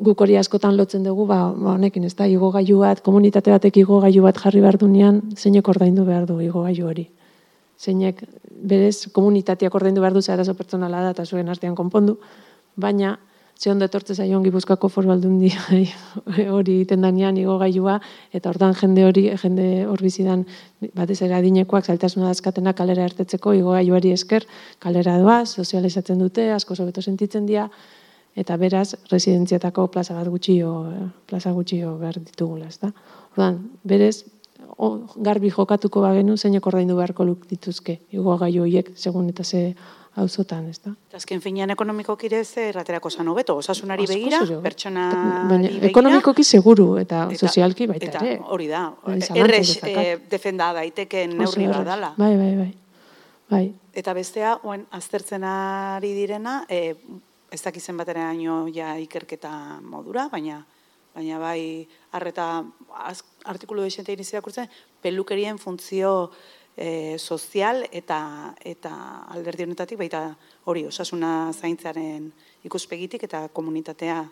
guk 0.00 0.20
hori 0.20 0.36
askotan 0.36 0.76
lotzen 0.76 1.04
dugu, 1.06 1.26
ba, 1.26 1.52
ba 1.54 1.74
honekin, 1.74 2.04
ez 2.04 2.14
da, 2.18 2.26
igogailu 2.26 2.80
bat, 2.80 3.02
komunitate 3.04 3.52
batek 3.54 3.76
igogailu 3.84 4.24
bat 4.24 4.40
jarri 4.42 4.62
behar 4.64 4.78
dunean, 4.78 5.20
zeinek 5.36 5.68
ordaindu 5.68 6.04
behar 6.04 6.26
du 6.26 6.40
igogailu 6.42 6.88
hori. 6.90 7.06
Zeinek, 7.78 8.24
berez, 8.64 9.06
komunitateak 9.12 9.74
ordaindu 9.74 10.02
behar 10.02 10.16
du 10.16 10.22
zeharazo 10.22 10.54
pertsonala 10.58 11.02
da, 11.04 11.14
eta 11.14 11.26
zuen 11.26 11.48
artean 11.48 11.74
konpondu, 11.78 12.18
baina, 12.76 13.16
ze 13.58 13.70
ondo 13.70 13.84
etortze 13.84 14.14
zaio 14.14 14.40
gipuzkako 14.42 14.88
foru 14.88 15.12
aldun 15.14 15.38
hori 16.56 16.72
egiten 16.74 17.00
danean 17.06 17.36
igogailua, 17.38 18.00
eta 18.32 18.50
ordan 18.50 18.74
jende 18.74 19.04
hori, 19.06 19.28
jende 19.42 19.86
hor 19.86 20.02
bizidan, 20.02 20.44
batez 20.94 21.20
ere 21.22 21.34
adinekoak, 21.38 21.86
zailtasuna 21.86 22.32
dazkatena 22.32 22.72
kalera 22.74 23.04
ertetzeko, 23.04 23.54
igogailuari 23.54 24.10
esker, 24.12 24.46
kalera 24.78 25.18
doa, 25.22 25.44
sozializatzen 25.46 26.18
dute, 26.18 26.50
asko 26.52 26.74
sobeto 26.74 27.02
sentitzen 27.02 27.46
dira, 27.46 27.68
eta 28.36 28.56
beraz 28.56 28.96
residentziatako 29.10 29.88
plaza 29.94 30.14
bat 30.14 30.28
gutxio 30.28 30.70
plaza 31.26 31.52
gutxio 31.52 31.98
behar 31.98 32.18
ditugula, 32.20 32.66
ezta? 32.66 32.92
Ordan, 33.36 33.60
berez 33.84 34.24
o, 34.76 35.06
garbi 35.16 35.50
jokatuko 35.50 36.00
bagenu, 36.00 36.36
zeinek 36.36 36.66
ordaindu 36.66 36.96
beharko 36.96 37.24
luk 37.24 37.46
dituzke, 37.50 38.00
igo 38.10 38.36
gai 38.38 38.58
horiek, 38.58 38.90
segun 38.96 39.28
eta 39.28 39.44
ze 39.44 39.74
auzotan, 40.16 40.68
ez 40.70 40.78
da? 40.82 40.92
Eta 41.08 41.16
azken 41.18 41.40
finean 41.42 41.70
ekonomikoki 41.74 42.26
ere 42.26 42.44
ze 42.44 42.68
erraterako 42.68 43.10
zan 43.10 43.28
hobeto, 43.28 43.56
osasunari 43.56 44.06
begira, 44.06 44.38
ere. 44.46 44.60
pertsonari 44.62 45.48
Baina, 45.50 45.70
ekonomikoki 45.88 46.44
seguru, 46.44 46.96
eta, 46.98 47.24
eta- 47.30 47.46
sozialki 47.46 47.86
baita 47.90 48.06
eta 48.06 48.18
ere. 48.24 48.40
hori 48.46 48.68
da, 48.70 48.92
ez 49.16 49.28
daukat. 49.28 49.86
eh, 49.86 50.18
defenda 50.30 50.72
daiteken 50.72 51.36
neurri 51.38 51.66
bat 51.66 51.74
erraz. 51.80 51.86
dala. 51.86 52.12
Bai, 52.16 52.36
bai, 52.36 52.56
bai. 52.56 52.74
Bai, 53.50 53.74
Eta 53.92 54.12
bestea, 54.14 54.56
oen 54.64 54.86
aztertzen 54.90 55.44
ari 55.44 56.14
direna, 56.14 56.64
e, 56.68 56.94
ez 57.54 57.62
dakizen 57.62 57.96
bateraino 57.96 58.64
ja 58.74 58.96
ikerketa 58.98 59.80
modura, 59.82 60.28
baina 60.32 60.64
baina 61.14 61.38
bai 61.38 61.86
arreta 62.12 62.64
az, 63.06 63.22
artikulu 63.46 63.84
desente 63.86 64.12
irakurtzen, 64.12 64.68
pelukerien 65.02 65.58
funtzio 65.58 66.32
e, 66.76 67.18
sozial 67.18 67.84
eta 67.92 68.54
eta 68.64 68.92
alderdi 69.30 69.62
honetatik 69.68 69.98
baita 69.98 70.24
hori 70.64 70.86
osasuna 70.86 71.52
zaintzaren 71.52 72.32
ikuspegitik 72.66 73.22
eta 73.28 73.46
komunitatea 73.52 74.24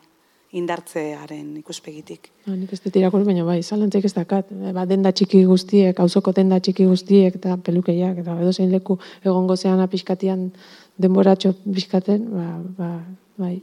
indartzearen 0.53 1.55
ikuspegitik. 1.63 2.29
Ba, 2.45 2.53
nik 2.53 2.73
ez 2.75 2.81
dut 2.85 2.97
irakurri, 3.01 3.25
baina 3.25 3.45
bai, 3.47 3.63
zalantzaik 3.63 4.05
ez 4.05 4.13
dakat. 4.13 4.51
E, 4.53 4.73
Ba, 4.77 4.85
denda 4.89 5.13
txiki 5.17 5.47
guztiek, 5.49 6.01
auzoko 6.03 6.35
denda 6.37 6.59
txiki 6.61 6.85
guztiek, 6.91 7.39
eta 7.41 7.57
pelukeiak, 7.57 8.21
eta 8.21 8.37
edo 8.43 8.53
zein 8.53 8.69
leku 8.75 8.99
egongo 9.25 9.57
zean 9.57 9.81
pixkatian 9.89 10.51
denboratxo 11.01 11.55
pixkaten, 11.65 12.27
ba, 12.31 12.49
ba, 12.79 12.91
bai. 13.41 13.61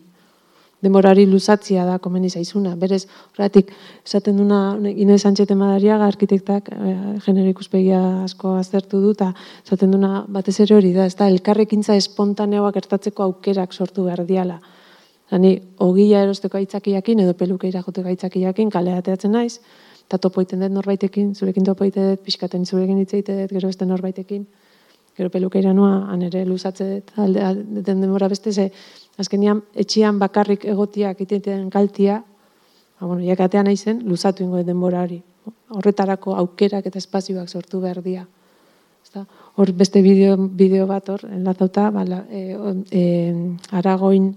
Denborari 0.79 1.25
luzatzia 1.27 1.83
da 1.83 1.97
komeni 1.99 2.29
zaizuna. 2.31 2.71
Berez, 2.79 3.01
horretik, 3.33 3.73
esaten 4.07 4.37
duna 4.39 4.77
Inez 4.87 5.19
Sánchez 5.25 5.49
Madariaga 5.51 6.07
arkitektak 6.07 6.69
e, 6.71 6.93
genero 7.25 7.51
ikuspegia 7.51 7.99
asko 8.23 8.53
aztertu 8.55 9.01
du, 9.03 9.11
eta 9.11 9.33
esaten 9.65 9.91
duna 9.91 10.23
batez 10.27 10.55
ere 10.63 10.77
hori 10.77 10.93
da, 10.95 11.09
ez 11.11 11.17
da, 11.19 11.27
elkarrekintza 11.27 11.97
espontaneoak 11.99 12.79
gertatzeko 12.79 13.27
aukerak 13.27 13.75
sortu 13.75 14.07
behar 14.07 14.23
diala. 14.25 14.61
Hani, 15.35 15.57
ogia 15.83 16.23
erosteko 16.23 16.57
aitzakiakin 16.57 17.25
edo 17.25 17.35
pelukeira 17.37 17.83
joteko 17.83 18.09
aitzakiakin 18.09 18.71
kalea 18.71 19.03
ateatzen 19.03 19.35
naiz, 19.35 19.59
eta 20.07 20.17
topo 20.17 20.41
egiten 20.41 20.63
dut 20.63 20.73
norbaitekin, 20.79 21.35
zurekin 21.35 21.67
topo 21.67 21.83
egiten 21.83 22.13
dut, 22.15 22.23
pixkaten 22.23 22.63
zurekin 22.65 23.03
hitz 23.03 23.11
egiten 23.13 23.43
dut, 23.43 23.51
gero 23.51 23.67
beste 23.67 23.85
norbaitekin, 23.85 24.47
gero 25.19 25.29
pelukeira 25.33 25.73
noa, 25.75 26.05
han 26.13 26.23
ere 26.23 26.45
luzatze 26.47 26.87
dut, 26.87 27.13
alde, 27.19 27.43
alde, 27.43 27.83
den 27.83 28.03
denbora 28.05 28.29
beste, 28.31 28.53
ze, 28.55 28.69
azkenian, 29.19 29.61
etxian 29.75 30.19
bakarrik 30.21 30.63
egotiak 30.71 31.19
egiten 31.25 31.67
kaltia, 31.73 32.21
ba, 32.99 33.07
bueno, 33.07 33.21
jakatea 33.27 33.65
naizen, 33.67 33.99
luzatu 34.07 34.45
ingo 34.47 34.63
denbora 34.63 35.03
hori. 35.03 35.19
Horretarako 35.75 36.35
aukerak 36.39 36.87
eta 36.87 37.01
espazioak 37.01 37.49
sortu 37.49 37.81
behar 37.83 37.99
dira. 38.05 38.23
Ezta? 39.03 39.25
Hor 39.59 39.73
beste 39.75 40.01
bideo, 40.05 40.37
bideo 40.37 40.87
bat 40.87 41.09
hor, 41.11 41.25
enlazauta, 41.27 41.89
ba, 41.91 42.05
la, 42.07 42.21
e, 42.31 42.55
e, 42.91 43.03
aragoin 43.75 44.31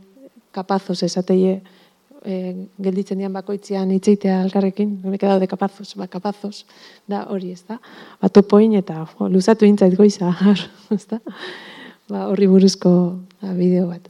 kapazos 0.52 1.02
esateie 1.06 1.60
e, 2.24 2.54
gelditzen 2.82 3.20
dian 3.20 3.32
bakoitzean 3.34 3.90
hitzeitea 3.94 4.38
alkarrekin, 4.44 4.94
nik 5.04 5.26
daude 5.26 5.48
kapazos, 5.50 5.92
ba, 5.98 6.08
kapazos, 6.10 6.64
da 7.08 7.26
hori, 7.32 7.52
ez 7.56 7.64
da? 7.68 7.78
Ba, 8.20 8.30
topoin 8.32 8.76
eta 8.78 9.02
jo, 9.14 9.28
luzatu 9.32 9.68
intzait 9.68 9.96
goiza, 9.98 10.32
ez 10.96 11.04
da? 11.10 11.20
Ba, 12.10 12.26
horri 12.28 12.48
buruzko 12.50 12.90
ba, 13.40 13.54
bideo 13.58 13.86
bat. 13.90 14.08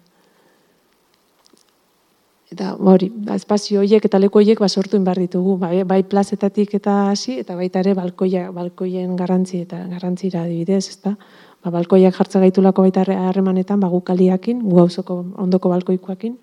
Eta 2.52 2.74
ba, 2.76 2.92
hori, 2.92 3.08
ba, 3.12 3.36
espazio 3.40 3.80
horiek 3.80 4.04
eta 4.08 4.20
leku 4.20 4.42
horiek 4.42 4.60
ba, 4.60 4.68
sortu 4.68 5.00
behar 5.00 5.22
ditugu, 5.22 5.56
bai, 5.60 5.82
bai 5.88 6.02
plazetatik 6.04 6.74
eta 6.80 6.98
hasi, 7.12 7.38
eta 7.40 7.56
baita 7.56 7.80
ere 7.80 7.94
balkoia, 7.96 8.50
balkoien 8.52 9.16
garrantzi 9.16 9.62
eta 9.64 9.80
garrantzira 9.88 10.44
adibidez, 10.44 10.84
ezta? 10.92 11.16
Ba, 11.62 11.70
balkoiak 11.70 12.16
jartza 12.16 12.42
gaitulako 12.42 12.84
baita 12.84 13.04
harre- 13.04 13.16
harremanetan, 13.28 13.80
ba, 13.80 13.88
gu 13.88 14.02
kaliakin, 14.04 14.60
gu 14.66 14.88
ondoko 15.46 15.70
balkoikoakin, 15.72 16.36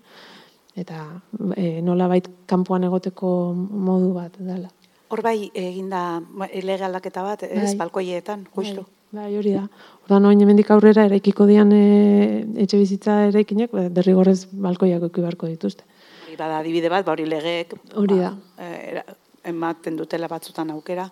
eta 0.76 1.22
e, 1.56 1.80
nola 1.82 2.06
bait 2.08 2.28
kanpoan 2.46 2.84
egoteko 2.84 3.54
modu 3.54 4.12
bat 4.14 4.36
dela. 4.38 4.68
Hor 5.10 5.22
bai 5.22 5.50
eginda 5.54 6.20
ba, 6.22 6.46
lege 6.54 6.84
aldaketa 6.86 7.22
bat, 7.26 7.42
ez, 7.42 7.72
Bai. 7.72 7.76
balkoietan, 7.80 8.46
justu. 8.54 8.84
Bai, 9.10 9.24
bai, 9.24 9.36
hori 9.40 9.52
da. 9.56 9.64
Ordan 10.04 10.24
orain 10.28 10.40
hemendik 10.40 10.70
aurrera 10.70 11.04
eraikiko 11.08 11.46
dian 11.46 11.72
e, 11.74 12.46
etxe 12.62 12.78
bizitza 12.78 13.24
eraikinek 13.32 13.72
ba, 13.74 13.88
derrigorrez 13.90 14.44
balkoiak 14.52 15.02
eduki 15.02 15.20
beharko 15.24 15.48
dituzte. 15.50 15.82
Hori 16.28 16.36
bada 16.38 16.60
adibide 16.62 16.88
bat, 16.88 17.04
ba 17.04 17.12
hori 17.16 17.26
legeek 17.26 17.74
Hori 17.96 18.20
ba, 18.20 18.30
da. 18.30 18.62
eh, 18.64 18.90
era- 18.92 19.04
ematen 19.50 19.96
dutela 19.96 20.28
batzutan 20.28 20.70
aukera 20.70 21.10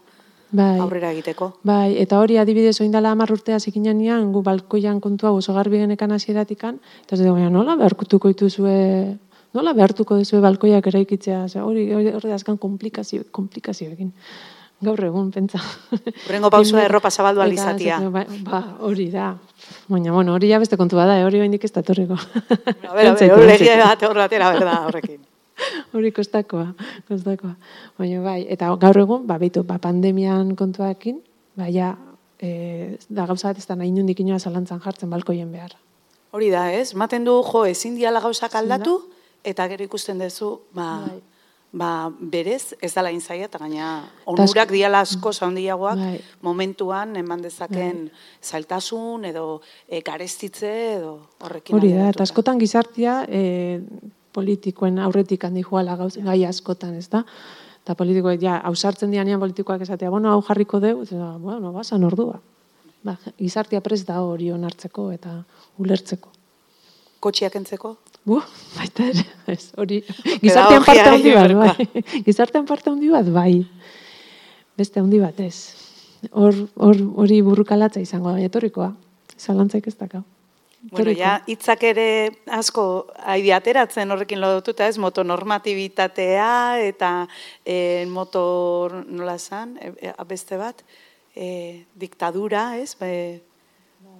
Bai. 0.52 0.78
aurrera 0.78 1.10
egiteko. 1.12 1.54
Bai, 1.64 1.96
eta 1.98 2.20
hori 2.20 2.36
adibidez 2.38 2.78
oindala 2.80 3.10
hamar 3.10 3.32
urtea 3.32 3.58
zikinean, 3.58 4.30
gu 4.32 4.42
balkoian 4.42 5.00
kontua 5.00 5.32
oso 5.32 5.52
garbi 5.54 5.78
genekan 5.78 6.12
hasieratikan, 6.12 6.78
eta 7.04 7.16
ez 7.16 7.22
dugu, 7.24 7.40
nola 7.50 7.74
beharkutuko 7.76 8.28
dituzue, 8.28 9.18
nola 9.56 9.72
behartuko 9.76 10.18
duzue 10.20 10.40
balkoiak 10.44 10.86
eraikitzea, 10.90 11.44
Osea, 11.48 11.64
hori 11.64 11.88
hori 11.94 12.12
hori 12.12 12.32
azkan 12.34 12.58
komplikazio, 12.58 13.24
komplikazioekin. 13.32 14.12
Gaur 14.84 15.00
egun, 15.02 15.32
pentsa. 15.34 15.58
Hurrengo 15.90 16.52
pausua 16.54 16.84
erropa 16.86 17.10
zabaldu 17.10 17.42
esaten, 17.42 18.12
Ba, 18.14 18.22
ba, 18.46 18.60
hori 18.86 19.08
da. 19.10 19.32
Baina, 19.88 20.12
bueno, 20.14 20.36
hori 20.38 20.52
ja 20.52 20.60
beste 20.62 20.76
kontu 20.78 20.96
bada, 20.96 21.16
eh, 21.18 21.24
hori 21.26 21.40
oraindik 21.40 21.64
ez 21.66 21.72
da 21.74 21.82
torriko. 21.82 22.14
A 22.14 22.94
ber, 22.94 23.08
a 23.08 23.14
ber, 23.14 23.32
hor 23.34 23.42
lege 23.42 23.74
bat 23.80 24.04
hor 24.06 24.22
batera 24.22 24.52
berda 24.54 24.76
horrekin. 24.86 25.18
Hori 25.98 26.12
kostakoa, 26.14 26.68
kostakoa. 27.08 27.56
Baina 27.98 28.20
bai, 28.22 28.44
eta 28.46 28.70
gaur 28.78 29.00
egun, 29.02 29.26
ba, 29.26 29.40
beitu, 29.42 29.64
ba, 29.66 29.80
pandemian 29.82 30.54
kontuakin, 30.54 31.18
ba, 31.58 31.66
ja, 31.74 31.96
e, 32.38 32.98
da 33.10 33.26
gauza 33.26 33.50
bat 33.50 33.58
ez 33.58 33.66
da 33.66 33.74
nahi 33.74 33.90
nundik 33.90 34.22
inoa 34.22 34.38
zalantzan 34.38 34.78
jartzen 34.84 35.10
balkoien 35.10 35.50
behar. 35.50 35.74
Hori 36.30 36.52
da, 36.54 36.68
ez? 36.70 36.92
Maten 36.94 37.26
du, 37.26 37.40
jo, 37.42 37.64
ezin 37.66 37.98
diala 37.98 38.22
gauzak 38.22 38.54
aldatu, 38.54 39.00
eta 39.48 39.66
gero 39.70 39.84
ikusten 39.84 40.20
duzu, 40.20 40.50
ba, 40.76 40.88
Bai. 41.06 41.20
ba, 41.72 41.90
berez, 42.20 42.74
ez 42.80 42.92
dala 42.94 43.12
inzaia, 43.12 43.48
eta 43.48 43.60
gaina 43.60 43.88
onurak 44.26 44.72
diala 44.72 45.02
asko 45.04 45.32
handiagoak 45.46 45.98
Bai. 46.00 46.20
momentuan 46.42 47.16
eman 47.16 47.42
dezaken 47.44 48.08
zailtasun 48.42 49.24
edo 49.28 49.60
e, 49.88 50.02
garestitze 50.02 50.74
edo 50.98 51.18
horrekin 51.40 51.76
Hori 51.76 51.92
da, 51.96 52.10
eta 52.12 52.24
askotan 52.24 52.60
gizartia 52.60 53.22
e, 53.28 53.80
politikoen 54.38 55.00
aurretik 55.02 55.48
handi 55.48 55.64
joala 55.66 55.96
gauz, 55.98 56.14
gai 56.22 56.42
askotan, 56.46 56.94
ez 57.00 57.08
da? 57.10 57.24
Eta 57.82 57.96
politikoek, 57.96 58.40
ja, 58.42 58.58
hausartzen 58.68 59.10
dianean 59.10 59.40
politikoak 59.40 59.82
esatea, 59.86 60.10
bueno, 60.12 60.30
hau 60.34 60.42
jarriko 60.44 60.80
deu, 60.84 61.02
eta, 61.06 61.32
bueno, 61.40 61.72
basan 61.72 62.04
ordua. 62.04 62.36
Ba, 63.06 63.14
gizartia 63.38 63.80
prest 63.80 64.08
da 64.08 64.20
hori 64.20 64.50
onartzeko 64.52 65.08
eta 65.14 65.38
ulertzeko. 65.80 66.34
Kotxiak 67.24 67.56
entzeko? 67.58 67.96
Bu, 68.28 68.42
baita 68.76 69.06
ere, 69.08 69.24
ez, 69.48 69.70
hori, 69.80 70.02
gizartean 70.42 70.84
parte 70.84 71.04
handi 71.08 71.32
bat, 71.32 71.54
bai. 71.56 71.88
Gizartean 72.26 72.66
parte 72.68 72.92
handi 72.92 73.08
bat, 73.12 73.28
bai. 73.32 73.52
Beste 74.76 75.00
handi 75.00 75.20
bat, 75.22 75.38
ez. 75.40 75.88
Hor, 76.32 76.52
hor, 76.76 76.98
hori 77.22 77.38
burrukalatza 77.46 78.02
izango 78.04 78.34
da, 78.34 78.42
etorrikoa. 78.44 78.90
Zalantzaik 79.38 79.88
ez 79.88 79.96
dakau. 79.96 80.26
Bueno, 80.92 81.10
ja, 81.16 81.38
hitzak 81.50 81.82
ere 81.88 82.06
asko 82.54 82.82
aidi 83.32 83.50
ateratzen 83.54 84.14
horrekin 84.14 84.38
lotuta, 84.44 84.86
ez, 84.86 84.98
motonormatibitatea 85.02 86.52
eta 86.84 87.10
e, 87.64 88.06
motor, 88.12 89.00
nola 89.08 89.34
esan, 89.40 89.74
e, 89.82 89.90
e, 90.06 90.12
beste 90.28 90.60
bat, 90.60 90.84
e, 91.34 91.48
diktadura, 91.98 92.70
ez, 92.78 92.92
be, 93.00 93.10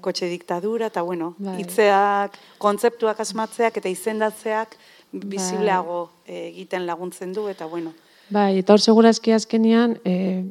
kotxe 0.00 0.28
diktadura, 0.30 0.88
eta 0.92 1.02
bueno, 1.02 1.34
Bai. 1.38 1.58
hitzeak, 1.62 2.38
kontzeptuak 2.58 3.20
asmatzeak 3.20 3.80
eta 3.80 3.88
izendatzeak 3.88 4.76
bizibleago 5.12 6.08
e, 6.26 6.48
egiten 6.48 6.86
laguntzen 6.86 7.32
du, 7.32 7.48
eta 7.48 7.66
bueno, 7.66 7.94
Bai, 8.28 8.58
eta 8.60 8.74
hor 8.74 8.82
segurazki 8.82 9.32
azkenian, 9.32 9.96
e, 10.04 10.44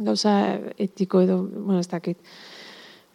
gauza 0.00 0.32
etiko 0.80 1.20
edo, 1.20 1.42
bueno, 1.44 1.80
ez 1.80 1.88
dakit, 1.90 2.16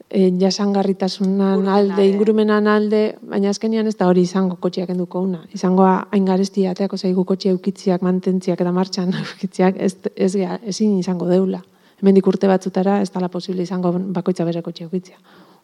e, 0.10 0.30
jasangarritasunan 0.40 1.66
alde, 1.68 2.06
ingurumenan 2.12 2.70
alde, 2.70 3.02
baina 3.22 3.50
azkenian 3.50 3.90
ez 3.90 3.96
da 3.98 4.08
hori 4.12 4.22
izango 4.28 4.60
kotxiak 4.62 4.94
enduko 4.94 5.24
una. 5.26 5.42
Izango 5.54 5.88
hain 5.88 6.30
garesti 6.30 6.68
ateako 6.70 6.98
zaigu 6.98 7.26
kotxia 7.26 7.56
eukitziak, 7.56 8.06
mantentziak 8.06 8.62
eta 8.62 8.76
martxan 8.76 9.14
eukitziak, 9.24 9.82
ez, 9.82 9.96
ez, 10.16 10.34
ezin 10.62 10.98
izango 11.00 11.28
deula. 11.32 11.64
Hemendik 11.98 12.28
urte 12.30 12.48
batzutara 12.48 13.02
ez 13.02 13.10
dala 13.10 13.32
posible 13.34 13.66
izango 13.66 13.96
bakoitza 14.14 14.46
bere 14.46 14.62
kotxia 14.62 14.86
eukitzia. 14.86 15.18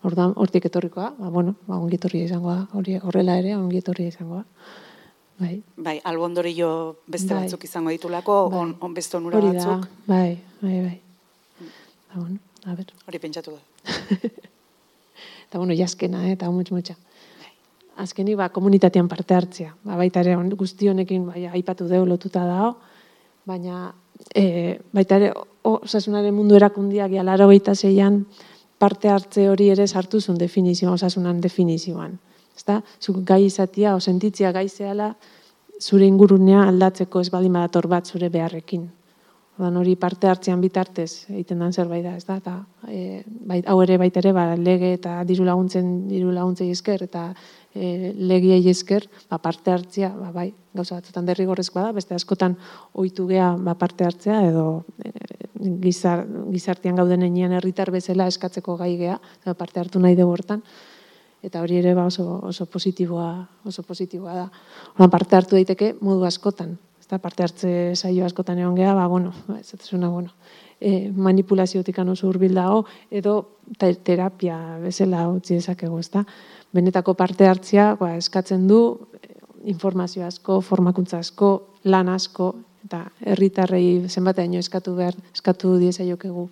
Ordan 0.04 0.34
hortik 0.36 0.66
etorrikoa, 0.68 1.14
ba, 1.18 1.30
bueno, 1.32 1.56
ba, 1.68 1.78
ongi 1.80 1.95
etorria 1.95 2.26
izango 2.28 2.51
da, 2.51 2.66
hori 2.76 2.97
horrela 2.99 3.38
ere 3.39 3.54
ongi 3.56 3.80
etorria 3.80 4.12
izango 4.12 4.41
da. 4.41 4.45
Bai. 5.39 5.56
bai, 5.78 5.95
albondorio 6.06 6.68
beste 7.10 7.34
Bai. 7.34 7.45
batzuk 7.45 7.64
izango 7.66 7.89
ditulako, 7.89 8.36
Bai. 8.51 8.60
on, 8.60 8.76
on 8.86 8.93
beste 8.93 9.18
onura 9.18 9.39
Hori 9.39 9.56
batzuk, 9.56 9.88
bai, 10.08 10.38
bai, 10.62 10.76
bai. 10.84 10.99
Ba, 12.14 12.20
bueno, 12.20 12.38
a 12.66 12.76
ber. 12.76 12.91
hori 13.08 13.20
pentsatu 13.20 13.56
da. 13.56 13.62
Eta 15.47 15.58
bueno, 15.58 15.74
jaskena, 15.78 16.28
eh, 16.28 16.34
eta 16.34 16.49
mutx 16.51 16.72
mutxa. 16.74 16.95
Azkenik, 18.04 18.36
ba, 18.39 18.49
komunitatean 18.49 19.08
parte 19.08 19.36
hartzea. 19.38 19.76
Ba, 19.84 19.97
baita 19.99 20.22
ere, 20.26 20.36
on- 20.36 20.49
guzti 20.58 20.88
honekin, 20.89 21.28
bai, 21.30 21.45
aipatu 21.45 21.86
deu 21.88 22.06
lotuta 22.10 22.43
dago, 22.45 22.72
baina 23.45 23.93
e, 24.34 24.80
baita 24.93 25.20
ere, 25.20 25.34
osasunaren 25.64 26.34
mundu 26.34 26.56
erakundiak 26.58 27.12
jalaro 27.12 27.47
zeian 27.76 28.26
parte 28.84 29.09
hartze 29.09 29.47
hori 29.47 29.69
ere 29.71 29.88
sartu 29.88 30.19
zuen 30.19 30.38
definizioan, 30.41 30.97
osasunan 30.97 31.39
definizioan. 31.43 32.17
Ezta? 32.57 32.81
Zuk 33.01 33.21
gai 33.27 33.45
izatia, 33.45 33.95
o 33.95 34.01
sentitzia 34.01 34.51
gai 34.51 34.67
zehala, 34.69 35.13
zure 35.81 36.07
ingurunea 36.07 36.67
aldatzeko 36.67 37.23
ez 37.23 37.31
baldin 37.34 37.55
badator 37.55 37.88
bat 37.91 38.11
zure 38.11 38.29
beharrekin. 38.34 38.86
Odan 39.59 39.75
hori 39.77 39.93
parte 40.01 40.25
hartzean 40.25 40.61
bitartez 40.63 41.27
egiten 41.29 41.59
den 41.61 41.73
zerbait 41.73 42.01
da, 42.03 42.15
ez 42.17 42.25
da? 42.25 42.39
Ta, 42.41 42.55
e, 42.89 43.21
bait, 43.49 43.67
hau 43.69 43.77
ere 43.84 43.99
baita 44.01 44.19
ere, 44.23 44.31
ba, 44.34 44.47
lege 44.57 44.95
eta 44.97 45.19
diru 45.29 45.45
laguntzen 45.45 45.91
diru 46.09 46.34
laguntzei 46.34 46.71
esker 46.73 47.05
eta 47.05 47.27
e, 47.73 48.13
legiei 48.17 48.65
esker, 48.71 49.05
ba, 49.29 49.38
parte 49.38 49.75
hartzea, 49.75 50.09
ba, 50.17 50.31
bai, 50.34 50.47
gauza 50.73 50.97
batzutan 50.97 51.29
derrigorrezkoa 51.29 51.86
da, 51.86 51.93
beste 51.99 52.17
askotan 52.17 52.57
ohitu 52.97 53.27
gea 53.29 53.51
ba, 53.61 53.77
parte 53.77 54.09
hartzea 54.09 54.41
edo 54.49 54.65
e, 55.05 55.13
gizar, 55.84 56.26
gizartean 56.51 56.95
gauden 56.99 57.24
enean 57.24 57.53
herritar 57.53 57.91
bezala 57.91 58.28
eskatzeko 58.28 58.78
gai 58.78 58.95
gea, 58.97 59.20
eta 59.41 59.53
parte 59.53 59.80
hartu 59.80 59.99
nahi 59.99 60.16
dugu 60.20 60.36
hortan 60.38 60.64
eta 61.43 61.61
hori 61.61 61.78
ere 61.82 61.93
ba 61.93 62.07
oso, 62.07 62.39
oso 62.47 62.66
positiboa 62.72 63.28
oso 63.68 63.84
positiboa 63.84 64.34
da. 64.34 64.47
Oran 64.95 65.11
parte 65.11 65.36
hartu 65.36 65.57
daiteke 65.59 65.93
modu 66.01 66.24
askotan, 66.26 66.78
ezta 66.99 67.20
parte 67.20 67.43
hartze 67.43 67.72
saio 67.95 68.26
askotan 68.26 68.61
egon 68.64 68.78
gea, 68.80 68.93
ba 68.95 69.07
bueno, 69.11 69.34
ba, 69.47 69.59
ez 69.59 69.76
zuna 69.84 70.09
bueno. 70.09 70.32
E, 70.80 71.11
manipulaziotik 71.11 71.99
oso 71.99 72.28
hurbil 72.28 72.55
dago 72.55 72.86
edo 73.11 73.59
terapia 74.03 74.80
bezala 74.80 75.28
utzi 75.30 75.55
dezakegu, 75.55 75.99
ezta? 75.99 76.26
Benetako 76.74 77.14
parte 77.14 77.47
hartzea, 77.47 77.95
ba, 77.99 78.16
eskatzen 78.16 78.68
du 78.68 79.07
e, 79.20 79.36
informazio 79.66 80.26
asko, 80.26 80.61
formakuntza 80.61 81.20
asko, 81.20 81.76
lan 81.84 82.09
asko 82.09 82.55
eta 82.86 83.03
herritarrei 83.25 84.07
zenbateaino 84.07 84.59
eskatu 84.59 84.95
behar, 84.95 85.15
eskatu 85.34 85.77
diezaiokegu 85.79 86.47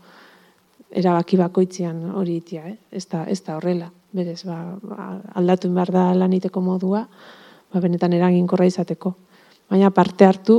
erabaki 0.91 1.37
bakoitzean 1.39 2.03
hori 2.19 2.37
itia, 2.41 2.67
eh? 2.67 2.77
ez, 2.91 3.05
da, 3.11 3.25
ez 3.27 3.41
da 3.43 3.57
horrela 3.57 3.91
berez, 4.11 4.43
ba, 4.45 4.77
ba, 4.83 5.07
aldatu 5.39 5.71
behar 5.73 5.91
da 5.93 6.05
laniteko 6.17 6.61
modua, 6.63 7.05
ba, 7.71 7.81
benetan 7.83 8.13
eraginkorra 8.13 8.67
izateko. 8.67 9.13
Baina 9.71 9.91
parte 9.95 10.27
hartu, 10.27 10.57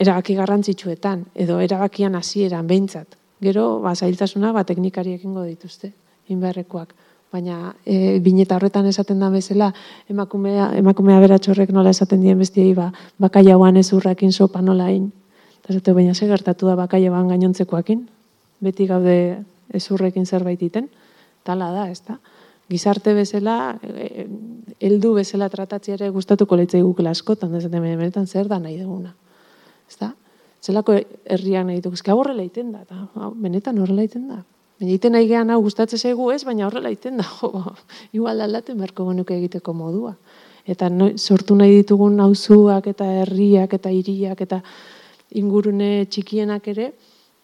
erabaki 0.00 0.34
garrantzitsuetan, 0.34 1.28
edo 1.34 1.60
erabakian 1.62 2.18
hasieran 2.18 2.66
behintzat. 2.66 3.14
Gero, 3.44 3.78
ba, 3.84 3.94
zailtasuna, 3.94 4.52
ba, 4.52 4.64
teknikari 4.66 5.14
ekingo 5.18 5.44
dituzte, 5.46 5.92
inberrekoak. 6.34 6.94
Baina, 7.34 7.74
e, 7.82 8.20
bineta 8.22 8.54
horretan 8.54 8.86
esaten 8.86 9.18
da 9.18 9.26
bezala, 9.32 9.72
emakumea, 10.12 10.68
emakumea 10.78 11.18
beratxorrek 11.24 11.72
nola 11.74 11.90
esaten 11.90 12.20
dien 12.22 12.38
bestiei, 12.38 12.76
ba, 12.78 12.92
bakaiauan 13.18 13.80
ez 13.80 13.88
urrakin 13.96 14.30
sopa 14.32 14.62
nola 14.62 14.92
in. 14.94 15.08
Eta 15.66 15.94
baina 15.96 16.14
ze 16.14 16.28
gertatu 16.30 16.68
da 16.70 16.76
bakaiauan 16.78 17.32
gainontzekoakin, 17.32 18.04
beti 18.62 18.86
gaude 18.86 19.16
ez 19.74 19.82
urrekin 19.90 20.26
zerbait 20.26 20.62
iten 20.62 20.86
tala 21.44 21.72
da, 21.74 21.88
ez 21.90 22.04
da? 22.06 22.20
Gizarte 22.70 23.12
bezala, 23.18 23.76
eh, 23.82 24.28
heldu 24.80 25.14
bezala 25.18 25.50
tratatzea 25.50 25.98
ere 25.98 26.10
gustatuko 26.14 26.56
leitzai 26.56 26.82
gukela 26.86 27.10
askotan, 27.10 27.54
ez 27.58 27.66
da, 27.66 27.80
benetan 27.80 28.26
zer 28.26 28.46
da 28.48 28.60
nahi 28.62 28.78
duguna. 28.78 29.10
Ez 29.90 29.98
da? 29.98 30.14
Zelako 30.62 30.96
herriak 31.26 31.66
nahi 31.66 31.82
ezka 31.92 32.14
horrela 32.14 32.46
iten 32.46 32.72
da, 32.72 32.86
eta 32.86 33.30
benetan 33.34 33.82
horrela 33.82 34.06
iten 34.06 34.28
da. 34.28 34.44
Baina 34.80 34.94
iten 34.96 35.14
nahi 35.14 35.28
gehan 35.30 35.52
hau 35.54 35.60
gustatzen 35.62 35.98
zaigu 35.98 36.30
ez, 36.34 36.42
baina 36.44 36.66
horrela 36.66 36.90
iten 36.90 37.20
da, 37.20 37.26
jo, 37.38 37.50
igual 38.16 38.42
aldaten 38.42 38.78
beharko 38.80 39.08
genuke 39.10 39.36
egiteko 39.38 39.74
modua. 39.76 40.14
Eta 40.66 40.88
no, 40.90 41.10
sortu 41.18 41.56
nahi 41.56 41.82
ditugun 41.82 42.18
auzuak 42.24 42.88
eta 42.94 43.06
herriak 43.20 43.76
eta 43.78 43.92
hiriak 43.92 44.40
eta 44.40 44.60
ingurune 45.36 46.06
txikienak 46.10 46.68
ere, 46.72 46.92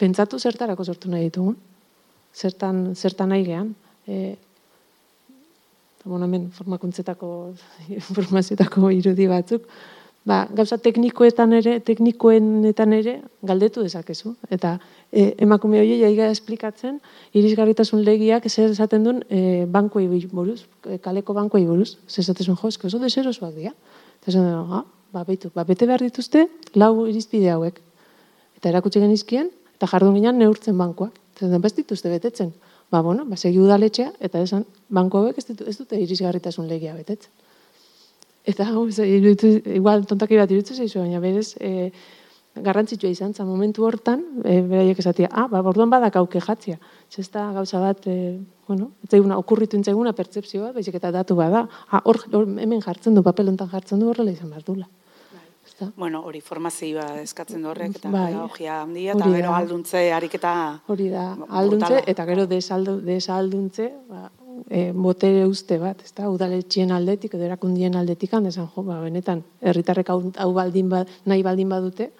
pentsatu 0.01 0.39
zertarako 0.41 0.85
sortu 0.85 1.11
nahi 1.13 1.29
ditugun. 1.29 1.57
Zertan, 2.35 2.95
zertan 2.95 3.33
nahi 3.35 3.45
gehan 3.45 3.73
e, 4.07 4.37
bueno, 6.05 6.25
hemen 6.25 6.51
formakuntzetako 6.55 7.31
informazioetako 8.01 8.91
irudi 8.97 9.27
batzuk, 9.31 9.67
ba, 10.27 10.45
gauza 10.55 10.79
teknikoetan 10.79 11.53
ere, 11.59 11.79
teknikoenetan 11.85 12.93
ere 12.97 13.17
galdetu 13.47 13.85
dezakezu. 13.87 14.35
Eta 14.53 14.77
e, 15.13 15.35
emakume 15.47 15.81
hori 15.81 15.99
jaiga 16.01 16.31
esplikatzen, 16.33 17.01
irisgarritasun 17.37 18.05
legiak 18.07 18.49
zer 18.49 18.71
esaten 18.71 19.05
duen 19.07 19.23
e, 19.29 19.67
bankuei 19.67 20.07
buruz, 20.33 20.65
e, 20.87 20.99
kaleko 20.99 21.37
bankuei 21.37 21.67
buruz, 21.67 21.97
zer 22.09 22.25
esaten 22.25 22.51
jo, 22.53 22.59
esko, 22.69 22.91
zo 22.91 22.99
deserosoak 22.99 23.55
dira. 23.57 23.75
Eta 24.21 24.33
esan 24.35 24.49
ah, 24.51 24.85
ba, 25.13 25.25
baitu, 25.25 25.51
ba, 25.55 25.65
bete 25.65 25.87
behar 25.87 26.05
dituzte, 26.05 26.49
lau 26.75 27.07
irizpide 27.07 27.51
hauek. 27.51 27.81
Eta 28.57 28.69
erakutsi 28.69 29.01
genizkien, 29.01 29.51
eta 29.77 29.89
jardun 29.89 30.19
ginen 30.19 30.39
neurtzen 30.39 30.77
bankuak. 30.79 31.17
Eta 31.37 31.49
ez 31.49 31.63
ba, 31.63 31.73
dituzte 31.77 32.13
betetzen 32.13 32.53
ba, 32.91 33.01
bueno, 33.01 33.25
ba, 33.25 33.37
segi 33.37 33.59
udaletxea, 33.63 34.13
eta 34.21 34.43
esan, 34.43 34.65
banko 34.91 35.23
hauek 35.23 35.39
ez, 35.39 35.47
ez 35.55 35.77
dute 35.79 35.99
irisgarritasun 36.03 36.67
legia 36.69 36.97
betetzen. 36.97 37.31
Eta 38.49 38.67
hau, 38.71 38.87
igual, 38.89 40.07
tontaki 40.09 40.39
bat 40.41 40.51
iruditzen 40.51 40.81
zaizu, 40.81 41.03
baina 41.03 41.21
berez, 41.21 41.57
e, 41.61 41.91
garrantzitsua 42.57 43.11
izan, 43.13 43.35
za 43.35 43.45
momentu 43.45 43.85
hortan, 43.85 44.23
e, 44.45 44.61
beraiek 44.63 44.99
esatia, 44.99 45.29
ah, 45.31 45.47
ba, 45.49 45.61
borduan 45.63 45.91
badak 45.91 46.17
auke 46.17 46.41
jatzia. 46.41 46.79
Zesta 47.11 47.51
gauza 47.53 47.81
bat, 47.81 48.07
e, 48.07 48.39
bueno, 48.67 48.93
etzaiguna, 49.05 49.37
okurritu 49.39 49.77
entzaiguna 49.77 50.15
pertsepzioa, 50.17 50.73
baizik 50.73 50.97
eta 50.97 51.13
datu 51.13 51.37
bada. 51.37 51.67
Ah, 51.91 52.01
hor, 52.05 52.25
hemen 52.33 52.81
jartzen 52.81 53.15
du, 53.15 53.23
papel 53.23 53.53
hontan 53.53 53.69
jartzen 53.69 54.01
du 54.01 54.09
horrela 54.09 54.33
izan 54.33 54.51
behar 54.51 54.65
dula. 54.65 54.89
Bueno, 55.97 56.21
hori 56.29 56.41
formazioa 56.45 57.07
eskatzen 57.23 57.65
horrek 57.65 57.95
eta 57.97 58.11
bai, 58.13 58.27
pedagogia 58.33 58.81
handia 58.83 59.15
eta 59.15 59.29
gero 59.33 59.53
alduntze 59.57 60.03
ariketa 60.13 60.53
hori 60.93 61.09
da. 61.13 61.25
Alduntze 61.61 62.03
eta 62.11 62.27
gero 62.29 62.45
desaldu, 62.51 62.99
desalduntze, 63.07 63.87
ba, 64.11 64.27
e, 64.69 64.91
botere 64.93 65.47
uste 65.47 65.79
bat, 65.79 66.03
ezta? 66.05 66.29
Udaletxien 66.31 66.93
aldetik 66.93 67.35
edo 67.35 67.47
erakundien 67.47 67.97
aldetik 67.97 68.33
esan 68.35 68.69
jo, 68.75 68.83
ba, 68.83 69.01
benetan 69.01 69.43
herritarrek 69.61 70.11
hau, 70.11 70.21
hau 70.37 70.53
baldin 70.53 70.89
ba, 70.89 71.05
nahi 71.27 71.43
baldin 71.43 71.69
badute 71.69 72.11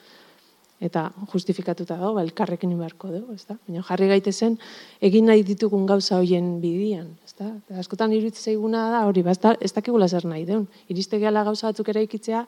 eta 0.81 1.11
justifikatuta 1.33 1.97
dago, 1.97 2.15
ba, 2.15 2.23
elkarrekin 2.23 2.73
ibarko 2.73 3.11
dugu, 3.13 3.35
ezta? 3.35 3.59
Baina 3.67 3.83
jarri 3.85 4.09
gaite 4.09 4.33
zen, 4.33 4.57
egin 5.01 5.27
nahi 5.29 5.43
ditugun 5.45 5.85
gauza 5.87 6.17
hoien 6.17 6.61
bidian, 6.63 7.11
ezta? 7.27 7.51
Eta 7.67 7.83
askotan 7.83 8.15
iruditzen 8.17 8.55
zaiguna 8.55 8.87
da, 8.91 9.05
hori, 9.07 9.23
ba, 9.23 9.37
ez 9.61 9.73
dakigula 9.77 10.09
zer 10.09 10.25
nahi 10.25 10.47
deun. 10.49 10.67
Iriste 10.89 11.21
gauza 11.21 11.69
batzuk 11.69 11.89
ere 11.93 12.03
ikitzea, 12.09 12.47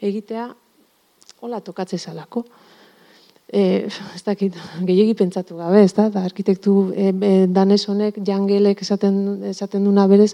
egitea 0.00 0.52
hola 1.40 1.60
tokatze 1.60 1.98
zalako. 1.98 2.44
E, 3.46 3.86
ez 3.86 4.22
dakit, 4.26 4.56
gehiagi 4.82 5.14
pentsatu 5.14 5.56
gabe, 5.60 5.84
ez 5.86 5.92
da, 5.94 6.08
da 6.10 6.24
arkitektu 6.26 6.72
e, 6.90 7.12
e, 7.14 7.34
danez 7.46 7.84
honek, 7.86 8.18
jangelek 8.26 8.82
esaten, 8.82 9.44
esaten 9.52 9.84
duna 9.86 10.08
berez, 10.10 10.32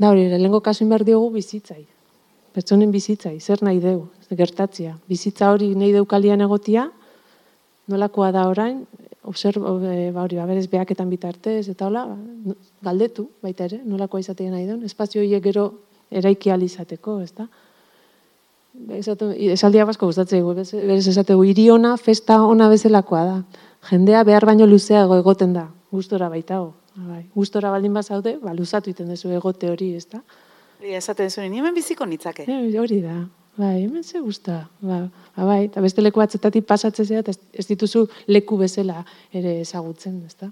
da 0.00 0.08
hori, 0.08 0.24
lehenko 0.32 0.62
kasu 0.64 0.86
inbar 0.86 1.04
diogu 1.04 1.28
bizitzai. 1.34 1.82
Pertsonen 2.56 2.90
bizitzai, 2.92 3.36
zer 3.40 3.60
nahi 3.64 3.82
dugu, 3.84 4.08
gertatzia. 4.36 4.94
Bizitza 5.08 5.50
hori 5.52 5.74
nahi 5.76 5.92
deukalian 5.92 6.40
egotia, 6.40 6.86
nolakoa 7.92 8.30
da 8.32 8.46
orain, 8.48 8.80
observo, 9.28 9.76
e, 9.84 10.08
ba 10.16 10.24
hori, 10.24 10.40
ba, 10.40 10.48
berez 10.48 10.64
behaketan 10.72 11.12
bitartez, 11.12 11.66
eta 11.68 11.90
hola, 11.90 12.06
galdetu, 12.80 13.28
baita 13.44 13.68
ere, 13.68 13.82
nolakoa 13.84 14.24
izatea 14.24 14.54
nahi 14.54 14.64
duen, 14.70 14.80
espazio 14.88 15.20
horiek 15.20 15.44
gero 15.44 15.68
eraiki 16.08 16.48
alizateko, 16.50 17.20
ez 17.20 17.34
da? 17.36 17.50
Esaldia 19.52 19.84
basko 19.84 20.06
gustatzen 20.08 20.44
berez 20.46 21.06
esategu 21.08 21.44
hiri 21.44 21.68
ona 21.70 21.96
festa 21.96 22.40
ona 22.42 22.68
bezalakoa 22.68 23.24
da. 23.24 23.42
Jendea 23.90 24.22
behar 24.24 24.46
baino 24.46 24.66
luzeago 24.66 25.16
egoten 25.18 25.52
da, 25.52 25.68
gustora 25.90 26.28
baitago. 26.28 26.72
Bai, 26.94 27.22
gustora 27.34 27.70
baldin 27.72 27.94
bazaude, 27.94 28.36
ba 28.42 28.52
luzatu 28.52 28.90
egiten 28.90 29.08
duzu 29.08 29.30
egote 29.32 29.70
hori, 29.72 29.94
ezta? 29.96 30.20
Hori 30.78 30.92
esaten 30.98 31.30
zuen, 31.30 31.50
ni 31.50 31.58
hemen 31.62 31.74
biziko 31.74 32.04
nitzake. 32.06 32.44
E, 32.44 32.58
hori 32.78 33.00
da. 33.00 33.16
Bai, 33.56 33.82
hemen 33.82 34.04
ze 34.04 34.20
gusta. 34.20 34.68
Ba, 34.80 34.98
ba 35.36 35.46
bai, 35.48 35.64
eta 35.70 35.80
beste 35.80 36.04
leku 36.04 36.20
batzetatik 36.20 36.66
pasatzen 36.68 37.08
zea, 37.08 37.22
ez 37.52 37.66
dituzu 37.68 38.06
leku 38.28 38.58
bezala 38.60 39.04
ere 39.32 39.58
ezagutzen, 39.60 40.20
ezta? 40.28 40.50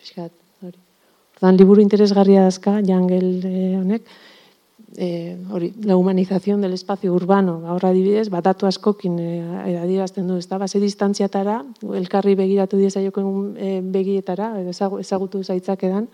Fiskat, 0.00 0.32
hori. 0.64 0.78
Ordan 1.38 1.60
liburu 1.60 1.84
interesgarria 1.84 2.48
dazka, 2.48 2.78
Jangel 2.82 3.28
eh, 3.44 3.76
honek, 3.78 4.08
eh, 5.00 5.38
hori, 5.52 5.72
la 5.84 5.96
humanización 5.96 6.60
del 6.60 6.72
espacio 6.72 7.14
urbano, 7.14 7.62
ahora 7.68 7.90
adibidez, 7.90 8.30
batatu 8.30 8.66
askokin 8.66 9.18
eh, 9.20 9.78
adierazten 9.78 10.26
du, 10.26 10.36
ez 10.42 10.48
da, 10.50 10.58
base 10.58 10.80
distantziatara, 10.82 11.60
elkarri 11.94 12.34
begiratu 12.34 12.80
dieza 12.80 12.98
joken 13.04 13.54
eh, 13.54 13.78
begietara, 13.84 14.50
edo 14.58 14.74
ezagutu 14.98 15.44
zaitzak 15.44 15.84
edan, 15.86 16.08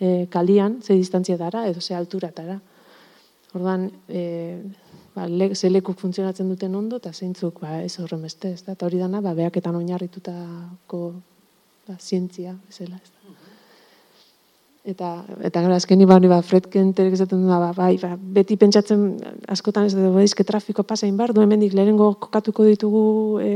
eh, 0.00 0.26
kalian, 0.28 0.80
ze 0.82 0.98
distantziatara, 0.98 1.68
edo 1.70 1.80
ze 1.80 1.94
alturatara. 1.94 2.58
Ordan, 3.54 3.92
eh, 4.08 4.58
ba, 5.14 5.28
le, 5.30 5.54
ze 5.54 5.70
leku 5.70 5.94
funtzionatzen 5.94 6.50
duten 6.50 6.74
ondo, 6.74 6.98
eta 6.98 7.12
zeintzuk, 7.14 7.62
ba, 7.62 7.78
ez 7.84 7.94
horren 8.02 8.26
beste, 8.26 8.56
ez 8.58 8.64
da, 8.66 8.74
eta 8.74 8.90
hori 8.90 8.98
dana, 8.98 9.22
ba, 9.22 9.38
behaketan 9.38 9.78
oinarritutako 9.78 11.02
ba, 11.86 11.94
zientzia, 12.00 12.58
bezala, 12.66 12.98
ez 12.98 13.12
da. 13.14 13.45
Eta, 14.86 15.08
eta 15.42 15.64
gara, 15.64 15.76
azkeni 15.80 16.04
ba, 16.06 16.14
hori 16.14 16.28
ba, 16.30 16.36
Fred 16.46 16.68
Kenter 16.70 17.08
esaten 17.10 17.40
du, 17.42 17.48
ba, 17.50 17.72
bai, 17.74 17.96
ba, 17.98 18.12
beti 18.36 18.54
pentsatzen 18.60 19.00
askotan 19.50 19.88
ez 19.88 19.96
dugu, 19.96 20.20
ezke 20.22 20.44
trafiko 20.46 20.84
pasain 20.86 21.16
bar, 21.18 21.32
du 21.34 21.42
hemendik 21.42 21.72
lehenengo 21.74 22.12
kokatuko 22.22 22.62
ditugu, 22.68 23.00
e, 23.42 23.50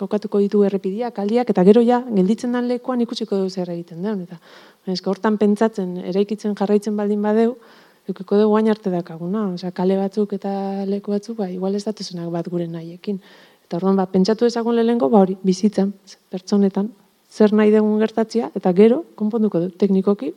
kokatuko 0.00 0.40
ditugu 0.40 0.64
errepidiak, 0.70 1.20
aldiak, 1.20 1.52
eta 1.52 1.64
gero 1.68 1.82
ja, 1.84 1.98
gelditzen 2.08 2.56
dan 2.56 2.70
lekuan 2.70 3.04
ikusiko 3.04 3.36
dugu 3.36 3.52
zer 3.52 3.68
egiten 3.74 4.00
den, 4.00 4.22
eta 4.24 4.94
ezke 4.94 5.12
hortan 5.12 5.36
pentsatzen, 5.42 5.98
eraikitzen 6.14 6.56
jarraitzen 6.56 6.96
baldin 6.96 7.28
badeu, 7.28 7.58
Eukiko 8.06 8.38
dugu 8.38 8.52
guain 8.54 8.70
arte 8.70 8.88
dakaguna, 8.88 9.48
osea, 9.58 9.72
kale 9.74 9.96
batzuk 9.98 10.32
eta 10.36 10.86
leku 10.86 11.10
batzuk, 11.10 11.40
ba, 11.40 11.50
igual 11.50 11.74
ez 11.74 11.82
datuzenak 11.84 12.30
bat 12.30 12.48
gure 12.48 12.68
nahiekin. 12.70 13.18
Eta 13.66 13.80
orduan, 13.80 13.98
ba, 13.98 14.06
pentsatu 14.06 14.46
ezagun 14.46 14.78
lehenko, 14.78 15.10
ba, 15.10 15.24
hori, 15.26 15.34
bizitzan, 15.42 15.90
pertsonetan, 16.30 16.92
zer 17.26 17.52
nahi 17.52 17.74
dugun 17.74 17.98
gertatzia, 17.98 18.52
eta 18.54 18.70
gero, 18.78 19.02
konponduko 19.18 19.64
du, 19.64 19.72
teknikoki, 19.74 20.30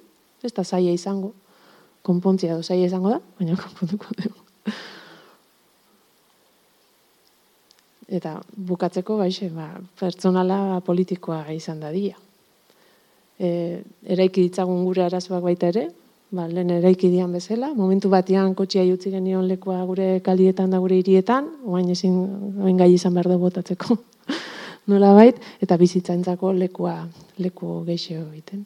ez 0.43 0.53
da 0.53 0.63
zaila 0.63 0.91
izango, 0.95 1.33
konpontzia 2.01 2.55
du 2.55 2.63
zaila 2.63 2.87
izango 2.87 3.09
da, 3.15 3.19
baina 3.39 3.57
konponduko 3.59 4.15
dugu. 4.17 4.45
Eta 8.09 8.39
bukatzeko, 8.55 9.19
baixe, 9.19 9.51
ba, 9.53 9.67
pertsonala 9.99 10.79
politikoa 10.85 11.43
izan 11.53 11.83
da 11.83 11.91
dia. 11.93 12.17
E, 13.37 13.49
eraiki 14.15 14.47
ditzagun 14.47 14.81
gure 14.87 15.03
arazoak 15.05 15.43
baita 15.45 15.69
ere, 15.69 15.85
ba, 16.33 16.47
lehen 16.49 16.73
eraiki 16.79 17.11
dian 17.13 17.35
bezala, 17.35 17.69
momentu 17.77 18.09
batean 18.09 18.55
kotxia 18.57 18.87
jutzi 18.87 19.13
genion 19.13 19.45
lekoa 19.49 19.83
gure 19.85 20.09
kaldietan 20.25 20.73
da 20.73 20.81
gure 20.81 20.97
hirietan, 20.97 21.53
oain 21.69 21.93
ezin, 21.93 22.17
oain 22.63 22.81
gai 22.81 22.89
izan 22.95 23.13
behar 23.13 23.29
dugu 23.29 23.45
botatzeko 23.45 23.99
nola 24.89 25.13
bait, 25.13 25.37
eta 25.61 25.77
bizitzaintzako 25.77 26.55
lekua, 26.63 26.97
leku 27.37 27.79
geixo 27.85 28.17
egiten. 28.23 28.65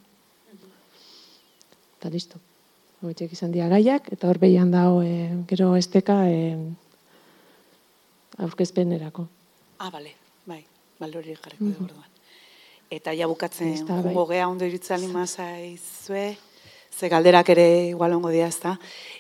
Eta 2.04 2.12
listo. 2.12 2.36
Hoitek 3.00 3.32
izan 3.32 3.54
dia 3.56 3.70
gaiak, 3.72 4.10
eta 4.12 4.28
hor 4.28 4.36
behian 4.36 4.74
dago 4.74 4.98
e, 5.08 5.30
gero 5.48 5.70
esteka 5.80 6.18
e, 6.28 6.58
aurkezpenerako. 8.44 9.24
Ah, 9.80 9.88
bale, 9.88 10.12
bai, 10.44 10.60
balori 11.00 11.32
jarriko 11.32 11.64
mm 11.64 11.72
-hmm. 11.80 12.04
Eta 12.92 13.14
ja 13.16 13.26
bukatzen, 13.26 13.88
bai. 13.88 14.14
gogea 14.14 14.50
ondo 14.50 14.66
iritzen 14.66 15.00
lima 15.00 15.26
zaizue, 15.26 16.36
ze 16.92 17.08
galderak 17.08 17.50
ere 17.50 17.88
igual 17.88 18.12
ongo 18.12 18.30
dia, 18.30 18.48
ezta. 18.48 18.78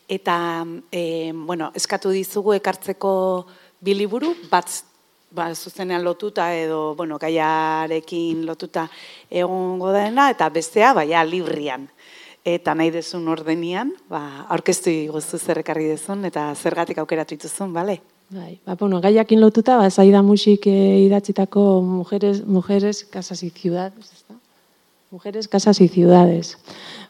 Eta, 0.09 0.65
e, 0.91 1.31
bueno, 1.33 1.71
eskatu 1.73 2.09
dizugu 2.09 2.53
ekartzeko 2.53 3.47
biliburu, 3.79 4.35
bat 4.51 4.67
ba, 5.31 5.55
zuzenean 5.55 6.03
lotuta 6.03 6.53
edo, 6.53 6.95
bueno, 6.95 7.17
gaiarekin 7.17 8.45
lotuta 8.45 8.89
egongo 9.29 9.91
dena, 9.91 10.29
eta 10.29 10.49
bestea, 10.49 10.93
baia, 10.93 11.23
librian. 11.23 11.89
Eta 12.43 12.73
nahi 12.75 12.91
dezun 12.91 13.27
ordenian, 13.31 13.93
ba, 14.11 14.45
aurkeztu 14.51 14.91
guztu 15.13 15.39
zerrekarri 15.39 15.87
dezun, 15.93 16.25
eta 16.27 16.49
zergatik 16.55 16.97
aukeratu 16.99 17.37
dituzun, 17.37 17.71
bale? 17.73 18.01
Bai, 18.33 18.57
ba, 18.65 18.75
bueno, 18.75 18.99
gaiakin 18.99 19.39
lotuta, 19.39 19.77
ba, 19.79 19.89
zaida 19.89 20.21
musik 20.21 20.67
e, 20.67 21.05
idatzitako 21.05 21.81
mujeres, 21.81 22.45
mujeres, 22.45 23.05
casas 23.05 23.43
y 23.43 23.49
ciudades, 23.49 24.11
ezta? 24.11 24.35
Mujeres, 25.11 25.47
casas 25.47 25.79
y 25.79 25.87
ciudades 25.87 26.57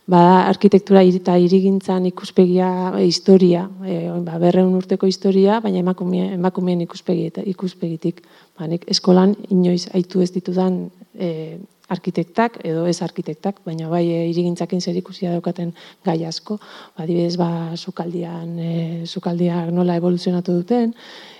ba, 0.05 0.47
arkitektura 0.47 1.03
eta 1.03 1.37
irigintzan 1.39 2.05
ikuspegia, 2.05 2.93
e, 2.97 3.05
historia, 3.05 3.69
e, 3.85 4.09
ba, 4.25 4.37
berreun 4.39 4.75
urteko 4.75 5.07
historia, 5.07 5.59
baina 5.63 5.79
emakumeen, 5.79 6.33
emakumeen 6.39 6.81
ikuspegi, 6.83 7.31
ikuspegitik. 7.53 8.23
Ba, 8.57 8.67
nik 8.67 8.85
eskolan 8.91 9.35
inoiz 9.49 9.87
aitu 9.93 10.21
ez 10.21 10.31
ditudan 10.33 10.89
e, 11.15 11.59
arkitektak 11.93 12.59
edo 12.67 12.85
ez 12.89 12.97
arkitektak, 13.05 13.61
baina 13.65 13.89
bai 13.91 14.03
e, 14.09 14.21
irigintzakin 14.31 14.81
zer 14.81 14.97
ikusia 14.99 15.31
daukaten 15.35 15.73
gai 16.05 16.19
asko, 16.29 16.59
ba, 16.97 17.05
dibidez, 17.09 17.35
ba, 17.39 17.49
sukaldian, 17.77 18.57
e, 18.59 18.73
sukaldiak 19.05 19.71
nola 19.71 19.97
evoluzionatu 20.01 20.57
duten, 20.61 20.95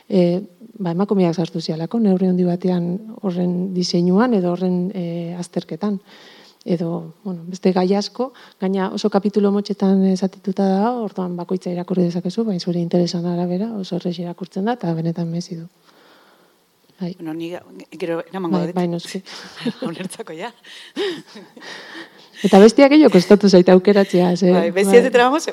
e, 0.10 0.44
ba, 0.80 0.94
emakumeak 0.94 1.36
sartu 1.36 1.62
zialako, 1.62 2.00
neurri 2.04 2.30
handi 2.32 2.48
batean 2.48 2.94
horren 3.22 3.74
diseinuan 3.76 4.34
edo 4.40 4.54
horren 4.54 4.88
e, 4.94 5.34
azterketan 5.40 6.00
edo, 6.64 7.16
bueno, 7.24 7.44
beste 7.48 7.74
gai 7.76 7.90
asko, 7.94 8.32
gaina 8.62 8.88
oso 8.96 9.10
kapitulo 9.12 9.52
motxetan 9.52 10.06
esatituta 10.14 10.68
da, 10.70 10.92
orduan 10.96 11.36
bakoitza 11.36 11.74
irakurri 11.74 12.08
dezakezu, 12.08 12.46
baina 12.48 12.64
zure 12.64 12.80
interesan 12.80 13.26
arabera 13.28 13.74
oso 13.76 13.98
horrez 13.98 14.16
irakurtzen 14.20 14.70
da, 14.70 14.78
eta 14.80 14.94
benetan 14.96 15.28
mezi 15.28 15.60
du. 15.60 15.68
Bai. 17.04 17.16
Bueno, 17.20 17.34
ni 17.34 17.52
gero 18.00 18.22
eramango 18.30 18.62
bai, 18.62 18.72
bai, 18.72 18.88
noski. 18.88 19.20
Onertzako, 19.88 20.32
ja. 20.38 20.54
Eta 22.48 22.62
bestiak 22.64 22.94
gehiago 22.94 23.12
kostatu 23.12 23.50
zaita 23.50 23.76
aukeratzea. 23.76 24.30
Ze, 24.38 24.54
bai, 24.56 24.70
bestia 24.72 25.02
bai. 25.02 25.10
zetra 25.10 25.26
bamos, 25.28 25.44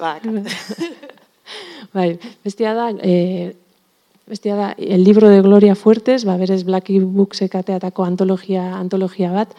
bai, 1.97 2.09
bestia 2.47 2.75
da, 2.75 2.87
e, 3.03 3.57
bestia 4.31 4.55
da, 4.55 4.71
el 4.79 5.03
libro 5.03 5.29
de 5.29 5.43
Gloria 5.43 5.75
Fuertes, 5.75 6.25
ba, 6.25 6.37
berez 6.39 6.63
Black 6.65 6.93
Books 7.03 7.43
ekateatako 7.43 8.07
antologia, 8.07 8.77
antologia 8.79 9.33
bat, 9.35 9.51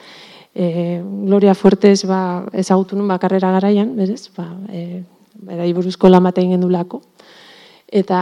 e, 0.56 1.02
Gloria 1.04 1.56
Fuertes 1.56 2.06
ba, 2.08 2.48
ezagutu 2.54 2.96
nun 2.96 3.12
bakarrera 3.12 3.52
garaian, 3.52 3.98
berez, 4.00 4.30
ba, 4.38 4.48
e, 4.72 5.04
bera 5.44 5.68
iburuzko 5.68 6.08
lamata 6.08 6.40
ingen 6.40 6.64
dulako. 6.64 7.04
Eta 7.92 8.18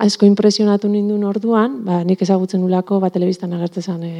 asko 0.00 0.24
impresionatu 0.24 0.88
nindun 0.88 1.26
orduan, 1.28 1.82
ba, 1.84 2.00
nik 2.00 2.22
ezagutzen 2.24 2.62
nulako, 2.64 2.96
ba, 3.00 3.10
telebistan 3.12 3.52
agertzen 3.52 4.04
e, 4.08 4.12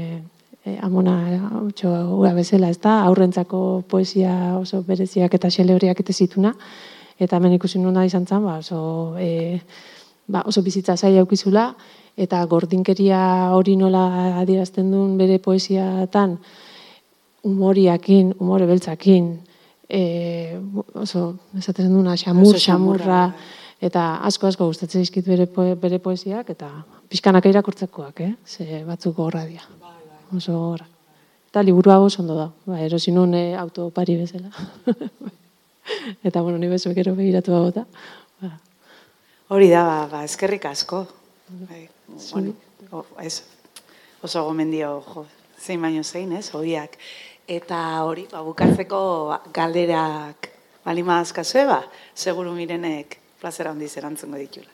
e, 0.68 0.74
amona 0.84 1.14
otxo 1.62 1.88
ura 2.18 2.34
bezala, 2.36 2.68
ez 2.68 2.76
da, 2.76 2.98
aurrentzako 3.06 3.84
poesia 3.88 4.58
oso 4.58 4.82
bereziak 4.84 5.32
eta 5.38 5.48
xele 5.48 5.72
horiak 5.78 6.02
eta 6.04 6.12
zituna, 6.12 6.52
eta 7.16 7.40
hemen 7.40 7.56
ikusi 7.56 7.80
nuna 7.80 8.04
izan 8.04 8.28
zen, 8.28 8.44
ba, 8.44 8.58
oso, 8.60 9.16
e, 9.16 9.62
ba, 10.28 10.44
oso 10.44 10.60
bizitza 10.60 10.98
zaila 11.00 11.24
aukizula, 11.24 11.70
eta 12.12 12.44
gordinkeria 12.44 13.22
hori 13.56 13.78
nola 13.80 14.04
adierazten 14.42 14.92
duen 14.92 15.16
bere 15.16 15.40
poesiatan, 15.40 16.36
humoriakin, 17.48 18.36
umore 18.44 18.68
beltzakin, 18.68 19.32
e, 19.88 20.04
oso, 21.00 21.30
esaten 21.56 21.88
duna, 21.96 22.20
xamur, 22.20 22.60
xamurra, 22.60 23.24
bai. 23.32 23.60
Eta 23.82 24.02
asko 24.28 24.46
asko 24.46 24.68
gustatzen 24.70 25.02
dizkit 25.02 25.26
bere, 25.26 25.48
bere 25.80 25.98
poesiak, 26.02 26.50
eta 26.54 26.70
pixkanak 27.10 27.48
irakurtzekoak, 27.50 28.20
eh? 28.22 28.34
ze 28.46 28.82
batzuk 28.86 29.16
gorra 29.16 29.42
bai. 29.44 29.58
Oso 30.36 30.54
gorra. 30.54 30.86
Eta 31.50 31.62
liburu 31.66 31.90
hau 31.92 32.06
ondo 32.06 32.36
da, 32.38 32.46
ba, 32.64 32.78
erosin 32.80 33.18
nun 33.18 33.34
e, 33.34 33.54
autopari 33.58 34.16
bezala. 34.16 34.48
eta, 36.28 36.40
bueno, 36.40 36.58
ni 36.58 36.68
bezu 36.68 36.94
gero 36.94 37.14
begiratu 37.14 37.58
da. 37.74 37.84
Ba. 38.40 38.52
Hori 39.48 39.68
da, 39.68 39.82
ba, 39.84 40.06
ba 40.08 40.24
eskerrik 40.24 40.64
asko. 40.64 41.06
Bai, 41.68 41.88
bueno, 42.32 42.54
ez, 43.20 43.42
oso 44.22 44.44
gomendio, 44.44 45.02
jo, 45.12 45.26
zein 45.58 45.82
baino 45.82 46.02
zein, 46.02 46.32
ez, 46.32 46.54
horiak. 46.54 46.96
Eta 47.46 48.04
hori, 48.06 48.28
ba, 48.30 48.40
bukatzeko 48.46 49.02
ba, 49.28 49.42
galderak 49.52 50.48
balima 50.86 51.20
azkazue, 51.20 51.66
ba, 51.66 51.82
seguru 52.14 52.54
mirenek 52.56 53.21
plazera 53.42 53.74
handiz 53.74 53.90
erantzungo 53.98 54.38
ditula. 54.38 54.70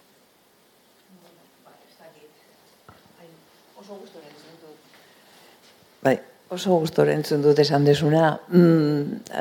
Bai, 6.04 6.18
oso 6.52 6.76
gustora 6.82 7.14
entzun 7.16 7.40
dut 7.42 7.58
esan 7.64 7.86
desuna, 7.88 8.34
mm, 8.48 9.38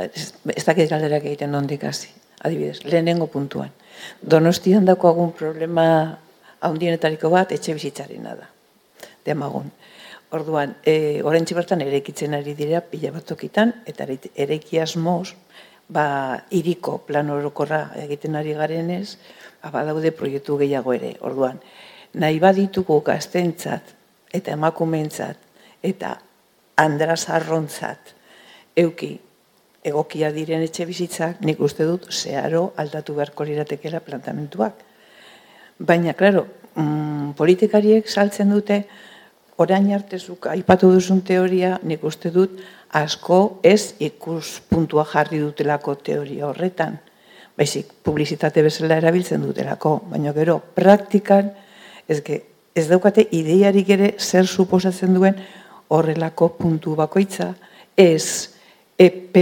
ez 0.56 0.64
dakit 0.64 0.90
galderak 0.90 1.28
egiten 1.28 1.56
ondik 1.60 1.84
hasi, 1.84 2.14
adibidez, 2.40 2.86
lehenengo 2.86 3.28
puntuan. 3.28 3.74
Donostian 4.22 4.88
dako 4.88 5.12
agun 5.12 5.34
problema 5.36 5.88
handienetariko 6.62 7.30
bat 7.34 7.52
etxe 7.52 7.76
bizitzarina 7.76 8.36
da, 8.40 8.48
demagun. 9.26 9.68
Orduan, 10.38 10.74
e, 10.84 11.22
orentzi 11.24 11.56
bertan 11.56 11.84
erekitzen 11.84 12.34
ari 12.36 12.56
dira 12.56 12.82
pila 12.82 13.14
bat 13.16 13.28
tokitan, 13.28 13.74
eta 13.88 14.08
ereki 14.36 14.80
asmoz, 14.84 15.36
ba, 15.90 16.44
iriko 16.52 16.98
plan 17.08 17.30
orokorra 17.32 17.92
egiten 18.04 18.36
ari 18.36 18.54
garenez, 18.58 19.18
ba, 19.64 19.72
badaude 19.72 20.12
proiektu 20.12 20.58
gehiago 20.60 20.94
ere. 20.96 21.16
Orduan, 21.28 21.60
nahi 22.14 22.40
baditugu 22.44 23.00
gaztentzat, 23.06 23.94
eta 24.34 24.54
emakumeentzat, 24.58 25.40
eta 25.84 26.18
andraz 26.78 27.24
arrontzat, 27.34 28.14
euki, 28.78 29.16
egokia 29.88 30.32
diren 30.36 30.66
etxe 30.66 30.86
bizitzak, 30.86 31.42
nik 31.46 31.62
uste 31.64 31.88
dut, 31.88 32.10
zeharo 32.12 32.72
aldatu 32.78 33.16
beharko 33.18 33.46
liratekela 33.48 34.02
plantamentuak. 34.04 34.84
Baina, 35.80 36.14
klaro, 36.18 36.46
mm, 36.76 37.32
politikariek 37.38 38.10
saltzen 38.10 38.52
dute, 38.52 38.82
orain 39.58 39.88
artezuk 39.94 40.50
aipatu 40.52 40.92
duzun 40.94 41.22
teoria, 41.26 41.78
nik 41.84 42.04
uste 42.04 42.32
dut, 42.34 42.60
asko 42.94 43.60
ez 43.64 43.94
ikus 44.00 44.62
puntua 44.70 45.06
jarri 45.06 45.40
dutelako 45.40 45.96
teoria 45.96 46.48
horretan. 46.48 47.00
Baizik, 47.58 47.90
publizitate 48.04 48.62
bezala 48.62 49.00
erabiltzen 49.02 49.42
dutelako, 49.42 49.98
baina 50.12 50.34
gero, 50.34 50.60
praktikan, 50.76 51.50
ez, 52.08 52.22
ge, 52.24 52.44
ez 52.76 52.86
daukate 52.88 53.26
ideiarik 53.34 53.90
ere 53.90 54.12
zer 54.20 54.46
suposatzen 54.46 55.16
duen 55.18 55.40
horrelako 55.90 56.52
puntu 56.60 56.94
bakoitza, 56.96 57.54
ez 57.98 58.54
EP 58.98 59.36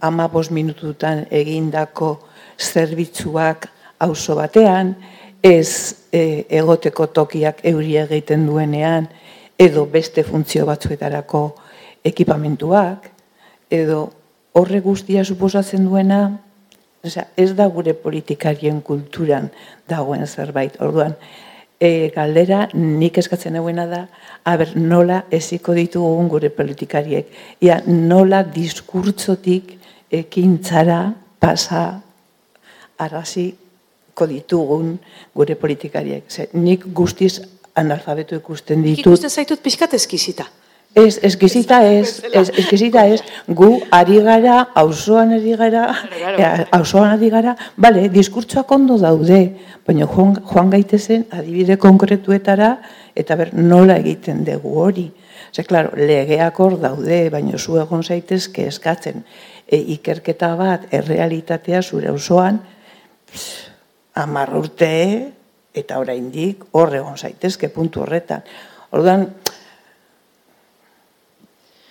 amabos 0.00 0.50
minututan 0.50 1.26
egindako 1.30 2.16
zerbitzuak 2.58 3.68
auzo 3.98 4.36
batean, 4.38 4.94
ez 5.42 6.06
e, 6.12 6.46
egoteko 6.58 7.06
tokiak 7.06 7.62
euria 7.66 8.04
egiten 8.06 8.46
duenean, 8.46 9.08
edo 9.58 9.86
beste 9.90 10.22
funtzio 10.26 10.66
batzuetarako 10.66 11.42
ekipamentuak, 12.06 13.10
edo 13.70 14.06
horre 14.56 14.80
guztia 14.80 15.24
suposatzen 15.24 15.84
duena, 15.88 16.20
osea, 17.04 17.26
ez 17.36 17.52
da 17.58 17.66
gure 17.72 17.94
politikarien 17.98 18.80
kulturan 18.82 19.50
dagoen 19.88 20.26
zerbait. 20.26 20.78
Orduan, 20.82 21.16
e, 21.80 22.10
galdera 22.14 22.66
nik 22.74 23.18
eskatzen 23.20 23.58
duena 23.58 23.86
da, 23.90 24.06
aber 24.44 24.72
nola 24.76 25.24
eziko 25.30 25.74
ditugun 25.76 26.30
gure 26.32 26.50
politikariek. 26.50 27.30
Ia, 27.60 27.80
nola 27.86 28.42
diskurtzotik 28.42 29.76
ekintzara 30.10 31.00
pasa 31.42 31.84
arraziko 33.02 34.28
ditugun 34.30 34.96
gure 35.34 35.56
politikariek. 35.60 36.30
Ze, 36.30 36.48
nik 36.54 36.86
guztiz 36.94 37.40
analfabetu 37.76 38.38
ikusten 38.40 38.82
ditut. 38.82 39.04
Ikusten 39.04 39.30
zaitut 39.30 39.60
pixkat 39.62 39.94
eskizita. 39.98 40.46
Ez, 40.96 41.18
eskizita 41.22 41.82
ez, 41.84 42.22
ez, 42.32 42.46
eskizita 42.56 43.02
ez, 43.04 43.20
gu 43.52 43.66
ari 43.92 44.16
gara, 44.24 44.62
auzoan 44.80 45.34
ari 45.36 45.52
gara, 45.60 45.82
auzoan 46.72 47.10
ari 47.10 47.28
gara, 47.28 47.52
bale, 47.76 48.06
diskurtsoak 48.14 48.72
ondo 48.72 48.96
daude, 48.96 49.42
baina 49.84 50.08
joan, 50.08 50.32
joan 50.48 50.72
gaitezen 50.72 51.26
adibide 51.36 51.76
konkretuetara, 51.76 52.70
eta 53.12 53.36
ber, 53.36 53.52
nola 53.52 53.98
egiten 54.00 54.40
dugu 54.48 54.72
hori. 54.86 55.04
Ze, 55.52 55.66
klaro, 55.68 55.92
legeak 56.00 56.60
hor 56.64 56.78
daude, 56.80 57.20
baina 57.32 57.60
zu 57.60 57.76
egon 57.82 58.00
zaitezke 58.00 58.64
eskatzen, 58.72 59.20
e, 59.68 59.76
ikerketa 59.98 60.54
bat, 60.56 60.88
errealitatea 60.96 61.82
zure 61.84 62.08
auzoan, 62.08 62.62
amar 64.16 64.56
urte, 64.56 64.94
eta 65.76 66.00
oraindik 66.00 66.70
hor 66.72 66.96
egon 66.96 67.20
zaitezke 67.20 67.68
puntu 67.68 68.00
horretan. 68.06 68.48
Orduan, 68.96 69.28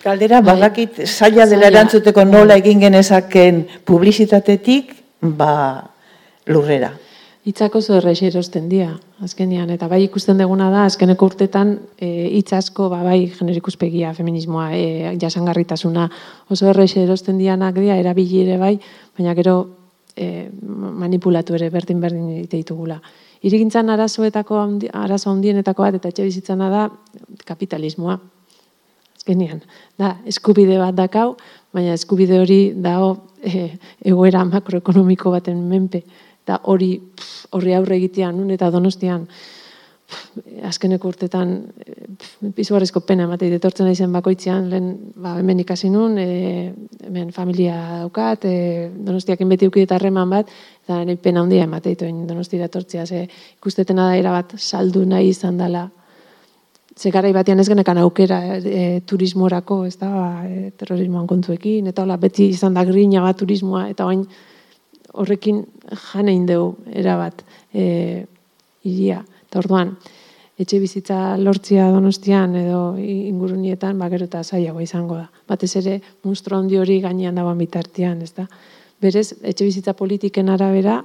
Galdera, 0.05 0.37
bai, 0.37 0.53
badakit, 0.53 0.99
zaila 1.09 1.47
dela 1.49 1.71
erantzuteko 1.71 2.27
nola 2.29 2.59
egin 2.59 2.83
genezaken 2.83 3.63
publizitatetik, 3.89 4.91
ba, 5.39 5.53
lurrera. 6.45 6.91
Itzako 7.49 7.81
zo 7.81 7.95
errex 7.97 8.19
erosten 8.27 8.67
dia, 8.69 8.91
azkenian, 9.25 9.71
eta 9.73 9.87
bai 9.89 10.03
ikusten 10.03 10.37
deguna 10.37 10.67
da, 10.73 10.83
azkeneko 10.91 11.29
urtetan 11.31 11.71
e, 11.97 12.09
itzasko, 12.37 12.89
ba, 12.93 13.01
bai, 13.05 13.31
generikuzpegia, 13.33 14.13
feminismoa, 14.17 14.67
e, 14.77 15.15
jasangarritasuna, 15.21 16.05
oso 16.53 16.69
errex 16.69 16.99
erosten 17.01 17.41
dianak 17.41 17.81
dia, 17.81 17.97
erabili 17.97 18.43
ere 18.45 18.59
bai, 18.61 18.75
baina 19.17 19.33
gero 19.41 19.57
e, 20.13 20.47
manipulatu 21.01 21.57
ere 21.57 21.71
berdin 21.73 22.05
berdin 22.05 22.45
ditugula. 22.53 23.01
Irigintzan 23.45 23.89
arazoetako, 23.93 24.61
arazo 25.01 25.33
handienetako 25.33 25.89
bat, 25.89 25.97
eta 25.97 26.13
etxe 26.13 26.29
bizitzana 26.29 26.69
da 26.69 26.87
kapitalismoa, 27.45 28.19
azkenean. 29.25 29.61
Da, 29.97 30.17
eskubide 30.25 30.77
bat 30.77 30.95
dakau, 30.95 31.35
baina 31.73 31.93
eskubide 31.93 32.39
hori 32.39 32.73
dago 32.75 33.31
e, 33.41 33.71
egoera 34.05 34.45
makroekonomiko 34.45 35.31
baten 35.31 35.67
menpe. 35.67 36.03
Da 36.45 36.59
hori 36.63 36.99
horri 37.51 37.73
aurre 37.73 37.97
egitean, 37.97 38.37
nun 38.37 38.51
eta 38.51 38.69
donostian, 38.69 39.25
azkeneko 40.69 41.07
urtetan 41.09 41.55
pizugarrezko 42.53 43.01
pena 43.01 43.23
ematei 43.25 43.49
detortzen 43.49 43.89
izen 43.89 44.13
bakoitzean, 44.13 44.69
lehen 44.69 44.91
ba, 45.17 45.39
hemen 45.39 45.63
ikasi 45.63 45.89
nun, 45.89 46.19
e, 46.21 46.71
hemen 47.07 47.31
familia 47.33 48.03
daukat, 48.03 48.45
e, 48.45 48.91
donostiak 48.93 49.41
beti 49.49 49.65
ukideta 49.65 49.97
harreman 49.97 50.29
bat, 50.29 50.53
eta 50.85 51.01
nahi 51.01 51.17
pena 51.17 51.41
handia 51.41 51.65
ematei 51.65 51.95
donostira 51.97 52.69
tortzia, 52.69 53.07
ze 53.07 53.25
ikustetena 53.57 54.11
da 54.11 54.17
erabat 54.21 54.53
saldu 54.59 55.05
nahi 55.05 55.33
izan 55.33 55.57
dela 55.57 55.87
ze 56.95 57.11
garai 57.11 57.33
batean 57.33 57.59
ez 57.59 57.67
genekan 57.67 57.97
aukera 57.99 58.39
e, 58.57 59.01
turismorako, 59.05 59.83
ez 59.85 59.97
da, 59.99 60.09
e, 60.47 60.71
terrorismoan 60.79 61.27
kontuekin, 61.27 61.87
eta 61.91 62.03
hola, 62.03 62.17
beti 62.17 62.47
izan 62.53 62.73
da 62.73 62.85
grina 62.87 63.21
bat 63.25 63.37
turismoa, 63.37 63.89
eta 63.91 64.07
bain 64.07 64.23
horrekin 65.15 65.63
janein 66.11 66.45
dugu, 66.47 66.75
erabat, 67.03 67.43
e, 67.73 68.23
iria. 68.87 69.19
Eta 69.49 69.59
orduan, 69.59 69.91
etxe 70.59 70.79
bizitza 70.79 71.35
lortzia 71.35 71.89
donostian 71.91 72.55
edo 72.55 72.81
ingurunietan, 73.01 73.99
ba, 73.99 74.07
gero 74.13 74.29
eta 74.29 74.43
zaiago 74.43 74.79
izango 74.83 75.19
da. 75.19 75.27
Batez 75.47 75.73
ere, 75.81 75.99
monstro 76.23 76.57
handi 76.57 76.79
hori 76.79 77.01
gainean 77.03 77.35
dagoen 77.35 77.59
bitartean, 77.59 78.21
ez 78.23 78.31
da. 78.37 78.47
Berez, 79.03 79.33
etxe 79.43 79.67
bizitza 79.67 79.93
politiken 79.99 80.49
arabera, 80.49 81.01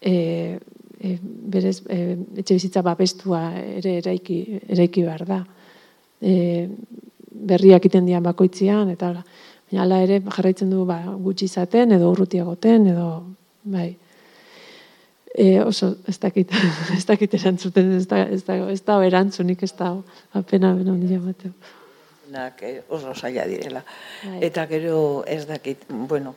e, 0.00 0.58
e, 1.00 1.16
berez 1.22 1.80
e, 1.88 2.16
etxe 2.42 2.56
bizitza 2.56 2.82
babestua 2.82 3.42
ere 3.60 3.98
eraiki, 4.00 4.38
eraiki 4.68 5.04
behar 5.06 5.24
da. 5.28 5.40
E, 6.20 6.68
berriak 7.36 7.84
iten 7.88 8.06
dian 8.08 8.24
bakoitzian, 8.24 8.90
eta 8.94 9.12
baina 9.16 9.82
ala 9.84 10.00
ere 10.04 10.20
jarraitzen 10.24 10.70
du 10.72 10.84
ba, 10.88 11.02
gutxi 11.22 11.50
izaten 11.50 11.92
edo 11.96 12.10
urrutiagoten, 12.14 12.86
edo 12.94 13.08
bai. 13.64 13.90
E, 15.36 15.60
oso, 15.60 15.92
ez 16.08 16.16
dakit, 16.18 16.52
ez 16.96 17.04
dakit 17.04 17.34
erantzuten, 17.36 17.92
ez 17.98 18.06
da, 18.08 18.22
ez 18.24 18.42
da, 18.46 18.56
ez 18.72 18.80
da 18.86 19.00
erantzunik, 19.04 19.62
ez 19.66 19.74
da, 19.76 19.92
apena 20.32 20.72
bena 20.78 20.94
ondia 20.96 21.20
bateu. 21.20 21.52
Oso 22.92 23.12
zaila 23.14 23.44
direla. 23.48 23.84
Bai. 24.24 24.40
Eta 24.48 24.66
gero 24.66 25.24
ez 25.28 25.44
dakit, 25.46 25.84
bueno, 25.88 26.34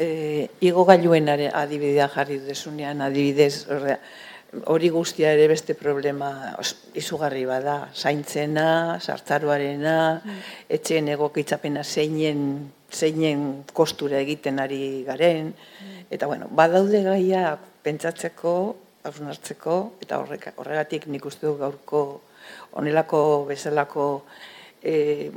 e, 0.00 0.48
igo 0.64 0.86
gailuen 0.88 1.28
adibidea 1.28 2.08
jarri 2.08 2.40
desunean, 2.46 3.02
adibidez, 3.04 3.66
hori 4.72 4.88
guztia 4.90 5.30
ere 5.36 5.46
beste 5.52 5.76
problema 5.78 6.30
izugarri 6.98 7.44
bada, 7.46 7.76
zaintzena, 7.94 8.98
sartzaruarena, 8.98 9.96
mm. 10.24 10.38
etxeen 10.78 11.10
egokitzapena 11.14 11.84
zeinen, 11.84 12.42
zeinen 12.90 13.44
kostura 13.76 14.18
egiten 14.24 14.58
ari 14.58 15.04
garen, 15.06 15.52
mm. 15.52 16.06
eta 16.10 16.30
bueno, 16.30 16.48
badaude 16.50 17.04
gaia 17.06 17.58
pentsatzeko, 17.84 18.54
hausnartzeko, 19.06 19.76
eta 20.02 20.18
horregatik 20.20 21.06
nik 21.08 21.24
uste 21.28 21.46
du 21.46 21.54
gaurko 21.60 22.02
onelako 22.80 23.20
bezalako 23.48 24.08
e, 24.82 25.30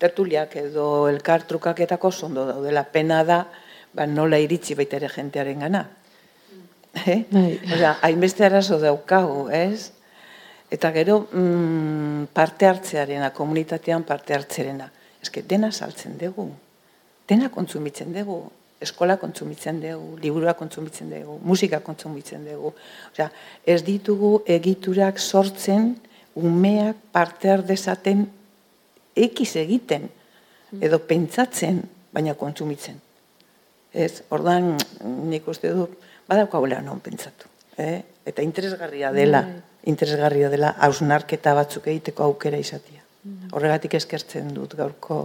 tertuliak 0.00 0.56
edo 0.56 1.08
elkar 1.10 1.44
trukaketako 1.48 2.10
zondo 2.10 2.46
daudela 2.48 2.84
pena 2.88 3.22
da, 3.24 3.44
ba, 3.92 4.06
nola 4.06 4.38
iritsi 4.40 4.74
baita 4.78 4.96
ere 4.96 5.10
jentearen 5.12 5.66
gana. 5.66 5.84
Eh? 7.06 7.22
Bai. 7.30 7.58
Osa, 7.74 7.96
hainbeste 8.02 8.46
arazo 8.46 8.80
daukagu, 8.82 9.48
ez? 9.54 9.92
Eta 10.70 10.90
gero 10.94 11.20
mm, 11.32 12.30
parte 12.34 12.66
hartzearena, 12.66 13.32
komunitatean 13.34 14.06
parte 14.06 14.34
hartzerena. 14.34 14.88
Ez 15.20 15.30
dena 15.46 15.70
saltzen 15.70 16.16
dugu, 16.18 16.48
dena 17.28 17.50
kontsumitzen 17.52 18.14
dugu, 18.14 18.40
eskola 18.80 19.18
kontsumitzen 19.20 19.80
dugu, 19.82 20.16
liburua 20.22 20.54
kontsumitzen 20.56 21.10
dugu, 21.12 21.38
musika 21.44 21.82
kontsumitzen 21.84 22.46
dugu. 22.48 22.72
Osea, 23.12 23.28
ez 23.66 23.82
ditugu 23.84 24.38
egiturak 24.48 25.20
sortzen 25.20 25.92
umeak 26.34 26.96
parte 27.12 27.58
dezaten 27.66 28.24
ekiz 29.26 29.54
egiten, 29.60 30.08
edo 30.80 31.00
pentsatzen, 31.06 31.82
baina 32.14 32.34
kontsumitzen. 32.38 33.00
Ez, 33.90 34.22
ordan 34.30 34.76
nik 35.30 35.48
uste 35.50 35.72
du, 35.74 35.88
badaukaguela 36.30 36.80
non 36.84 37.00
pentsatu. 37.02 37.48
Eh? 37.80 38.00
Eta 38.26 38.42
interesgarria 38.46 39.10
dela, 39.12 39.42
bai. 39.42 39.62
interesgarria 39.90 40.50
dela, 40.52 40.74
hausnarketa 40.86 41.54
batzuk 41.58 41.88
egiteko 41.90 42.26
aukera 42.28 42.60
izatia. 42.60 43.02
Mm. 43.24 43.50
Horregatik 43.56 43.96
eskertzen 43.98 44.52
dut 44.54 44.76
gaurko, 44.78 45.24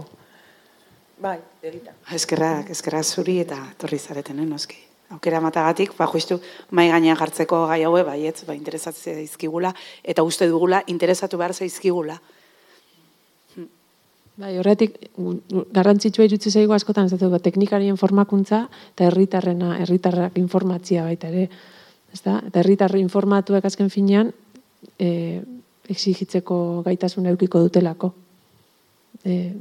bai, 1.22 1.38
egita. 1.62 1.94
Eskerrak, 2.12 2.70
eskerrak 2.74 3.04
zuri 3.04 3.38
eta 3.44 3.58
torri 3.78 3.98
zareten, 3.98 4.40
eh, 4.40 4.46
noski. 4.48 4.78
Aukera 5.14 5.40
matagatik, 5.40 5.92
ba, 5.96 6.08
justu, 6.10 6.40
mai 6.70 6.88
gainean 6.90 7.16
jartzeko 7.16 7.66
gai 7.70 7.82
haue, 7.86 8.02
baietz, 8.02 8.42
ba, 8.44 8.56
interesatzea 8.58 9.20
izkigula, 9.22 9.72
eta 10.02 10.24
uste 10.26 10.48
dugula, 10.50 10.82
interesatu 10.86 11.38
behar 11.38 11.54
zaizkigula. 11.54 12.18
Bai, 14.36 14.50
horretik 14.60 14.98
garrantzitsua 15.72 16.26
irutzi 16.28 16.50
zaigu 16.52 16.74
askotan 16.76 17.08
ez 17.08 17.16
da 17.16 17.38
teknikarien 17.40 17.96
formakuntza 17.96 18.66
eta 18.92 19.06
herritarrena, 19.08 19.78
herritarrak 19.80 20.36
informatzia 20.36 21.06
baita 21.06 21.30
ere. 21.30 21.46
Ezta? 22.12 22.42
Eta 22.44 22.60
herritarri 22.60 23.00
informatuak 23.00 23.64
azken 23.64 23.88
finean 23.90 24.32
eh 24.98 25.40
exigitzeko 25.86 26.82
gaitasun 26.82 27.26
edukiko 27.30 27.60
dutelako. 27.62 28.12
Eh 29.24 29.54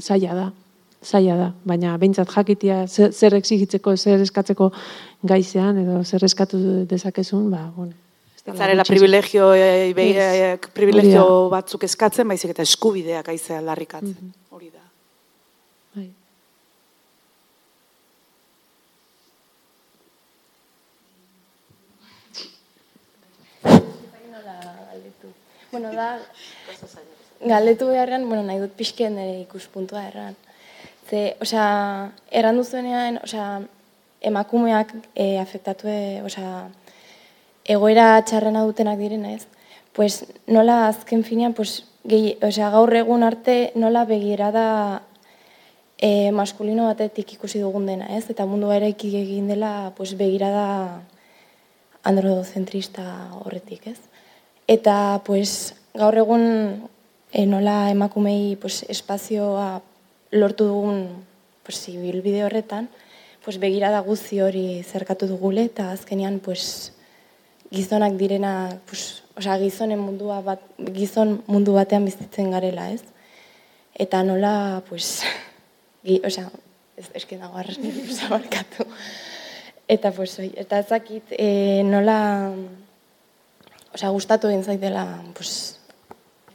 zaila 0.00 0.34
da. 0.34 0.46
Zaila 1.04 1.36
da, 1.36 1.52
baina 1.64 1.98
beintzat 1.98 2.32
jakitia 2.32 2.86
zer 2.88 3.34
exigitzeko, 3.34 3.96
zer 3.96 4.22
eskatzeko 4.24 4.70
gaizean 5.22 5.78
edo 5.78 6.02
zer 6.04 6.24
eskatu 6.24 6.58
dezakezun, 6.88 7.50
ba, 7.50 7.70
bueno, 7.76 7.92
Zarela 8.54 8.84
privilegio, 8.84 9.54
e, 9.54 9.92
be, 9.94 10.04
e, 10.14 10.58
privilegio 10.72 11.48
batzuk 11.50 11.82
eskatzen, 11.88 12.28
baizik 12.30 12.52
eta 12.54 12.62
eskubideak 12.62 13.28
aizea 13.32 13.58
aldarrikatzen. 13.58 14.30
Hori 14.54 14.70
da. 14.70 14.84
Bai. 15.96 16.06
Bueno, 25.72 25.90
da, 25.90 26.20
galdetu 27.42 27.90
beharrean, 27.90 28.28
bueno, 28.30 28.46
nahi 28.46 28.62
dut 28.62 28.78
pixken 28.78 29.18
ere 29.18 29.40
ikuspuntua 29.42 30.06
erran. 30.06 30.38
Ze, 31.10 31.34
osea, 31.42 31.66
erran 32.30 32.62
duzuenean, 32.62 33.18
osea, 33.26 33.60
emakumeak 34.30 34.94
e, 35.14 35.36
afektatu, 35.42 35.90
osea, 36.30 36.68
egoera 37.66 38.14
txarrena 38.22 38.62
dutenak 38.64 38.98
direnez, 38.98 39.46
pues 39.92 40.24
nola 40.46 40.86
azken 40.88 41.24
finean, 41.24 41.54
pues, 41.54 41.84
gehi, 42.06 42.36
osea, 42.42 42.70
gaur 42.70 42.94
egun 42.94 43.24
arte 43.26 43.72
nola 43.74 44.04
begirada 44.06 45.02
e, 45.98 46.30
maskulino 46.30 46.86
batetik 46.86 47.32
ikusi 47.34 47.62
dugun 47.62 47.86
dena, 47.88 48.10
ez? 48.16 48.28
Eta 48.30 48.46
mundu 48.46 48.70
eraiki 48.70 49.10
egin 49.18 49.48
dela, 49.50 49.92
pues, 49.96 50.14
begirada 50.18 51.02
androcentrista 52.06 53.06
horretik, 53.42 53.88
ez? 53.94 53.98
Eta, 54.68 55.22
pues, 55.26 55.74
gaur 55.94 56.14
egun 56.20 56.44
e, 57.32 57.46
nola 57.46 57.90
emakumei 57.90 58.56
pues, 58.60 58.84
espazioa 58.88 59.80
lortu 60.30 60.68
dugun 60.68 61.08
pues, 61.64 61.80
ibilbide 61.88 62.44
horretan, 62.44 62.90
pues, 63.44 63.58
begirada 63.58 64.00
guzti 64.06 64.40
hori 64.40 64.82
zerkatu 64.84 65.26
dugule, 65.26 65.66
eta 65.66 65.90
azkenean 65.90 66.38
pues, 66.44 66.92
gizonak 67.76 68.16
direna, 68.18 68.52
pues, 68.88 69.22
osea, 69.36 69.58
gizonen 69.60 70.00
mundua 70.00 70.40
bat, 70.44 70.62
gizon 70.96 71.42
mundu 71.46 71.76
batean 71.76 72.06
bizitzen 72.08 72.50
garela, 72.54 72.88
ez? 72.94 73.02
Eta 73.96 74.22
nola, 74.24 74.82
pues, 74.88 75.20
gi, 76.06 76.20
osea, 76.24 76.48
ez 76.96 77.10
esken 77.20 77.44
dago 77.44 77.60
zabarkatu. 78.16 78.88
Eta, 79.88 80.10
pues, 80.10 80.32
oi, 80.42 80.48
eta 80.58 80.80
ezakit, 80.82 81.30
e, 81.38 81.82
nola, 81.86 82.50
osea, 83.94 84.08
gustatu 84.10 84.48
egin 84.50 84.64
zaitela, 84.66 85.04
pues, 85.36 85.78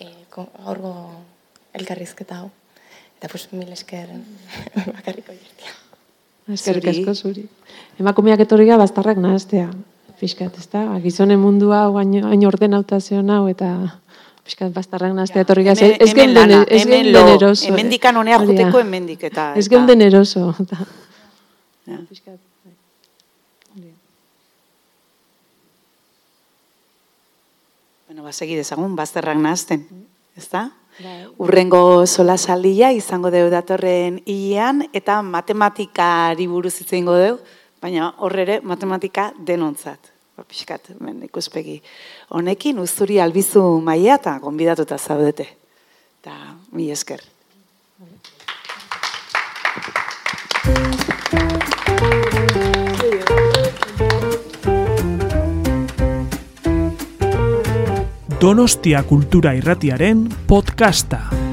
e, 0.04 0.10
ko- 0.30 0.50
gaurgo 0.66 0.92
elkarrizketa 1.72 2.42
hau. 2.42 2.50
Eta, 3.16 3.30
pues, 3.32 3.48
mil 3.54 3.72
esker 3.72 4.10
bakarriko 4.98 5.32
jirtia. 5.32 5.72
Eskerrik 6.52 6.90
asko 6.92 7.14
zuri. 7.16 7.46
Emakumeak 8.04 8.44
etorri 8.44 8.66
gara 8.68 8.82
bastarrak 8.84 9.22
nahaztea. 9.24 9.70
Fiskat, 10.22 10.58
ez 10.62 10.68
da? 10.70 10.84
Gizonen 11.02 11.40
mundua 11.42 11.80
hau 11.88 11.96
hain, 11.98 12.12
hain 12.30 12.44
ordenauta 12.46 13.00
zion 13.02 13.30
hau 13.34 13.48
eta 13.50 13.72
fiskat 14.46 14.70
bastarrak 14.76 15.16
nahaztea 15.18 15.42
etorri. 15.48 15.64
Hemen- 15.66 15.96
Ez 15.98 16.10
hemen 16.12 16.16
geunden 16.34 16.52
lana, 16.52 16.60
ez 16.70 16.84
hemen 16.86 17.12
lo, 17.14 17.24
eroso. 17.36 17.66
eh. 17.66 17.72
hemendikan 17.72 18.18
honea 18.22 18.38
Hori 18.38 18.48
da. 18.54 18.54
joteko 18.68 18.80
hemendik 18.84 19.24
eta... 19.24 19.54
Ez 19.58 19.68
geunden 19.70 20.02
eroso. 20.02 20.54
Ja. 21.88 21.98
fiskat, 22.10 22.38
bai. 22.64 22.74
Da. 23.74 23.88
Bueno, 28.08 28.24
ba, 28.24 28.32
segi 28.32 28.56
dezagun, 28.60 28.96
bazterrak 28.96 29.38
nahazten, 29.42 29.88
ezta? 30.38 30.68
Bai. 31.02 31.26
Urrengo 31.42 32.06
solasaldia 32.06 32.92
izango 32.94 33.32
deu 33.32 33.50
datorren 33.50 34.20
hilean 34.26 34.84
eta 34.94 35.22
matematikari 35.24 36.46
buruz 36.52 36.76
hitz 36.82 36.92
egingo 36.94 37.16
deu, 37.18 37.38
baina 37.82 38.12
horre 38.20 38.42
ere 38.46 38.58
matematika 38.62 39.32
denontzat. 39.40 40.11
Ba, 40.42 40.46
pixkat, 40.50 40.88
hemen 40.90 41.20
ikuspegi. 41.28 41.76
Honekin 42.34 42.80
uzturi 42.82 43.20
albizu 43.22 43.62
maia 43.86 44.16
eta 44.18 44.40
gonbidatuta 44.42 44.98
zaudete. 44.98 45.46
Eta 46.18 46.34
mi 46.74 46.90
esker. 46.90 47.22
Donostia 58.42 59.04
Kultura 59.04 59.54
Irratiaren 59.54 60.26
podcasta. 60.48 61.51